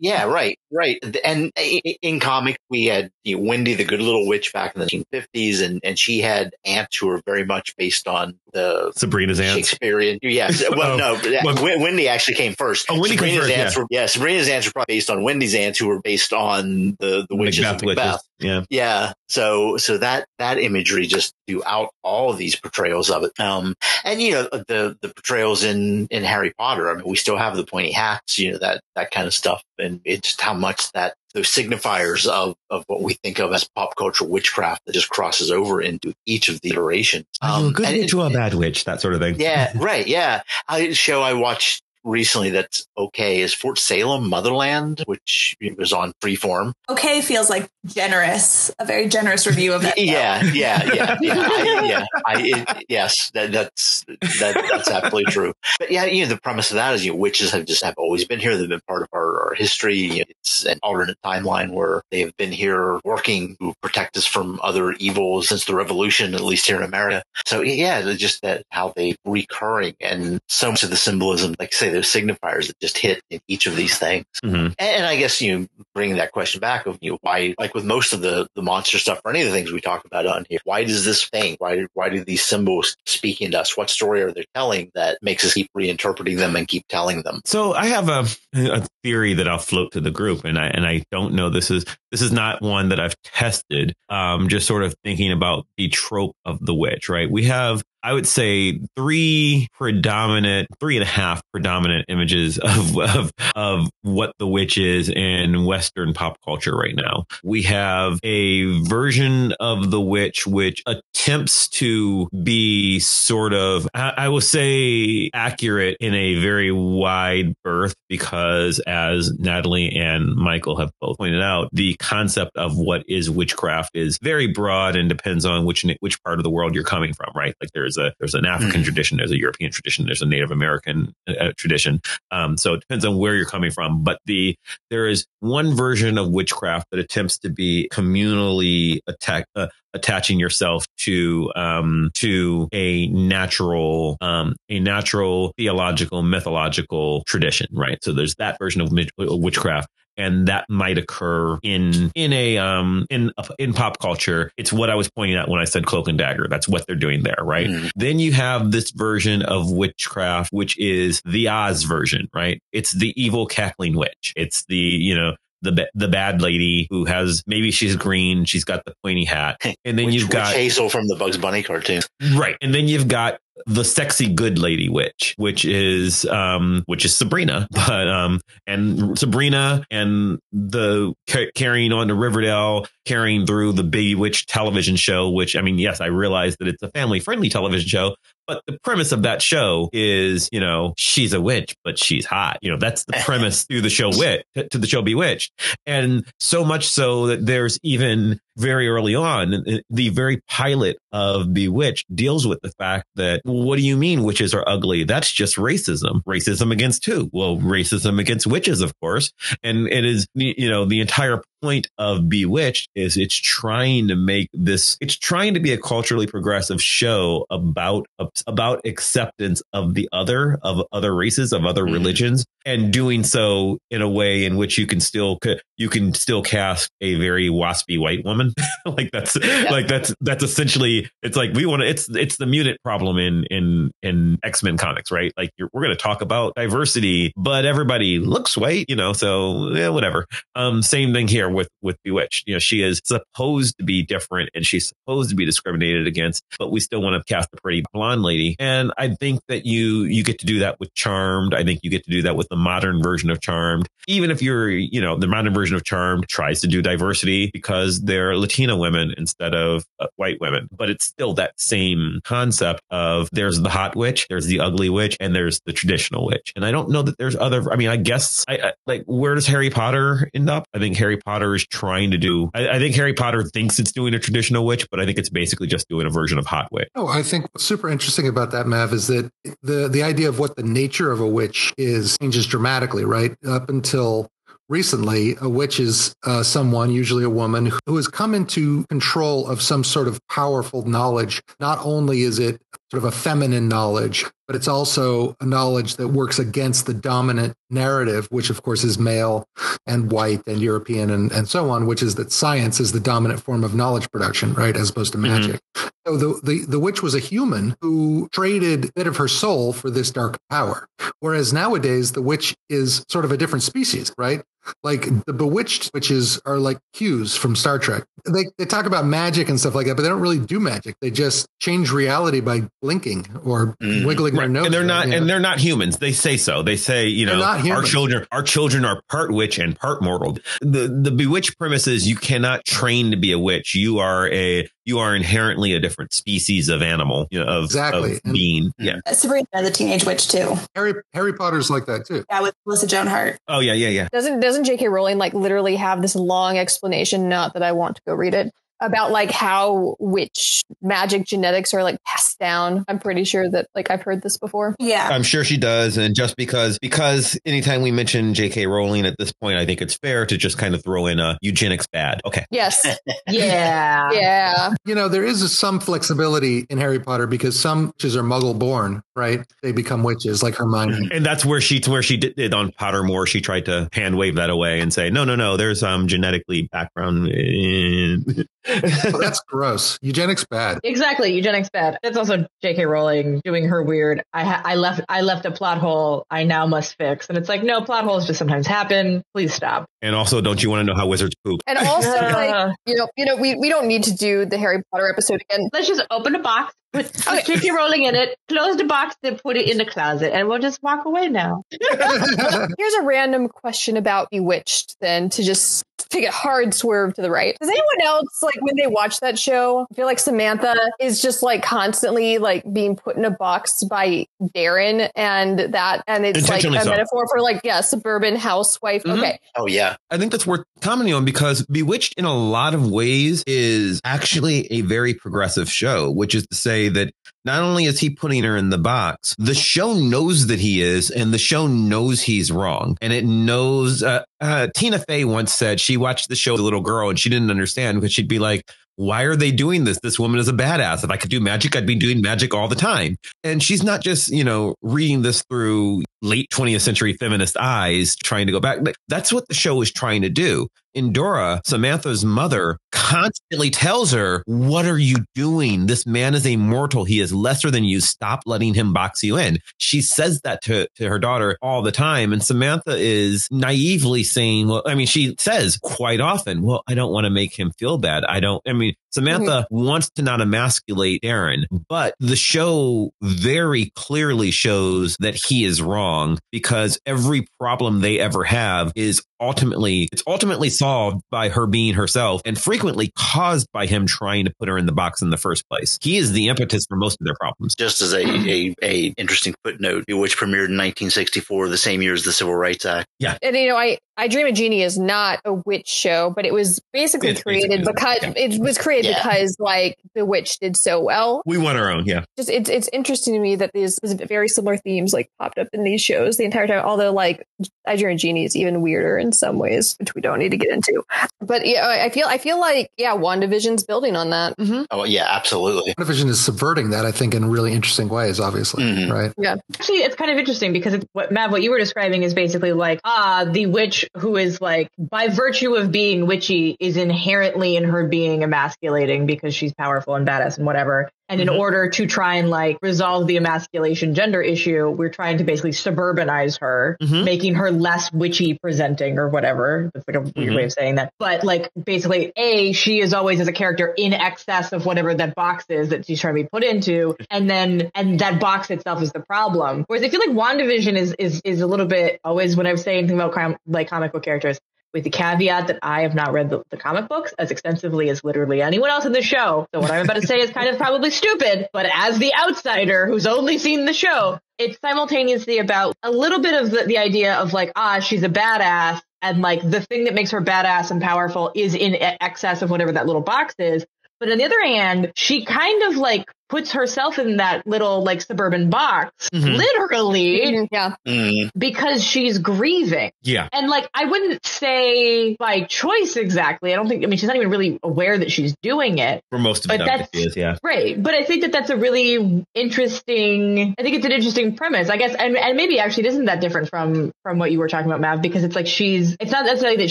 Yeah, 0.00 0.24
right, 0.24 0.58
right. 0.72 0.98
And 1.24 1.52
i- 1.56 1.80
i- 1.86 1.96
in 2.02 2.20
comic, 2.20 2.56
we 2.70 2.86
had 2.86 3.10
you 3.24 3.36
know, 3.36 3.42
Wendy, 3.42 3.74
the 3.74 3.84
good 3.84 4.00
little 4.00 4.26
witch 4.26 4.52
back 4.52 4.74
in 4.74 4.80
the 4.80 4.86
1950s, 4.86 5.60
and, 5.62 5.80
and 5.84 5.98
she 5.98 6.20
had 6.20 6.52
aunts 6.64 6.96
who 6.96 7.08
were 7.08 7.20
very 7.26 7.44
much 7.44 7.76
based 7.76 8.08
on 8.08 8.38
the 8.52 8.92
Sabrina's 8.96 9.40
aunts. 9.40 9.68
Shakespearean. 9.68 10.18
Yes. 10.22 10.62
Well, 10.70 10.92
Oh, 10.92 10.96
no, 10.96 11.40
well- 11.44 11.80
Wendy 11.80 12.08
actually 12.08 12.34
came 12.34 12.54
first. 12.54 12.86
Oh, 12.90 12.94
Wendy 13.00 13.16
Sabrina's 13.16 13.38
first, 13.46 13.50
yeah. 13.50 13.72
were, 13.82 13.86
yeah, 13.90 14.06
Sabrina's 14.06 14.48
aunts 14.48 14.66
were 14.66 14.72
probably 14.72 14.94
based 14.96 15.10
on 15.10 15.22
Wendy's 15.22 15.54
aunts 15.54 15.78
who 15.78 15.88
were 15.88 16.00
based 16.00 16.32
on 16.32 16.96
the, 17.00 17.26
the 17.28 17.36
witches 17.36 17.62
Macbeth 17.64 17.82
of 17.82 17.86
Macbeth. 17.88 18.12
witches. 18.12 18.24
Yeah. 18.40 18.64
Yeah. 18.70 19.12
So, 19.28 19.76
so 19.76 19.98
that, 19.98 20.26
that 20.38 20.58
imagery 20.58 21.06
just 21.06 21.34
throughout 21.46 21.90
all 22.02 22.30
of 22.30 22.38
these 22.38 22.56
portrayals 22.56 23.10
of 23.10 23.24
it. 23.24 23.38
Um, 23.38 23.74
and 24.04 24.20
you 24.22 24.32
know, 24.32 24.42
the, 24.52 24.96
the 25.02 25.08
portrayals 25.14 25.62
in, 25.64 26.06
in 26.10 26.24
Harry 26.24 26.52
Potter. 26.58 26.90
I 26.90 26.94
mean, 26.94 27.04
we 27.06 27.16
still 27.16 27.36
have 27.36 27.56
the 27.56 27.64
pointy 27.66 27.92
hats, 27.92 28.38
you 28.38 28.52
know, 28.52 28.58
that, 28.58 28.80
that 28.96 29.10
kind 29.10 29.26
of 29.26 29.34
stuff. 29.34 29.62
And 29.78 30.00
it's 30.04 30.28
just 30.28 30.40
how 30.40 30.54
much 30.54 30.90
that 30.92 31.14
those 31.34 31.46
signifiers 31.48 32.26
of, 32.26 32.54
of 32.70 32.84
what 32.86 33.02
we 33.02 33.14
think 33.14 33.38
of 33.38 33.52
as 33.52 33.68
pop 33.76 33.94
culture 33.96 34.24
witchcraft 34.24 34.82
that 34.86 34.92
just 34.92 35.08
crosses 35.10 35.50
over 35.50 35.80
into 35.80 36.12
each 36.26 36.48
of 36.48 36.60
the 36.60 36.70
iterations. 36.70 37.26
Are 37.40 37.60
you 37.60 37.68
a 37.68 37.72
good 37.72 37.86
Um, 37.86 37.94
witch 37.94 38.14
or 38.14 38.26
a 38.26 38.30
bad 38.30 38.54
witch? 38.54 38.84
That 38.84 39.00
sort 39.00 39.14
of 39.14 39.20
thing. 39.20 39.40
yeah, 39.40 39.72
right. 39.76 40.06
Yeah. 40.06 40.42
A 40.68 40.92
show 40.92 41.22
I 41.22 41.34
watched 41.34 41.82
recently 42.04 42.50
that's 42.50 42.86
okay 42.96 43.40
is 43.40 43.54
Fort 43.54 43.78
Salem 43.78 44.28
Motherland, 44.28 45.02
which 45.06 45.56
was 45.78 45.92
on 45.92 46.12
Freeform. 46.22 46.72
Okay 46.88 47.20
feels 47.20 47.50
like 47.50 47.70
generous, 47.86 48.70
a 48.78 48.84
very 48.84 49.08
generous 49.08 49.46
review 49.46 49.72
of 49.72 49.82
that. 49.82 49.98
Yeah, 50.10 50.42
yeah, 50.42 50.92
yeah, 50.94 51.18
yeah. 51.20 51.46
I, 51.46 51.84
yeah, 51.84 52.04
I, 52.26 52.42
it, 52.42 52.84
yes, 52.88 53.30
that, 53.34 53.52
that's 53.52 54.04
that, 54.40 54.66
that's 54.70 54.90
absolutely 54.90 55.30
true. 55.30 55.52
But 55.78 55.90
yeah, 55.90 56.04
you 56.06 56.22
know, 56.22 56.34
the 56.34 56.40
premise 56.40 56.70
of 56.70 56.76
that 56.76 56.94
is 56.94 57.04
you 57.04 57.12
know, 57.12 57.18
witches 57.18 57.52
have 57.52 57.66
just 57.66 57.84
have 57.84 57.94
always 57.98 58.24
been 58.24 58.40
here. 58.40 58.56
They've 58.56 58.68
been 58.68 58.80
part 58.88 59.02
of 59.02 59.08
our, 59.12 59.48
our 59.48 59.54
history. 59.54 59.96
You 59.96 60.18
know, 60.20 60.24
it's 60.30 60.64
an 60.64 60.78
alternate 60.82 61.18
timeline 61.24 61.72
where 61.72 62.02
they 62.10 62.20
have 62.20 62.36
been 62.38 62.50
here 62.50 62.98
working 63.04 63.56
to 63.60 63.74
protect 63.82 64.16
us 64.16 64.26
from 64.26 64.58
other 64.62 64.92
evils 64.92 65.48
since 65.48 65.66
the 65.66 65.74
revolution, 65.74 66.34
at 66.34 66.40
least 66.40 66.66
here 66.66 66.76
in 66.76 66.82
America. 66.82 67.22
So 67.46 67.60
yeah, 67.60 68.00
just 68.14 68.42
that 68.42 68.64
how 68.70 68.92
they 68.96 69.16
recurring 69.24 69.94
and 70.00 70.40
so 70.48 70.70
much 70.70 70.82
of 70.82 70.90
the 70.90 70.96
symbolism, 70.96 71.54
like 71.58 71.72
say 71.72 71.90
those 72.00 72.12
signifiers 72.12 72.66
that 72.68 72.78
just 72.80 72.98
hit 72.98 73.22
in 73.30 73.40
each 73.46 73.66
of 73.66 73.76
these 73.76 73.98
things. 73.98 74.24
Mhm. 74.42 74.74
And, 74.78 74.96
and 74.96 75.06
I 75.06 75.16
guess 75.16 75.40
you 75.40 75.58
know, 75.58 75.66
bringing 75.94 76.16
that 76.16 76.32
question 76.32 76.60
back 76.60 76.86
of 76.86 76.98
you 77.00 77.12
know 77.12 77.18
why, 77.20 77.54
like 77.58 77.74
with 77.74 77.84
most 77.84 78.12
of 78.12 78.20
the 78.20 78.46
the 78.54 78.62
monster 78.62 78.98
stuff 78.98 79.20
or 79.24 79.30
any 79.30 79.42
of 79.42 79.48
the 79.48 79.52
things 79.52 79.72
we 79.72 79.80
talk 79.80 80.04
about 80.04 80.26
on 80.26 80.46
here, 80.48 80.60
why 80.64 80.84
does 80.84 81.04
this 81.04 81.24
thing? 81.28 81.56
Why 81.58 81.86
why 81.94 82.08
do 82.08 82.24
these 82.24 82.42
symbols 82.42 82.96
speak 83.06 83.40
into 83.40 83.58
us? 83.58 83.76
What 83.76 83.90
story 83.90 84.22
are 84.22 84.32
they 84.32 84.46
telling 84.54 84.90
that 84.94 85.18
makes 85.22 85.44
us 85.44 85.54
keep 85.54 85.70
reinterpreting 85.76 86.38
them 86.38 86.56
and 86.56 86.66
keep 86.66 86.86
telling 86.88 87.22
them? 87.22 87.40
So 87.44 87.74
I 87.74 87.86
have 87.86 88.08
a, 88.08 88.26
a 88.54 88.86
theory 89.02 89.34
that 89.34 89.48
I'll 89.48 89.58
float 89.58 89.92
to 89.92 90.00
the 90.00 90.10
group, 90.10 90.44
and 90.44 90.58
I 90.58 90.66
and 90.68 90.86
I 90.86 91.04
don't 91.10 91.34
know 91.34 91.50
this 91.50 91.70
is 91.70 91.84
this 92.10 92.22
is 92.22 92.32
not 92.32 92.62
one 92.62 92.88
that 92.88 93.00
I've 93.00 93.20
tested. 93.22 93.94
Um, 94.08 94.48
just 94.48 94.66
sort 94.66 94.82
of 94.82 94.94
thinking 95.04 95.32
about 95.32 95.66
the 95.76 95.88
trope 95.88 96.36
of 96.44 96.64
the 96.64 96.74
witch, 96.74 97.08
right? 97.08 97.30
We 97.30 97.44
have 97.44 97.82
I 98.02 98.12
would 98.12 98.26
say 98.26 98.80
three 98.96 99.68
predominant, 99.74 100.68
three 100.80 100.96
and 100.96 101.02
a 101.02 101.06
half 101.06 101.42
predominant 101.52 102.06
images 102.08 102.58
of 102.62 102.98
of 102.98 103.32
of 103.54 103.90
what 104.02 104.32
the 104.38 104.46
witch 104.46 104.78
is 104.78 105.08
in 105.08 105.64
Western 105.64 106.14
pop 106.14 106.38
culture 106.44 106.76
right 106.76 106.94
now. 106.94 107.24
We 107.44 107.62
have 107.62 108.18
a 108.22 108.82
version 108.82 109.52
of 109.60 109.90
the 109.90 110.00
witch 110.00 110.46
which 110.46 110.82
attempts 110.86 111.68
to 111.68 112.28
be 112.42 112.98
sort 113.00 113.52
of, 113.52 113.88
I, 113.94 114.12
I 114.16 114.28
will 114.28 114.40
say, 114.40 115.30
accurate 115.34 115.96
in 116.00 116.14
a 116.14 116.34
very 116.36 116.72
wide 116.72 117.54
berth 117.62 117.94
because, 118.08 118.78
as 118.80 119.32
Natalie 119.38 119.96
and 119.96 120.34
Michael 120.34 120.76
have 120.78 120.90
both 121.00 121.18
pointed 121.18 121.42
out, 121.42 121.68
the 121.72 121.96
concept 121.96 122.56
of 122.56 122.76
what 122.76 123.04
is 123.08 123.30
witchcraft 123.30 123.90
is 123.94 124.18
very 124.22 124.46
broad 124.46 124.96
and 124.96 125.08
depends 125.08 125.44
on 125.44 125.64
which 125.64 125.84
which 126.00 126.22
part 126.22 126.38
of 126.38 126.42
the 126.42 126.50
world 126.50 126.74
you're 126.74 126.84
coming 126.84 127.12
from, 127.12 127.32
right? 127.34 127.54
Like 127.60 127.70
there's 127.72 127.89
a 127.96 128.12
there's 128.20 128.34
an 128.34 128.46
African 128.46 128.80
Mhm. 128.80 128.84
tradition, 128.84 129.16
there's 129.18 129.30
a 129.30 129.38
European 129.38 129.70
tradition, 129.72 130.06
there's 130.06 130.22
a 130.22 130.26
Native 130.26 130.50
American 130.50 131.12
uh, 131.28 131.52
tradition. 131.56 132.00
Um, 132.30 132.56
so 132.56 132.74
it 132.74 132.80
depends 132.80 133.04
on 133.04 133.16
where 133.16 133.34
you're 133.34 133.46
coming 133.46 133.70
from, 133.70 134.02
but 134.04 134.18
the 134.26 134.56
there 134.90 135.06
is 135.08 135.26
one 135.40 135.74
version 135.74 136.18
of 136.18 136.28
witchcraft 136.30 136.86
that 136.90 137.00
attempts 137.00 137.38
to 137.38 137.48
be 137.50 137.88
communally 137.92 139.00
attack, 139.06 139.46
uh, 139.56 139.68
attaching 139.94 140.38
yourself 140.38 140.86
to 140.98 141.50
um, 141.56 142.10
to 142.14 142.68
a 142.72 143.06
natural 143.08 144.16
um, 144.20 144.54
a 144.68 144.78
natural 144.80 145.52
theological 145.56 146.22
mythological 146.22 147.22
tradition, 147.26 147.66
right? 147.72 147.98
So 148.02 148.12
there's 148.12 148.34
that 148.36 148.56
version 148.58 148.80
of 148.80 148.92
witchcraft. 149.18 149.88
And 150.16 150.48
that 150.48 150.66
might 150.68 150.98
occur 150.98 151.58
in 151.62 152.10
in 152.14 152.32
a 152.32 152.58
um 152.58 153.06
in 153.10 153.32
in 153.58 153.72
pop 153.72 153.98
culture. 153.98 154.50
It's 154.56 154.72
what 154.72 154.90
I 154.90 154.94
was 154.94 155.10
pointing 155.10 155.36
out 155.36 155.48
when 155.48 155.60
I 155.60 155.64
said 155.64 155.86
cloak 155.86 156.08
and 156.08 156.18
dagger. 156.18 156.46
That's 156.48 156.68
what 156.68 156.86
they're 156.86 156.96
doing 156.96 157.22
there, 157.22 157.38
right? 157.42 157.68
Mm. 157.68 157.90
Then 157.96 158.18
you 158.18 158.32
have 158.32 158.70
this 158.70 158.90
version 158.90 159.42
of 159.42 159.70
witchcraft, 159.70 160.52
which 160.52 160.78
is 160.78 161.22
the 161.24 161.48
Oz 161.48 161.84
version, 161.84 162.28
right? 162.34 162.60
It's 162.72 162.92
the 162.92 163.14
evil 163.20 163.46
cackling 163.46 163.96
witch. 163.96 164.34
It's 164.36 164.64
the, 164.66 164.76
you 164.76 165.14
know, 165.14 165.36
the 165.62 165.88
the 165.94 166.08
bad 166.08 166.40
lady 166.42 166.86
who 166.90 167.04
has 167.04 167.42
maybe 167.46 167.70
she's 167.70 167.96
green, 167.96 168.44
she's 168.44 168.64
got 168.64 168.84
the 168.84 168.94
pointy 169.02 169.24
hat, 169.24 169.60
and 169.84 169.98
then 169.98 170.06
Witch- 170.06 170.14
you've 170.14 170.30
got 170.30 170.54
Hazel 170.54 170.88
from 170.88 171.06
the 171.06 171.16
Bugs 171.16 171.36
Bunny 171.36 171.62
cartoon. 171.62 172.02
right, 172.34 172.56
and 172.60 172.74
then 172.74 172.88
you've 172.88 173.08
got 173.08 173.40
the 173.66 173.84
sexy 173.84 174.32
good 174.32 174.58
lady 174.58 174.88
witch, 174.88 175.34
which 175.36 175.64
is 175.64 176.24
um 176.26 176.82
which 176.86 177.04
is 177.04 177.16
Sabrina, 177.16 177.66
but 177.72 178.08
um 178.08 178.40
and 178.66 179.18
Sabrina 179.18 179.84
and 179.90 180.38
the 180.52 181.14
ca- 181.28 181.50
carrying 181.54 181.92
on 181.92 182.08
to 182.08 182.14
Riverdale, 182.14 182.86
carrying 183.04 183.46
through 183.46 183.72
the 183.72 183.84
Baby 183.84 184.14
Witch 184.14 184.46
television 184.46 184.96
show, 184.96 185.30
which 185.30 185.56
I 185.56 185.62
mean, 185.62 185.78
yes, 185.78 186.00
I 186.00 186.06
realize 186.06 186.56
that 186.58 186.68
it's 186.68 186.82
a 186.82 186.90
family 186.90 187.20
friendly 187.20 187.48
television 187.48 187.88
show, 187.88 188.16
but 188.46 188.62
the 188.66 188.78
premise 188.82 189.12
of 189.12 189.22
that 189.22 189.42
show 189.42 189.88
is, 189.92 190.48
you 190.52 190.60
know, 190.60 190.94
she's 190.96 191.32
a 191.32 191.40
witch, 191.40 191.74
but 191.84 191.98
she's 191.98 192.26
hot. 192.26 192.58
You 192.62 192.70
know, 192.70 192.78
that's 192.78 193.04
the 193.04 193.12
premise 193.24 193.64
through 193.64 193.82
the 193.82 193.90
show 193.90 194.10
wit 194.10 194.44
to 194.70 194.78
the 194.78 194.86
show 194.86 195.02
Bewitched. 195.02 195.52
And 195.86 196.26
so 196.38 196.64
much 196.64 196.88
so 196.88 197.28
that 197.28 197.46
there's 197.46 197.78
even 197.82 198.40
very 198.56 198.88
early 198.88 199.14
on, 199.14 199.54
uh, 199.54 199.78
the 199.88 200.10
very 200.10 200.40
pilot 200.48 200.98
of 201.12 201.52
Bewitched 201.52 202.14
deals 202.14 202.46
with 202.46 202.60
the 202.60 202.70
fact 202.72 203.06
that, 203.16 203.40
what 203.44 203.76
do 203.76 203.82
you 203.82 203.96
mean 203.96 204.22
witches 204.22 204.54
are 204.54 204.64
ugly? 204.66 205.04
That's 205.04 205.32
just 205.32 205.56
racism. 205.56 206.22
Racism 206.24 206.70
against 206.70 207.04
who? 207.06 207.30
Well, 207.32 207.56
racism 207.56 208.20
against 208.20 208.46
witches, 208.46 208.80
of 208.80 208.92
course. 209.00 209.32
And 209.62 209.88
it 209.88 210.04
is, 210.04 210.26
you 210.34 210.68
know, 210.68 210.84
the 210.84 211.00
entire 211.00 211.42
point 211.62 211.88
of 211.98 212.28
Bewitched 212.28 212.90
is 212.94 213.16
it's 213.16 213.34
trying 213.34 214.08
to 214.08 214.16
make 214.16 214.48
this, 214.52 214.96
it's 215.00 215.16
trying 215.16 215.54
to 215.54 215.60
be 215.60 215.72
a 215.72 215.78
culturally 215.78 216.26
progressive 216.26 216.82
show 216.82 217.46
about, 217.50 218.06
about 218.46 218.80
acceptance 218.84 219.62
of 219.72 219.94
the 219.94 220.08
other, 220.12 220.58
of 220.62 220.82
other 220.92 221.14
races, 221.14 221.52
of 221.52 221.64
other 221.64 221.84
Mhm. 221.84 221.92
religions, 221.92 222.44
and 222.66 222.92
doing 222.92 223.24
so 223.24 223.78
in 223.90 224.02
a 224.02 224.08
way 224.08 224.44
in 224.44 224.56
which 224.56 224.76
you 224.76 224.86
can 224.86 225.00
still, 225.00 225.38
you 225.78 225.88
can 225.88 226.12
still 226.12 226.42
cast 226.42 226.90
a 227.00 227.14
very 227.14 227.48
waspy 227.48 227.98
white 227.98 228.24
woman. 228.24 228.52
like 228.86 229.10
that's, 229.12 229.36
like 229.70 229.88
that's, 229.88 230.14
that's 230.20 230.44
essentially, 230.44 231.08
it's 231.22 231.36
like 231.36 231.52
we 231.54 231.64
want 231.64 231.80
to, 231.82 231.88
it's, 231.88 232.08
it's 232.10 232.36
the 232.36 232.46
mutant 232.46 232.78
problem 232.84 233.18
in, 233.18 233.44
in, 233.50 233.90
in 234.02 234.38
X-Men 234.42 234.76
comics, 234.76 235.10
right? 235.10 235.32
Like 235.36 235.50
you're, 235.58 235.70
we're 235.72 235.82
going 235.82 235.96
to 235.96 236.02
talk 236.02 236.20
about 236.20 236.54
diversity, 236.54 237.32
but 237.36 237.64
everybody 237.64 238.18
looks 238.18 238.56
white, 238.56 238.86
you 238.88 238.96
know, 238.96 239.12
so 239.14 239.70
yeah, 239.74 239.88
whatever. 239.88 240.26
Um, 240.54 240.82
same 240.82 241.12
thing 241.14 241.28
here 241.28 241.48
with, 241.48 241.68
with 241.82 241.96
Bewitched. 242.04 242.46
You 242.46 242.54
know, 242.56 242.58
she 242.58 242.82
is 242.82 243.00
supposed 243.04 243.78
to 243.78 243.84
be 243.84 244.02
different 244.02 244.50
and 244.54 244.66
she's 244.66 244.88
supposed 244.88 245.30
to 245.30 245.36
be 245.36 245.46
discriminated 245.46 246.06
against, 246.06 246.42
but 246.58 246.70
we 246.70 246.80
still 246.80 247.00
want 247.00 247.16
to 247.16 247.32
cast 247.32 247.48
a 247.54 247.60
pretty 247.60 247.84
blonde 247.92 248.19
lady. 248.22 248.56
And 248.58 248.92
I 248.96 249.08
think 249.08 249.40
that 249.48 249.66
you, 249.66 250.04
you 250.04 250.22
get 250.24 250.38
to 250.40 250.46
do 250.46 250.60
that 250.60 250.78
with 250.80 250.94
Charmed. 250.94 251.54
I 251.54 251.64
think 251.64 251.80
you 251.82 251.90
get 251.90 252.04
to 252.04 252.10
do 252.10 252.22
that 252.22 252.36
with 252.36 252.48
the 252.48 252.56
modern 252.56 253.02
version 253.02 253.30
of 253.30 253.40
Charmed. 253.40 253.88
Even 254.08 254.30
if 254.30 254.42
you're, 254.42 254.70
you 254.70 255.00
know, 255.00 255.16
the 255.16 255.26
modern 255.26 255.54
version 255.54 255.76
of 255.76 255.84
Charmed 255.84 256.28
tries 256.28 256.60
to 256.62 256.66
do 256.66 256.82
diversity 256.82 257.50
because 257.52 258.00
they're 258.00 258.36
Latina 258.36 258.76
women 258.76 259.14
instead 259.16 259.54
of 259.54 259.84
uh, 259.98 260.06
white 260.16 260.40
women. 260.40 260.68
But 260.72 260.90
it's 260.90 261.06
still 261.06 261.34
that 261.34 261.58
same 261.58 262.20
concept 262.24 262.82
of 262.90 263.28
there's 263.32 263.60
the 263.60 263.68
hot 263.68 263.96
witch, 263.96 264.26
there's 264.28 264.46
the 264.46 264.60
ugly 264.60 264.88
witch, 264.88 265.16
and 265.20 265.34
there's 265.34 265.60
the 265.66 265.72
traditional 265.72 266.26
witch. 266.26 266.52
And 266.56 266.64
I 266.64 266.70
don't 266.70 266.90
know 266.90 267.02
that 267.02 267.18
there's 267.18 267.36
other. 267.36 267.72
I 267.72 267.76
mean, 267.76 267.88
I 267.88 267.96
guess 267.96 268.44
I, 268.48 268.54
I 268.54 268.72
like 268.86 269.04
where 269.06 269.34
does 269.34 269.46
Harry 269.46 269.70
Potter 269.70 270.30
end 270.34 270.48
up? 270.50 270.66
I 270.74 270.78
think 270.78 270.96
Harry 270.96 271.16
Potter 271.16 271.54
is 271.54 271.66
trying 271.66 272.10
to 272.12 272.18
do. 272.18 272.50
I, 272.54 272.68
I 272.68 272.78
think 272.78 272.94
Harry 272.94 273.14
Potter 273.14 273.42
thinks 273.44 273.78
it's 273.78 273.92
doing 273.92 274.14
a 274.14 274.18
traditional 274.18 274.66
witch, 274.66 274.88
but 274.90 275.00
I 275.00 275.06
think 275.06 275.18
it's 275.18 275.30
basically 275.30 275.66
just 275.66 275.88
doing 275.88 276.06
a 276.06 276.10
version 276.10 276.38
of 276.38 276.46
hot 276.46 276.68
witch. 276.72 276.88
Oh, 276.94 277.06
I 277.06 277.22
think 277.22 277.46
super 277.58 277.88
interesting 277.88 278.09
about 278.18 278.50
that, 278.52 278.66
Mav, 278.66 278.92
is 278.92 279.06
that 279.08 279.30
the 279.62 279.88
the 279.88 280.02
idea 280.02 280.28
of 280.28 280.38
what 280.38 280.56
the 280.56 280.62
nature 280.62 281.10
of 281.10 281.20
a 281.20 281.26
witch 281.26 281.72
is 281.76 282.16
changes 282.20 282.46
dramatically, 282.46 283.04
right? 283.04 283.34
Up 283.46 283.68
until 283.68 284.28
recently, 284.68 285.36
a 285.40 285.48
witch 285.48 285.80
is 285.80 286.14
uh, 286.24 286.42
someone, 286.42 286.90
usually 286.90 287.24
a 287.24 287.30
woman, 287.30 287.72
who 287.86 287.96
has 287.96 288.08
come 288.08 288.34
into 288.34 288.84
control 288.84 289.46
of 289.46 289.60
some 289.60 289.84
sort 289.84 290.08
of 290.08 290.20
powerful 290.28 290.86
knowledge. 290.86 291.42
Not 291.58 291.78
only 291.82 292.22
is 292.22 292.38
it 292.38 292.60
sort 292.90 293.04
of 293.04 293.04
a 293.04 293.16
feminine 293.16 293.68
knowledge, 293.68 294.24
but 294.46 294.56
it's 294.56 294.66
also 294.66 295.36
a 295.40 295.46
knowledge 295.46 295.96
that 295.96 296.08
works 296.08 296.38
against 296.38 296.86
the 296.86 296.94
dominant 296.94 297.54
narrative, 297.70 298.26
which 298.30 298.50
of 298.50 298.62
course 298.62 298.82
is 298.82 298.98
male 298.98 299.46
and 299.86 300.10
white 300.10 300.42
and 300.46 300.60
European 300.60 301.10
and, 301.10 301.30
and 301.30 301.48
so 301.48 301.70
on, 301.70 301.86
which 301.86 302.02
is 302.02 302.16
that 302.16 302.32
science 302.32 302.80
is 302.80 302.90
the 302.90 303.00
dominant 303.00 303.40
form 303.40 303.62
of 303.62 303.74
knowledge 303.74 304.10
production, 304.10 304.52
right, 304.54 304.76
as 304.76 304.90
opposed 304.90 305.12
to 305.12 305.18
magic. 305.18 305.60
Mm-hmm. 305.76 305.88
So 306.06 306.16
the, 306.16 306.40
the, 306.42 306.64
the 306.64 306.80
witch 306.80 307.02
was 307.02 307.14
a 307.14 307.20
human 307.20 307.76
who 307.80 308.28
traded 308.32 308.86
a 308.86 308.92
bit 308.92 309.06
of 309.06 309.18
her 309.18 309.28
soul 309.28 309.72
for 309.72 309.90
this 309.90 310.10
dark 310.10 310.38
power. 310.48 310.88
Whereas 311.20 311.52
nowadays, 311.52 312.12
the 312.12 312.22
witch 312.22 312.56
is 312.68 313.04
sort 313.08 313.24
of 313.24 313.30
a 313.30 313.36
different 313.36 313.62
species, 313.62 314.12
right? 314.18 314.42
Like 314.82 315.24
the 315.26 315.32
bewitched 315.32 315.90
witches 315.92 316.40
are 316.44 316.58
like 316.58 316.78
Qs 316.94 317.36
from 317.36 317.56
Star 317.56 317.78
Trek. 317.78 318.04
They, 318.26 318.46
they 318.58 318.66
talk 318.66 318.86
about 318.86 319.06
magic 319.06 319.48
and 319.48 319.58
stuff 319.58 319.74
like 319.74 319.86
that, 319.86 319.96
but 319.96 320.02
they 320.02 320.08
don't 320.08 320.20
really 320.20 320.38
do 320.38 320.60
magic. 320.60 320.96
They 321.00 321.10
just 321.10 321.46
change 321.60 321.90
reality 321.90 322.40
by 322.40 322.68
blinking 322.82 323.26
or 323.44 323.76
mm. 323.82 324.06
wiggling 324.06 324.34
right. 324.34 324.40
their 324.42 324.48
nose. 324.48 324.66
And 324.66 324.74
they're 324.74 324.84
not, 324.84 325.06
and 325.06 325.28
they're 325.28 325.40
not 325.40 325.58
humans. 325.58 325.98
They 325.98 326.12
say 326.12 326.36
so. 326.36 326.62
They 326.62 326.76
say, 326.76 327.06
you 327.06 327.26
know, 327.26 327.42
our 327.42 327.82
children, 327.82 328.26
our 328.30 328.42
children 328.42 328.84
are 328.84 329.02
part 329.08 329.32
witch 329.32 329.58
and 329.58 329.78
part 329.78 330.02
mortal. 330.02 330.38
The, 330.60 330.88
the 330.88 331.10
bewitched 331.10 331.58
premise 331.58 331.86
is 331.86 332.08
you 332.08 332.16
cannot 332.16 332.64
train 332.64 333.10
to 333.12 333.16
be 333.16 333.32
a 333.32 333.38
witch. 333.38 333.74
You 333.74 333.98
are 333.98 334.30
a, 334.30 334.68
you 334.90 334.98
are 334.98 335.14
inherently 335.14 335.72
a 335.72 335.78
different 335.78 336.12
species 336.12 336.68
of 336.68 336.82
animal, 336.82 337.28
you 337.30 337.38
know, 337.38 337.46
of, 337.46 337.64
exactly. 337.66 338.16
of 338.16 338.32
being. 338.32 338.64
Mm-hmm. 338.64 338.84
Yeah. 338.84 339.12
Sabrina, 339.12 339.46
the 339.62 339.70
teenage 339.70 340.04
witch 340.04 340.28
too. 340.28 340.56
Harry, 340.74 340.94
Harry 341.14 341.32
Potter's 341.32 341.70
like 341.70 341.86
that 341.86 342.06
too. 342.06 342.24
Yeah. 342.28 342.42
With 342.42 342.54
Melissa 342.66 342.88
Joan 342.88 343.06
Hart. 343.06 343.38
Oh 343.46 343.60
yeah. 343.60 343.72
Yeah. 343.72 343.88
Yeah. 343.88 344.08
Doesn't, 344.10 344.40
doesn't 344.40 344.64
J.K. 344.64 344.88
Rowling 344.88 345.16
like 345.16 345.32
literally 345.32 345.76
have 345.76 346.02
this 346.02 346.16
long 346.16 346.58
explanation? 346.58 347.28
Not 347.28 347.54
that 347.54 347.62
I 347.62 347.70
want 347.70 347.96
to 347.96 348.02
go 348.04 348.14
read 348.14 348.34
it 348.34 348.52
about 348.80 349.10
like 349.10 349.30
how 349.30 349.96
witch 349.98 350.64
magic 350.80 351.26
genetics 351.26 351.74
are 351.74 351.82
like 351.82 352.02
passed 352.04 352.38
down. 352.38 352.84
I'm 352.88 352.98
pretty 352.98 353.24
sure 353.24 353.48
that 353.50 353.68
like 353.74 353.90
I've 353.90 354.02
heard 354.02 354.22
this 354.22 354.38
before. 354.38 354.74
Yeah. 354.78 355.08
I'm 355.08 355.22
sure 355.22 355.44
she 355.44 355.56
does. 355.56 355.96
And 355.96 356.14
just 356.14 356.36
because 356.36 356.78
because 356.78 357.38
anytime 357.44 357.82
we 357.82 357.90
mention 357.90 358.34
J.K. 358.34 358.66
Rowling 358.66 359.06
at 359.06 359.16
this 359.18 359.32
point, 359.32 359.58
I 359.58 359.66
think 359.66 359.82
it's 359.82 359.94
fair 359.94 360.26
to 360.26 360.36
just 360.36 360.58
kind 360.58 360.74
of 360.74 360.82
throw 360.82 361.06
in 361.06 361.18
a 361.20 361.38
eugenics 361.42 361.86
bad. 361.86 362.20
Okay. 362.24 362.44
Yes. 362.50 362.86
yeah. 363.28 364.10
Yeah. 364.12 364.74
You 364.84 364.94
know, 364.94 365.08
there 365.08 365.24
is 365.24 365.56
some 365.56 365.80
flexibility 365.80 366.66
in 366.70 366.78
Harry 366.78 367.00
Potter 367.00 367.26
because 367.26 367.58
some 367.58 367.88
witches 367.88 368.16
are 368.16 368.22
muggle 368.22 368.58
born, 368.58 369.02
right? 369.20 369.46
They 369.62 369.72
become 369.72 370.02
witches 370.02 370.42
like 370.42 370.54
Hermione. 370.54 371.10
And 371.12 371.24
that's 371.24 371.44
where 371.44 371.60
she 371.60 371.80
where 371.86 372.02
she 372.02 372.16
did 372.16 372.38
it 372.38 372.54
on 372.54 372.72
Pottermore, 372.72 373.28
she 373.28 373.42
tried 373.42 373.66
to 373.66 373.88
hand 373.92 374.16
wave 374.16 374.36
that 374.36 374.48
away 374.48 374.80
and 374.80 374.92
say, 374.92 375.10
no, 375.10 375.24
no, 375.24 375.36
no, 375.36 375.58
there's 375.58 375.82
um 375.82 376.08
genetically 376.08 376.68
background. 376.72 377.28
oh, 377.28 378.44
that's 379.20 379.40
gross. 379.42 379.98
Eugenics 380.00 380.44
bad. 380.44 380.80
Exactly, 380.82 381.34
eugenics 381.34 381.68
bad. 381.68 381.98
That's 382.02 382.16
also 382.16 382.46
J.K. 382.62 382.86
Rowling 382.86 383.42
doing 383.44 383.68
her 383.68 383.82
weird. 383.82 384.22
I 384.32 384.44
ha- 384.44 384.62
I 384.64 384.76
left 384.76 385.02
I 385.08 385.20
left 385.20 385.44
a 385.44 385.50
plot 385.50 385.78
hole. 385.78 386.24
I 386.30 386.44
now 386.44 386.66
must 386.66 386.96
fix. 386.96 387.28
And 387.28 387.36
it's 387.36 387.48
like, 387.48 387.62
no, 387.62 387.82
plot 387.82 388.04
holes 388.04 388.26
just 388.26 388.38
sometimes 388.38 388.66
happen. 388.66 389.22
Please 389.34 389.52
stop. 389.52 389.86
And 390.00 390.16
also, 390.16 390.40
don't 390.40 390.62
you 390.62 390.70
want 390.70 390.80
to 390.80 390.84
know 390.84 390.96
how 390.96 391.06
wizards 391.06 391.34
poop? 391.44 391.60
And 391.66 391.78
also, 391.78 392.10
like 392.10 392.74
you 392.86 392.96
know, 392.96 393.08
you 393.16 393.26
know, 393.26 393.36
we 393.36 393.54
we 393.56 393.68
don't 393.68 393.86
need 393.86 394.04
to 394.04 394.14
do 394.14 394.46
the 394.46 394.56
Harry 394.56 394.82
Potter 394.90 395.10
episode 395.10 395.42
again. 395.50 395.68
Let's 395.72 395.86
just 395.86 396.02
open 396.10 396.34
a 396.34 396.38
box. 396.40 396.74
Put 396.92 397.06
okay. 397.28 397.42
J.K. 397.44 397.70
Rowling 397.70 398.04
in 398.04 398.16
it, 398.16 398.36
close 398.48 398.76
the 398.76 398.84
box, 398.84 399.16
then 399.22 399.38
put 399.38 399.56
it 399.56 399.68
in 399.70 399.78
the 399.78 399.84
closet, 399.84 400.34
and 400.34 400.48
we'll 400.48 400.58
just 400.58 400.82
walk 400.82 401.04
away 401.04 401.28
now. 401.28 401.62
Here's 401.70 402.94
a 402.94 403.02
random 403.02 403.48
question 403.48 403.96
about 403.96 404.28
Bewitched, 404.30 404.96
then, 405.00 405.28
to 405.30 405.42
just 405.44 405.84
take 406.08 406.26
a 406.26 406.30
hard 406.30 406.74
swerve 406.74 407.14
to 407.14 407.22
the 407.22 407.30
right. 407.30 407.56
Does 407.60 407.68
anyone 407.68 408.02
else 408.02 408.42
like 408.42 408.60
when 408.60 408.74
they 408.76 408.86
watch 408.86 409.20
that 409.20 409.38
show 409.38 409.86
feel 409.94 410.06
like 410.06 410.18
Samantha 410.18 410.74
is 411.00 411.20
just 411.20 411.42
like 411.42 411.62
constantly 411.62 412.38
like 412.38 412.64
being 412.72 412.96
put 412.96 413.16
in 413.16 413.24
a 413.24 413.30
box 413.30 413.82
by 413.84 414.26
Darrin 414.54 415.08
and 415.14 415.58
that 415.74 416.02
and 416.06 416.24
it's 416.24 416.48
like 416.48 416.64
a 416.64 416.80
so. 416.82 416.90
metaphor 416.90 417.26
for 417.28 417.40
like 417.40 417.60
yeah 417.64 417.80
suburban 417.80 418.36
housewife. 418.36 419.02
Mm-hmm. 419.04 419.18
Okay. 419.18 419.40
Oh 419.56 419.66
yeah. 419.66 419.96
I 420.10 420.18
think 420.18 420.32
that's 420.32 420.46
worth 420.46 420.64
commenting 420.80 421.14
on 421.14 421.24
because 421.24 421.64
Bewitched 421.66 422.14
in 422.14 422.24
a 422.24 422.34
lot 422.34 422.74
of 422.74 422.90
ways 422.90 423.44
is 423.46 424.00
actually 424.04 424.66
a 424.72 424.80
very 424.82 425.14
progressive 425.14 425.70
show, 425.70 426.10
which 426.10 426.34
is 426.34 426.46
to 426.46 426.54
say 426.54 426.88
that 426.88 427.12
not 427.44 427.62
only 427.62 427.84
is 427.84 427.98
he 427.98 428.10
putting 428.10 428.44
her 428.44 428.56
in 428.56 428.70
the 428.70 428.78
box, 428.78 429.34
the 429.38 429.54
show 429.54 429.94
knows 429.94 430.46
that 430.48 430.60
he 430.60 430.82
is, 430.82 431.10
and 431.10 431.32
the 431.32 431.38
show 431.38 431.66
knows 431.66 432.22
he's 432.22 432.52
wrong. 432.52 432.96
And 433.00 433.12
it 433.12 433.24
knows, 433.24 434.02
uh, 434.02 434.24
uh, 434.40 434.68
Tina 434.74 434.98
Fey 434.98 435.24
once 435.24 435.52
said 435.54 435.80
she 435.80 435.96
watched 435.96 436.28
the 436.28 436.36
show 436.36 436.54
as 436.54 436.60
a 436.60 436.62
little 436.62 436.80
girl 436.80 437.10
and 437.10 437.18
she 437.18 437.28
didn't 437.28 437.50
understand 437.50 438.00
because 438.00 438.12
she'd 438.12 438.28
be 438.28 438.38
like, 438.38 438.70
why 439.00 439.22
are 439.22 439.36
they 439.36 439.50
doing 439.50 439.84
this? 439.84 439.98
This 440.02 440.18
woman 440.18 440.38
is 440.40 440.48
a 440.48 440.52
badass. 440.52 441.04
If 441.04 441.10
I 441.10 441.16
could 441.16 441.30
do 441.30 441.40
magic, 441.40 441.74
I'd 441.74 441.86
be 441.86 441.94
doing 441.94 442.20
magic 442.20 442.52
all 442.52 442.68
the 442.68 442.74
time. 442.74 443.16
And 443.42 443.62
she's 443.62 443.82
not 443.82 444.02
just, 444.02 444.28
you 444.28 444.44
know, 444.44 444.74
reading 444.82 445.22
this 445.22 445.42
through 445.48 446.02
late 446.20 446.50
20th 446.50 446.82
century 446.82 447.14
feminist 447.14 447.56
eyes, 447.56 448.14
trying 448.16 448.44
to 448.46 448.52
go 448.52 448.60
back. 448.60 448.80
That's 449.08 449.32
what 449.32 449.48
the 449.48 449.54
show 449.54 449.80
is 449.80 449.90
trying 449.90 450.20
to 450.20 450.28
do. 450.28 450.68
Endora, 450.94 451.62
Samantha's 451.64 452.26
mother, 452.26 452.76
constantly 453.00 453.70
tells 453.70 454.12
her, 454.12 454.42
What 454.46 454.84
are 454.84 454.98
you 454.98 455.24
doing? 455.34 455.86
This 455.86 456.06
man 456.06 456.34
is 456.34 456.46
a 456.46 456.56
mortal. 456.56 457.04
He 457.04 457.18
is 457.20 457.32
lesser 457.32 457.70
than 457.70 457.84
you. 457.84 458.00
Stop 458.00 458.42
letting 458.44 458.74
him 458.74 458.92
box 458.92 459.22
you 459.22 459.38
in. 459.38 459.58
She 459.78 460.02
says 460.02 460.42
that 460.42 460.62
to, 460.64 460.86
to 460.96 461.08
her 461.08 461.18
daughter 461.18 461.56
all 461.62 461.82
the 461.82 461.92
time. 461.92 462.32
And 462.32 462.42
Samantha 462.42 462.96
is 462.96 463.48
naively 463.50 464.22
saying, 464.22 464.68
Well, 464.68 464.82
I 464.86 464.94
mean, 464.94 465.06
she 465.06 465.34
says 465.38 465.78
quite 465.78 466.20
often, 466.20 466.62
Well, 466.62 466.82
I 466.86 466.94
don't 466.94 467.12
want 467.12 467.24
to 467.24 467.30
make 467.30 467.58
him 467.58 467.72
feel 467.78 467.96
bad. 467.96 468.24
I 468.24 468.38
don't, 468.38 468.62
I 468.66 468.74
mean, 468.74 468.94
Samantha 469.12 469.66
mm-hmm. 469.70 469.84
wants 469.84 470.10
to 470.10 470.22
not 470.22 470.40
emasculate 470.40 471.22
Darrin, 471.22 471.66
but 471.88 472.14
the 472.20 472.36
show 472.36 473.12
very 473.22 473.92
clearly 473.94 474.50
shows 474.50 475.16
that 475.20 475.34
he 475.34 475.64
is 475.64 475.82
wrong 475.82 476.38
because 476.52 476.98
every 477.06 477.46
problem 477.58 478.00
they 478.00 478.18
ever 478.18 478.44
have 478.44 478.92
is 478.94 479.22
ultimately 479.40 480.08
it's 480.12 480.22
ultimately 480.26 480.68
solved 480.68 481.22
by 481.30 481.48
her 481.48 481.66
being 481.66 481.94
herself 481.94 482.42
and 482.44 482.60
frequently 482.60 483.10
caused 483.16 483.66
by 483.72 483.86
him 483.86 484.06
trying 484.06 484.44
to 484.44 484.52
put 484.58 484.68
her 484.68 484.76
in 484.76 484.86
the 484.86 484.92
box 484.92 485.22
in 485.22 485.30
the 485.30 485.36
first 485.36 485.68
place. 485.68 485.98
He 486.02 486.16
is 486.16 486.32
the 486.32 486.48
impetus 486.48 486.84
for 486.88 486.96
most 486.96 487.20
of 487.20 487.24
their 487.24 487.34
problems. 487.40 487.74
Just 487.74 488.02
as 488.02 488.12
a, 488.12 488.22
a, 488.26 488.74
a 488.82 489.06
interesting 489.16 489.54
footnote, 489.64 490.04
which 490.08 490.36
premiered 490.36 490.68
in 490.68 490.76
1964, 490.76 491.68
the 491.68 491.78
same 491.78 492.02
year 492.02 492.14
as 492.14 492.24
the 492.24 492.32
Civil 492.32 492.54
Rights 492.54 492.84
Act. 492.84 493.08
Yeah. 493.18 493.38
And 493.42 493.56
you 493.56 493.68
know, 493.68 493.76
I 493.76 493.98
I 494.16 494.28
Dream 494.28 494.46
of 494.46 494.54
Jeannie 494.54 494.82
is 494.82 494.98
not 494.98 495.40
a 495.46 495.54
witch 495.54 495.88
show, 495.88 496.30
but 496.30 496.44
it 496.44 496.52
was 496.52 496.78
basically 496.92 497.30
it's 497.30 497.42
created 497.42 497.70
basically, 497.70 497.92
because 497.92 498.18
yeah. 498.22 498.32
it 498.36 498.60
was 498.60 498.76
created 498.76 498.99
yeah. 499.04 499.22
because 499.22 499.56
like 499.58 499.96
Bewitched 500.14 500.60
did 500.60 500.76
so 500.76 501.00
well. 501.00 501.42
We 501.46 501.58
want 501.58 501.78
our 501.78 501.90
own, 501.90 502.06
yeah. 502.06 502.24
Just 502.36 502.50
it's 502.50 502.68
it's 502.68 502.88
interesting 502.92 503.34
to 503.34 503.40
me 503.40 503.56
that 503.56 503.72
these, 503.72 503.98
these 504.02 504.12
very 504.14 504.48
similar 504.48 504.76
themes 504.76 505.12
like 505.12 505.30
popped 505.38 505.58
up 505.58 505.68
in 505.72 505.84
these 505.84 506.00
shows 506.00 506.36
the 506.36 506.44
entire 506.44 506.66
time. 506.66 506.84
Although 506.84 507.12
like 507.12 507.46
I 507.86 507.96
Dream 507.96 508.16
of 508.16 508.44
is 508.44 508.56
even 508.56 508.82
weirder 508.82 509.18
in 509.18 509.32
some 509.32 509.58
ways, 509.58 509.96
which 509.98 510.14
we 510.14 510.20
don't 510.20 510.38
need 510.38 510.50
to 510.50 510.56
get 510.56 510.70
into. 510.70 511.02
But 511.40 511.66
yeah, 511.66 511.86
I 511.86 512.10
feel 512.10 512.26
I 512.26 512.38
feel 512.38 512.58
like 512.58 512.90
yeah, 512.96 513.16
WandaVision's 513.16 513.84
building 513.84 514.16
on 514.16 514.30
that. 514.30 514.56
Mm-hmm. 514.56 514.84
Oh 514.90 515.04
yeah, 515.04 515.26
absolutely. 515.28 515.94
WandaVision 515.94 516.26
is 516.26 516.40
subverting 516.40 516.90
that, 516.90 517.04
I 517.04 517.12
think, 517.12 517.34
in 517.34 517.50
really 517.50 517.72
interesting 517.72 518.08
ways. 518.08 518.40
Obviously, 518.40 518.84
mm-hmm. 518.84 519.12
right? 519.12 519.32
Yeah. 519.38 519.56
Actually, 519.74 519.98
it's 519.98 520.16
kind 520.16 520.30
of 520.30 520.38
interesting 520.38 520.72
because 520.72 520.94
it's 520.94 521.06
what 521.12 521.32
Mav, 521.32 521.50
what 521.50 521.62
you 521.62 521.70
were 521.70 521.78
describing 521.78 522.22
is 522.22 522.34
basically 522.34 522.72
like 522.72 523.00
ah, 523.04 523.46
the 523.50 523.66
witch 523.66 524.08
who 524.16 524.36
is 524.36 524.60
like 524.60 524.88
by 524.98 525.28
virtue 525.28 525.74
of 525.74 525.90
being 525.90 526.26
witchy 526.26 526.76
is 526.78 526.96
inherently 526.96 527.76
in 527.76 527.84
her 527.84 528.06
being 528.06 528.42
emasculating 528.90 529.26
because 529.26 529.54
she's 529.54 529.72
powerful 529.74 530.14
and 530.14 530.26
badass 530.26 530.58
and 530.58 530.66
whatever. 530.66 531.10
And 531.28 531.40
in 531.40 531.46
mm-hmm. 531.46 531.60
order 531.60 531.90
to 531.90 532.06
try 532.06 532.36
and 532.36 532.50
like 532.50 532.78
resolve 532.82 533.28
the 533.28 533.36
emasculation 533.36 534.14
gender 534.14 534.42
issue, 534.42 534.90
we're 534.90 535.10
trying 535.10 535.38
to 535.38 535.44
basically 535.44 535.70
suburbanize 535.70 536.58
her, 536.60 536.96
mm-hmm. 537.00 537.24
making 537.24 537.54
her 537.54 537.70
less 537.70 538.12
witchy 538.12 538.58
presenting 538.58 539.16
or 539.16 539.28
whatever. 539.28 539.92
That's 539.94 540.08
like 540.08 540.16
a 540.16 540.20
weird 540.20 540.34
mm-hmm. 540.34 540.56
way 540.56 540.64
of 540.64 540.72
saying 540.72 540.96
that. 540.96 541.12
But 541.20 541.44
like 541.44 541.70
basically, 541.80 542.32
A, 542.34 542.72
she 542.72 543.00
is 543.00 543.14
always 543.14 543.40
as 543.40 543.46
a 543.46 543.52
character 543.52 543.94
in 543.96 544.12
excess 544.12 544.72
of 544.72 544.84
whatever 544.84 545.14
that 545.14 545.36
box 545.36 545.66
is 545.68 545.90
that 545.90 546.06
she's 546.06 546.20
trying 546.20 546.34
to 546.34 546.42
be 546.42 546.48
put 546.48 546.64
into. 546.64 547.16
And 547.30 547.48
then, 547.48 547.92
and 547.94 548.18
that 548.18 548.40
box 548.40 548.70
itself 548.70 549.00
is 549.00 549.12
the 549.12 549.20
problem. 549.20 549.84
Whereas 549.86 550.02
I 550.02 550.08
feel 550.08 550.20
like 550.20 550.36
WandaVision 550.36 550.96
is, 550.96 551.14
is, 551.16 551.40
is 551.44 551.60
a 551.60 551.66
little 551.68 551.86
bit 551.86 552.20
always 552.24 552.56
when 552.56 552.66
I 552.66 552.72
was 552.72 552.82
saying 552.82 552.98
anything 552.98 553.16
about 553.16 553.30
crime, 553.32 553.56
like 553.66 553.88
comic 553.88 554.12
book 554.12 554.24
characters, 554.24 554.58
with 554.92 555.04
the 555.04 555.10
caveat 555.10 555.68
that 555.68 555.78
I 555.82 556.02
have 556.02 556.14
not 556.14 556.32
read 556.32 556.50
the, 556.50 556.62
the, 556.70 556.76
comic 556.76 557.08
books 557.08 557.32
as 557.38 557.50
extensively 557.50 558.08
as 558.10 558.24
literally 558.24 558.62
anyone 558.62 558.90
else 558.90 559.04
in 559.04 559.12
the 559.12 559.22
show. 559.22 559.66
So 559.72 559.80
what 559.80 559.90
I'm 559.90 560.04
about 560.04 560.16
to 560.16 560.26
say 560.26 560.40
is 560.40 560.50
kind 560.50 560.68
of 560.68 560.78
probably 560.78 561.10
stupid, 561.10 561.68
but 561.72 561.86
as 561.92 562.18
the 562.18 562.34
outsider 562.34 563.06
who's 563.06 563.26
only 563.26 563.58
seen 563.58 563.84
the 563.84 563.92
show, 563.92 564.38
it's 564.58 564.78
simultaneously 564.80 565.58
about 565.58 565.94
a 566.02 566.10
little 566.10 566.40
bit 566.40 566.60
of 566.60 566.70
the, 566.70 566.84
the 566.84 566.98
idea 566.98 567.34
of 567.34 567.52
like, 567.52 567.72
ah, 567.76 568.00
she's 568.00 568.22
a 568.22 568.28
badass. 568.28 569.00
And 569.22 569.42
like 569.42 569.68
the 569.68 569.82
thing 569.82 570.04
that 570.04 570.14
makes 570.14 570.30
her 570.30 570.40
badass 570.40 570.90
and 570.90 571.00
powerful 571.00 571.52
is 571.54 571.74
in 571.74 571.94
excess 571.94 572.62
of 572.62 572.70
whatever 572.70 572.92
that 572.92 573.06
little 573.06 573.22
box 573.22 573.54
is. 573.58 573.84
But 574.18 574.30
on 574.30 574.38
the 574.38 574.44
other 574.44 574.60
hand, 574.60 575.12
she 575.14 575.44
kind 575.44 575.82
of 575.84 575.96
like 575.96 576.24
puts 576.50 576.72
herself 576.72 577.18
in 577.18 577.38
that 577.38 577.66
little 577.66 578.02
like 578.02 578.20
suburban 578.20 578.68
box, 578.68 579.30
mm-hmm. 579.32 579.54
literally, 579.54 580.40
mm-hmm. 580.40 580.64
yeah, 580.70 580.96
mm. 581.06 581.50
because 581.56 582.04
she's 582.04 582.38
grieving. 582.38 583.12
Yeah, 583.22 583.48
and 583.52 583.68
like 583.70 583.88
I 583.94 584.04
wouldn't 584.06 584.44
say 584.44 585.36
by 585.36 585.62
choice 585.62 586.16
exactly. 586.16 586.72
I 586.72 586.76
don't 586.76 586.88
think. 586.88 587.04
I 587.04 587.06
mean, 587.06 587.18
she's 587.18 587.28
not 587.28 587.36
even 587.36 587.48
really 587.48 587.78
aware 587.82 588.18
that 588.18 588.30
she's 588.30 588.54
doing 588.62 588.98
it 588.98 589.22
for 589.30 589.38
most 589.38 589.64
of 589.64 589.68
but 589.68 589.78
that's, 589.78 590.08
is, 590.12 590.36
yeah, 590.36 590.56
right. 590.62 591.00
But 591.00 591.14
I 591.14 591.24
think 591.24 591.42
that 591.42 591.52
that's 591.52 591.70
a 591.70 591.76
really 591.76 592.44
interesting. 592.54 593.74
I 593.78 593.82
think 593.82 593.96
it's 593.96 594.04
an 594.04 594.12
interesting 594.12 594.56
premise. 594.56 594.90
I 594.90 594.96
guess, 594.96 595.14
and, 595.14 595.36
and 595.36 595.56
maybe 595.56 595.78
actually 595.78 596.06
it 596.06 596.10
isn't 596.10 596.24
that 596.26 596.40
different 596.40 596.68
from 596.68 597.12
from 597.22 597.38
what 597.38 597.52
you 597.52 597.60
were 597.60 597.68
talking 597.68 597.86
about, 597.86 598.00
Mav, 598.00 598.20
because 598.20 598.44
it's 598.44 598.56
like 598.56 598.66
she's. 598.66 599.16
It's 599.20 599.30
not 599.30 599.46
necessarily 599.46 599.78
that 599.78 599.90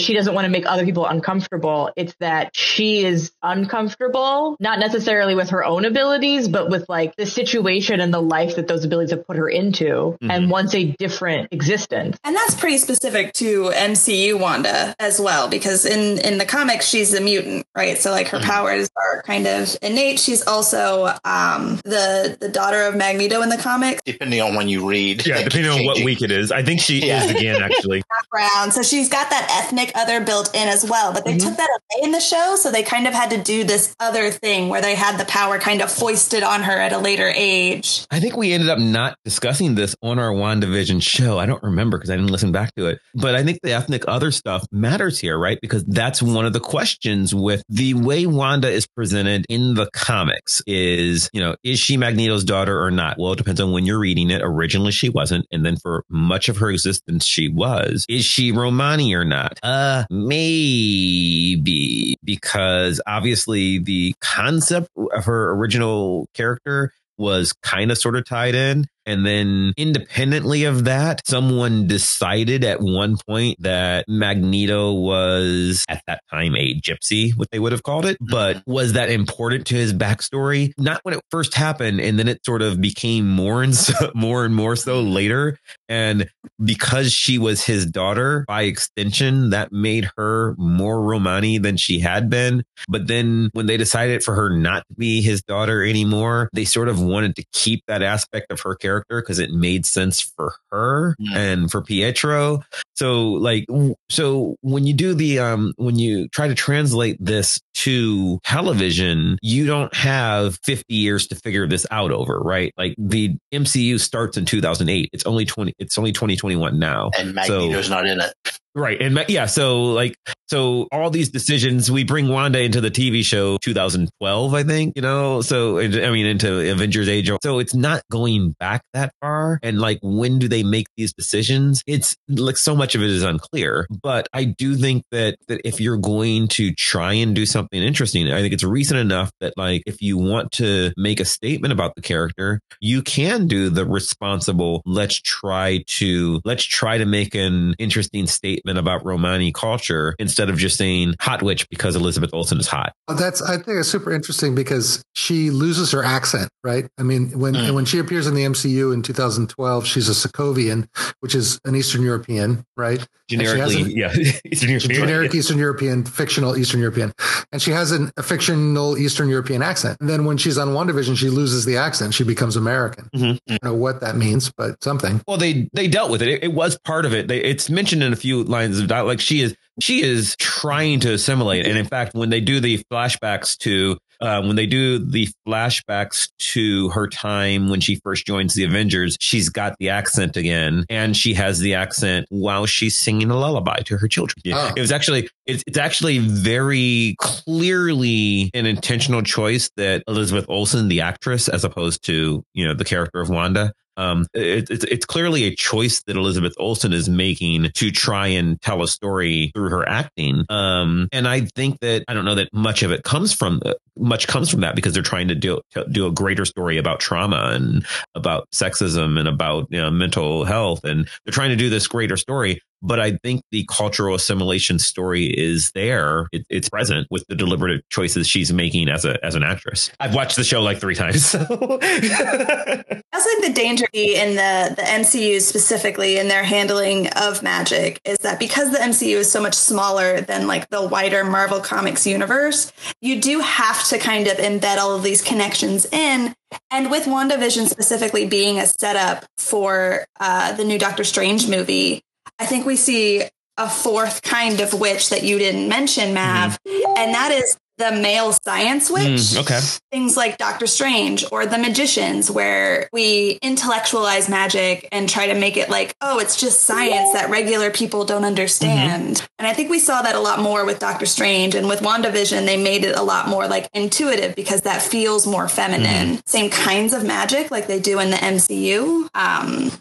she 0.00 0.12
doesn't 0.12 0.34
want 0.34 0.44
to 0.44 0.50
make 0.50 0.66
other 0.66 0.84
people 0.84 1.06
uncomfortable. 1.06 1.90
It's 1.96 2.14
that 2.20 2.54
she 2.54 3.02
is 3.04 3.32
uncomfortable, 3.42 4.56
not 4.60 4.78
necessarily 4.78 5.34
with 5.34 5.50
her 5.50 5.64
own 5.64 5.86
abilities 5.86 6.49
but 6.50 6.68
with 6.68 6.88
like 6.88 7.16
the 7.16 7.26
situation 7.26 8.00
and 8.00 8.12
the 8.12 8.20
life 8.20 8.56
that 8.56 8.68
those 8.68 8.84
abilities 8.84 9.10
have 9.10 9.26
put 9.26 9.36
her 9.36 9.48
into 9.48 9.84
mm-hmm. 9.84 10.30
and 10.30 10.50
wants 10.50 10.74
a 10.74 10.84
different 10.84 11.48
existence. 11.52 12.18
And 12.24 12.34
that's 12.34 12.54
pretty 12.54 12.78
specific 12.78 13.32
to 13.34 13.70
MCU 13.70 14.38
Wanda 14.38 14.94
as 14.98 15.20
well, 15.20 15.48
because 15.48 15.86
in, 15.86 16.18
in 16.18 16.38
the 16.38 16.44
comics, 16.44 16.86
she's 16.86 17.14
a 17.14 17.20
mutant, 17.20 17.66
right? 17.76 17.98
So 17.98 18.10
like 18.10 18.28
her 18.28 18.38
mm-hmm. 18.38 18.50
powers 18.50 18.90
are 18.96 19.22
kind 19.22 19.46
of 19.46 19.76
innate. 19.82 20.18
She's 20.18 20.46
also 20.46 21.14
um, 21.24 21.76
the, 21.84 22.36
the 22.40 22.48
daughter 22.48 22.82
of 22.82 22.96
Magneto 22.96 23.42
in 23.42 23.48
the 23.48 23.58
comics. 23.58 24.00
Depending 24.04 24.40
on 24.40 24.54
when 24.54 24.68
you 24.68 24.88
read. 24.88 25.26
Yeah, 25.26 25.42
depending 25.42 25.70
on 25.70 25.84
what 25.84 26.02
week 26.04 26.22
it 26.22 26.30
is. 26.30 26.52
I 26.52 26.62
think 26.62 26.80
she 26.80 27.06
yeah. 27.06 27.24
is 27.24 27.30
again, 27.30 27.62
actually. 27.62 28.02
Background. 28.08 28.72
So 28.72 28.82
she's 28.82 29.08
got 29.08 29.30
that 29.30 29.48
ethnic 29.50 29.92
other 29.94 30.20
built 30.24 30.54
in 30.54 30.68
as 30.68 30.88
well, 30.88 31.12
but 31.12 31.24
they 31.24 31.36
mm-hmm. 31.36 31.48
took 31.48 31.56
that 31.56 31.68
away 31.68 32.04
in 32.04 32.12
the 32.12 32.20
show. 32.20 32.56
So 32.56 32.70
they 32.70 32.82
kind 32.82 33.06
of 33.06 33.14
had 33.14 33.30
to 33.30 33.42
do 33.42 33.64
this 33.64 33.94
other 34.00 34.30
thing 34.30 34.68
where 34.68 34.80
they 34.80 34.94
had 34.94 35.18
the 35.18 35.24
power 35.24 35.58
kind 35.58 35.82
of 35.82 35.90
foisted 35.90 36.39
on 36.42 36.62
her 36.62 36.78
at 36.78 36.92
a 36.92 36.98
later 36.98 37.30
age. 37.34 38.06
I 38.10 38.20
think 38.20 38.36
we 38.36 38.52
ended 38.52 38.68
up 38.68 38.78
not 38.78 39.16
discussing 39.24 39.74
this 39.74 39.94
on 40.02 40.18
our 40.18 40.32
WandaVision 40.32 41.02
show. 41.02 41.38
I 41.38 41.46
don't 41.46 41.62
remember 41.62 41.98
because 41.98 42.10
I 42.10 42.16
didn't 42.16 42.30
listen 42.30 42.52
back 42.52 42.74
to 42.76 42.86
it. 42.86 43.00
But 43.14 43.34
I 43.34 43.44
think 43.44 43.60
the 43.62 43.72
ethnic 43.72 44.04
other 44.08 44.30
stuff 44.30 44.66
matters 44.72 45.18
here, 45.18 45.38
right? 45.38 45.58
Because 45.60 45.84
that's 45.84 46.22
one 46.22 46.46
of 46.46 46.52
the 46.52 46.60
questions 46.60 47.34
with 47.34 47.62
the 47.68 47.94
way 47.94 48.26
Wanda 48.26 48.70
is 48.70 48.86
presented 48.86 49.46
in 49.48 49.74
the 49.74 49.88
comics 49.92 50.62
is, 50.66 51.30
you 51.32 51.40
know, 51.40 51.56
is 51.62 51.78
she 51.78 51.96
Magneto's 51.96 52.44
daughter 52.44 52.82
or 52.82 52.90
not? 52.90 53.18
Well, 53.18 53.32
it 53.32 53.36
depends 53.36 53.60
on 53.60 53.72
when 53.72 53.86
you're 53.86 53.98
reading 53.98 54.30
it. 54.30 54.40
Originally, 54.42 54.92
she 54.92 55.08
wasn't. 55.08 55.46
And 55.50 55.64
then 55.64 55.76
for 55.76 56.04
much 56.08 56.48
of 56.48 56.58
her 56.58 56.70
existence, 56.70 57.26
she 57.26 57.48
was. 57.48 58.06
Is 58.08 58.24
she 58.24 58.52
Romani 58.52 59.14
or 59.14 59.24
not? 59.24 59.58
Uh, 59.62 60.04
maybe 60.10 62.16
because 62.24 63.00
obviously 63.06 63.78
the 63.78 64.14
concept 64.20 64.88
of 65.14 65.24
her 65.24 65.52
original 65.52 66.28
character 66.34 66.92
was 67.18 67.52
kind 67.62 67.90
of 67.90 67.98
sort 67.98 68.16
of 68.16 68.24
tied 68.24 68.54
in. 68.54 68.86
And 69.10 69.26
then 69.26 69.74
independently 69.76 70.64
of 70.64 70.84
that, 70.84 71.26
someone 71.26 71.88
decided 71.88 72.62
at 72.62 72.80
one 72.80 73.16
point 73.26 73.60
that 73.60 74.04
Magneto 74.06 74.92
was 74.92 75.84
at 75.88 76.00
that 76.06 76.22
time 76.30 76.54
a 76.54 76.80
gypsy, 76.80 77.36
what 77.36 77.50
they 77.50 77.58
would 77.58 77.72
have 77.72 77.82
called 77.82 78.06
it. 78.06 78.18
But 78.20 78.58
mm-hmm. 78.58 78.70
was 78.70 78.92
that 78.92 79.10
important 79.10 79.66
to 79.66 79.74
his 79.74 79.92
backstory? 79.92 80.72
Not 80.78 81.00
when 81.02 81.14
it 81.14 81.20
first 81.28 81.54
happened. 81.54 82.00
And 82.00 82.20
then 82.20 82.28
it 82.28 82.44
sort 82.46 82.62
of 82.62 82.80
became 82.80 83.28
more 83.28 83.64
and 83.64 83.74
so, 83.74 83.94
more 84.14 84.44
and 84.44 84.54
more 84.54 84.76
so 84.76 85.00
later. 85.00 85.58
And 85.88 86.30
because 86.64 87.12
she 87.12 87.36
was 87.36 87.64
his 87.64 87.86
daughter, 87.86 88.44
by 88.46 88.62
extension, 88.62 89.50
that 89.50 89.72
made 89.72 90.08
her 90.16 90.54
more 90.56 91.02
Romani 91.02 91.58
than 91.58 91.76
she 91.76 91.98
had 91.98 92.30
been. 92.30 92.62
But 92.88 93.08
then 93.08 93.50
when 93.54 93.66
they 93.66 93.76
decided 93.76 94.22
for 94.22 94.36
her 94.36 94.56
not 94.56 94.86
to 94.86 94.94
be 94.94 95.20
his 95.20 95.42
daughter 95.42 95.82
anymore, 95.82 96.48
they 96.52 96.64
sort 96.64 96.88
of 96.88 97.02
wanted 97.02 97.34
to 97.34 97.44
keep 97.52 97.82
that 97.88 98.02
aspect 98.04 98.52
of 98.52 98.60
her 98.60 98.76
character 98.76 98.99
character 99.04 99.22
because 99.22 99.38
it 99.38 99.52
made 99.52 99.86
sense 99.86 100.20
for 100.20 100.54
her 100.70 101.16
mm. 101.20 101.34
and 101.34 101.70
for 101.70 101.82
Pietro. 101.82 102.62
So 103.00 103.28
like 103.30 103.64
so 104.10 104.56
when 104.60 104.86
you 104.86 104.92
do 104.92 105.14
the 105.14 105.38
um 105.38 105.72
when 105.76 105.98
you 105.98 106.28
try 106.28 106.48
to 106.48 106.54
translate 106.54 107.16
this 107.18 107.58
to 107.76 108.38
television, 108.44 109.38
you 109.40 109.64
don't 109.64 109.94
have 109.94 110.58
50 110.64 110.94
years 110.94 111.26
to 111.28 111.34
figure 111.34 111.66
this 111.66 111.86
out 111.90 112.10
over, 112.10 112.38
right? 112.38 112.74
Like 112.76 112.94
the 112.98 113.38
MCU 113.54 113.98
starts 113.98 114.36
in 114.36 114.44
2008. 114.44 115.08
It's 115.14 115.24
only 115.24 115.46
20 115.46 115.72
it's 115.78 115.96
only 115.96 116.12
2021 116.12 116.78
now. 116.78 117.10
And 117.18 117.34
Magneto's 117.34 117.86
so, 117.86 117.94
not 117.94 118.06
in 118.06 118.20
it. 118.20 118.34
Right. 118.74 119.00
And 119.02 119.24
yeah, 119.28 119.46
so 119.46 119.82
like, 119.82 120.14
so 120.48 120.86
all 120.92 121.10
these 121.10 121.30
decisions, 121.30 121.90
we 121.90 122.04
bring 122.04 122.28
Wanda 122.28 122.60
into 122.60 122.80
the 122.80 122.90
TV 122.90 123.24
show 123.24 123.58
2012, 123.58 124.54
I 124.54 124.62
think, 124.62 124.94
you 124.94 125.02
know, 125.02 125.42
so 125.42 125.78
I 125.78 125.88
mean, 125.88 126.26
into 126.26 126.70
Avengers 126.70 127.08
Age. 127.08 127.30
So 127.42 127.58
it's 127.58 127.74
not 127.74 128.02
going 128.10 128.54
back 128.60 128.82
that 128.94 129.12
far. 129.20 129.58
And 129.62 129.80
like, 129.80 129.98
when 130.02 130.38
do 130.38 130.46
they 130.46 130.62
make 130.62 130.86
these 130.96 131.12
decisions? 131.12 131.82
It's 131.86 132.16
like 132.28 132.56
so 132.56 132.76
much 132.76 132.89
of 132.94 133.02
it 133.02 133.10
is 133.10 133.22
unclear, 133.22 133.86
but 134.02 134.28
I 134.32 134.44
do 134.44 134.74
think 134.74 135.04
that, 135.10 135.38
that 135.48 135.60
if 135.66 135.80
you're 135.80 135.96
going 135.96 136.48
to 136.48 136.72
try 136.72 137.14
and 137.14 137.34
do 137.34 137.46
something 137.46 137.82
interesting, 137.82 138.30
I 138.30 138.40
think 138.40 138.52
it's 138.52 138.64
recent 138.64 139.00
enough 139.00 139.30
that 139.40 139.54
like, 139.56 139.82
if 139.86 140.02
you 140.02 140.18
want 140.18 140.52
to 140.52 140.92
make 140.96 141.20
a 141.20 141.24
statement 141.24 141.72
about 141.72 141.94
the 141.94 142.02
character, 142.02 142.60
you 142.80 143.02
can 143.02 143.46
do 143.46 143.70
the 143.70 143.84
responsible, 143.84 144.82
let's 144.84 145.20
try 145.20 145.82
to, 145.86 146.40
let's 146.44 146.64
try 146.64 146.98
to 146.98 147.06
make 147.06 147.34
an 147.34 147.74
interesting 147.78 148.26
statement 148.26 148.50
statement 148.60 148.78
about 148.78 149.04
Romani 149.04 149.52
culture 149.52 150.14
instead 150.18 150.50
of 150.50 150.56
just 150.56 150.76
saying 150.76 151.14
hot 151.20 151.42
witch 151.42 151.68
because 151.68 151.96
Elizabeth 151.96 152.30
Olsen 152.32 152.58
is 152.58 152.66
hot. 152.66 152.92
That's 153.08 153.42
I 153.42 153.56
think 153.56 153.78
it's 153.78 153.88
super 153.88 154.12
interesting 154.12 154.54
because 154.54 155.02
she 155.14 155.50
loses 155.50 155.92
her 155.92 156.04
accent, 156.04 156.50
right? 156.64 156.88
I 156.98 157.02
mean, 157.02 157.38
when 157.38 157.54
mm. 157.54 157.74
when 157.74 157.84
she 157.84 157.98
appears 157.98 158.26
in 158.26 158.34
the 158.34 158.44
MCU 158.44 158.92
in 158.92 159.02
2012, 159.02 159.86
she's 159.86 160.08
a 160.08 160.28
Sokovian, 160.28 160.88
which 161.20 161.34
is 161.34 161.60
an 161.64 161.76
Eastern 161.76 162.02
European, 162.02 162.64
right? 162.80 163.06
Generically, 163.28 163.82
an, 163.82 163.90
yeah, 163.90 164.12
Eastern 164.44 164.70
European, 164.70 164.94
generic 164.94 165.32
yeah. 165.32 165.38
Eastern 165.38 165.58
European, 165.58 166.04
fictional 166.04 166.56
Eastern 166.56 166.80
European, 166.80 167.12
and 167.52 167.62
she 167.62 167.70
has 167.70 167.92
an, 167.92 168.10
a 168.16 168.22
fictional 168.22 168.98
Eastern 168.98 169.28
European 169.28 169.62
accent. 169.62 169.98
And 170.00 170.08
then 170.08 170.24
when 170.24 170.36
she's 170.36 170.58
on 170.58 170.68
WandaVision, 170.68 171.16
she 171.16 171.28
loses 171.28 171.64
the 171.64 171.76
accent; 171.76 172.14
she 172.14 172.24
becomes 172.24 172.56
American. 172.56 173.08
Mm-hmm. 173.14 173.52
I 173.52 173.58
don't 173.58 173.64
know 173.64 173.74
what 173.74 174.00
that 174.00 174.16
means, 174.16 174.50
but 174.50 174.82
something. 174.82 175.20
Well, 175.28 175.36
they 175.36 175.68
they 175.72 175.86
dealt 175.86 176.10
with 176.10 176.22
it. 176.22 176.28
It, 176.28 176.44
it 176.44 176.52
was 176.52 176.78
part 176.78 177.04
of 177.04 177.14
it. 177.14 177.28
They, 177.28 177.40
it's 177.40 177.70
mentioned 177.70 178.02
in 178.02 178.12
a 178.12 178.16
few 178.16 178.42
lines 178.42 178.80
of 178.80 178.88
dialogue. 178.88 179.08
Like 179.08 179.20
she 179.20 179.42
is, 179.42 179.54
she 179.80 180.02
is 180.02 180.34
trying 180.38 181.00
to 181.00 181.12
assimilate. 181.12 181.66
And 181.66 181.78
in 181.78 181.86
fact, 181.86 182.14
when 182.14 182.30
they 182.30 182.40
do 182.40 182.60
the 182.60 182.78
flashbacks 182.90 183.56
to, 183.58 183.98
uh, 184.20 184.42
when 184.42 184.56
they 184.56 184.66
do 184.66 184.98
the 184.98 185.28
flashbacks 185.46 186.28
to 186.38 186.88
her 186.90 187.08
time 187.08 187.68
when 187.68 187.80
she 187.80 187.96
first 187.96 188.26
joins 188.26 188.54
the 188.54 188.64
Avengers, 188.64 189.16
she's 189.20 189.48
got 189.48 189.76
the 189.78 189.88
accent 189.88 190.36
again, 190.36 190.84
and 190.88 191.16
she 191.16 191.34
has 191.34 191.60
the 191.60 191.74
accent 191.74 192.26
while 192.30 192.66
she's 192.66 192.98
singing 192.98 193.30
a 193.30 193.36
lullaby 193.36 193.80
to 193.80 193.96
her 193.96 194.08
children. 194.08 194.36
Oh. 194.52 194.72
It 194.76 194.80
was 194.80 194.92
actually, 194.92 195.28
it's, 195.50 195.64
it's 195.66 195.78
actually 195.78 196.18
very 196.18 197.16
clearly 197.18 198.50
an 198.54 198.66
intentional 198.66 199.22
choice 199.22 199.70
that 199.76 200.02
Elizabeth 200.08 200.46
Olsen, 200.48 200.88
the 200.88 201.00
actress, 201.00 201.48
as 201.48 201.64
opposed 201.64 202.04
to 202.04 202.44
you 202.54 202.66
know 202.66 202.74
the 202.74 202.84
character 202.84 203.20
of 203.20 203.28
Wanda, 203.28 203.72
um, 203.96 204.26
it, 204.32 204.70
it's 204.70 204.84
it's 204.84 205.04
clearly 205.04 205.44
a 205.44 205.54
choice 205.54 206.02
that 206.04 206.16
Elizabeth 206.16 206.54
Olsen 206.58 206.92
is 206.92 207.08
making 207.08 207.70
to 207.74 207.90
try 207.90 208.28
and 208.28 208.60
tell 208.62 208.82
a 208.82 208.88
story 208.88 209.50
through 209.54 209.68
her 209.70 209.86
acting. 209.86 210.44
Um, 210.48 211.08
and 211.12 211.28
I 211.28 211.42
think 211.54 211.80
that 211.80 212.04
I 212.08 212.14
don't 212.14 212.24
know 212.24 212.36
that 212.36 212.48
much 212.52 212.82
of 212.82 212.92
it 212.92 213.02
comes 213.02 213.32
from 213.32 213.60
uh, 213.64 213.74
much 213.98 214.26
comes 214.26 214.48
from 214.48 214.60
that 214.60 214.74
because 214.74 214.94
they're 214.94 215.02
trying 215.02 215.28
to 215.28 215.34
do 215.34 215.60
do 215.90 216.06
a 216.06 216.12
greater 216.12 216.46
story 216.46 216.78
about 216.78 217.00
trauma 217.00 217.50
and 217.52 217.84
about 218.14 218.48
sexism 218.52 219.18
and 219.18 219.28
about 219.28 219.66
you 219.70 219.80
know, 219.80 219.90
mental 219.90 220.44
health, 220.44 220.84
and 220.84 221.06
they're 221.24 221.32
trying 221.32 221.50
to 221.50 221.56
do 221.56 221.68
this 221.68 221.86
greater 221.86 222.16
story 222.16 222.60
but 222.82 223.00
I 223.00 223.16
think 223.16 223.42
the 223.50 223.64
cultural 223.68 224.14
assimilation 224.14 224.78
story 224.78 225.26
is 225.26 225.70
there. 225.72 226.28
It, 226.32 226.46
it's 226.48 226.68
present 226.68 227.06
with 227.10 227.24
the 227.28 227.34
deliberate 227.34 227.88
choices 227.90 228.28
she's 228.28 228.52
making 228.52 228.88
as 228.88 229.04
a 229.04 229.22
as 229.24 229.34
an 229.34 229.42
actress. 229.42 229.90
I've 230.00 230.14
watched 230.14 230.36
the 230.36 230.44
show 230.44 230.62
like 230.62 230.78
three 230.78 230.94
times. 230.94 231.26
So. 231.26 231.38
I 231.82 233.22
think 233.22 233.44
the 233.44 233.52
danger 233.54 233.86
in 233.92 234.36
the 234.36 234.74
the 234.76 234.82
MCU 234.82 235.40
specifically 235.40 236.18
in 236.18 236.28
their 236.28 236.44
handling 236.44 237.08
of 237.08 237.42
magic 237.42 238.00
is 238.04 238.18
that 238.18 238.38
because 238.38 238.72
the 238.72 238.78
MCU 238.78 239.16
is 239.16 239.30
so 239.30 239.40
much 239.40 239.54
smaller 239.54 240.20
than 240.20 240.46
like 240.46 240.68
the 240.70 240.86
wider 240.86 241.24
Marvel 241.24 241.60
Comics 241.60 242.06
universe, 242.06 242.72
you 243.00 243.20
do 243.20 243.40
have 243.40 243.86
to 243.88 243.98
kind 243.98 244.26
of 244.26 244.38
embed 244.38 244.78
all 244.78 244.96
of 244.96 245.02
these 245.02 245.22
connections 245.22 245.86
in 245.86 246.34
and 246.70 246.90
with 246.90 247.04
WandaVision 247.04 247.68
specifically 247.68 248.26
being 248.26 248.58
a 248.58 248.66
setup 248.66 249.24
for 249.36 250.04
uh, 250.18 250.52
the 250.52 250.64
new 250.64 250.78
Doctor 250.78 251.04
Strange 251.04 251.48
movie, 251.48 252.02
I 252.40 252.46
think 252.46 252.66
we 252.66 252.76
see 252.76 253.22
a 253.56 253.68
fourth 253.68 254.22
kind 254.22 254.60
of 254.60 254.72
witch 254.72 255.10
that 255.10 255.22
you 255.22 255.38
didn't 255.38 255.68
mention, 255.68 256.14
Mav, 256.14 256.58
and 256.66 257.14
that 257.14 257.30
is 257.30 257.58
the 257.80 257.90
male 257.90 258.32
science 258.32 258.90
witch. 258.90 259.04
Mm, 259.04 259.40
okay. 259.40 259.60
Things 259.90 260.16
like 260.16 260.36
Doctor 260.38 260.66
Strange 260.66 261.24
or 261.32 261.46
the 261.46 261.58
magicians, 261.58 262.30
where 262.30 262.88
we 262.92 263.38
intellectualize 263.42 264.28
magic 264.28 264.86
and 264.92 265.08
try 265.08 265.28
to 265.28 265.34
make 265.34 265.56
it 265.56 265.70
like, 265.70 265.94
oh, 266.00 266.18
it's 266.18 266.36
just 266.38 266.60
science 266.60 267.12
that 267.14 267.30
regular 267.30 267.70
people 267.70 268.04
don't 268.04 268.24
understand. 268.24 269.26
And 269.38 269.48
I 269.48 269.54
think 269.54 269.70
we 269.70 269.78
saw 269.78 270.02
that 270.02 270.14
a 270.14 270.20
lot 270.20 270.40
more 270.40 270.64
with 270.64 270.78
Doctor 270.78 271.06
Strange. 271.06 271.54
And 271.54 271.68
with 271.68 271.80
WandaVision, 271.80 272.44
they 272.44 272.62
made 272.62 272.84
it 272.84 272.96
a 272.96 273.02
lot 273.02 273.28
more 273.28 273.48
like 273.48 273.68
intuitive 273.72 274.36
because 274.36 274.62
that 274.62 274.82
feels 274.82 275.26
more 275.26 275.48
feminine. 275.48 276.20
Same 276.26 276.50
kinds 276.50 276.92
of 276.92 277.04
magic 277.04 277.50
like 277.50 277.66
they 277.66 277.80
do 277.80 277.98
in 277.98 278.10
the 278.10 278.16
MCU. 278.16 279.08
Um, 279.14 279.72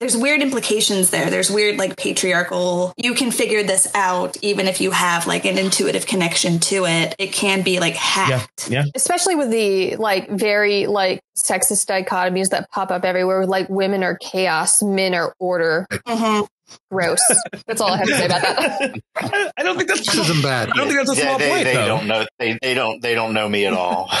there's 0.00 0.16
weird 0.16 0.40
implications 0.40 1.10
there. 1.10 1.28
There's 1.30 1.50
weird 1.50 1.76
like 1.78 1.96
patriarchal. 1.96 2.92
You 2.96 3.14
can 3.14 3.30
figure 3.30 3.62
this 3.62 3.90
out 3.94 4.36
even 4.42 4.66
if 4.66 4.80
you 4.80 4.90
have 4.90 5.26
like 5.26 5.44
an 5.44 5.58
intuitive 5.58 6.06
connection 6.06 6.58
to 6.60 6.86
it. 6.86 7.14
It 7.18 7.32
can 7.32 7.62
be 7.62 7.80
like 7.80 7.94
Yeah. 7.94 8.00
hacked. 8.00 8.70
Yeah. 8.70 8.84
especially 8.94 9.34
with 9.34 9.50
the 9.50 9.96
like 9.96 10.28
very 10.30 10.86
like 10.86 11.20
sexist 11.36 11.86
dichotomies 11.86 12.50
that 12.50 12.70
pop 12.70 12.90
up 12.90 13.04
everywhere 13.04 13.40
with 13.40 13.48
like 13.48 13.68
women 13.68 14.02
are 14.02 14.16
chaos 14.16 14.82
men 14.82 15.14
are 15.14 15.34
order 15.38 15.86
Mhm. 15.90 16.46
Gross 16.90 17.20
that's 17.66 17.80
all 17.80 17.92
i 17.92 17.96
have 17.98 18.06
to 18.06 18.14
say 18.16 18.26
about 18.26 18.42
that 18.42 19.00
I 19.16 19.50
I 19.58 19.62
don't 19.62 19.76
think 19.76 19.88
that's. 19.88 20.00
This 20.06 20.16
isn't 20.30 20.42
bad. 20.42 20.70
I 20.70 20.76
don't 20.76 20.86
think 20.88 20.98
that's 21.06 21.10
a 21.10 21.20
Yeah, 21.20 21.28
small 21.28 21.38
they, 21.38 21.50
point 21.50 21.64
they 21.64 21.74
though. 21.74 21.86
don't 21.86 22.06
know. 22.06 22.26
They, 22.38 22.58
they 22.62 22.72
don't. 22.74 23.02
They 23.02 23.14
don't 23.14 23.34
know 23.34 23.46
me 23.48 23.66
at 23.66 23.74
all. 23.74 24.08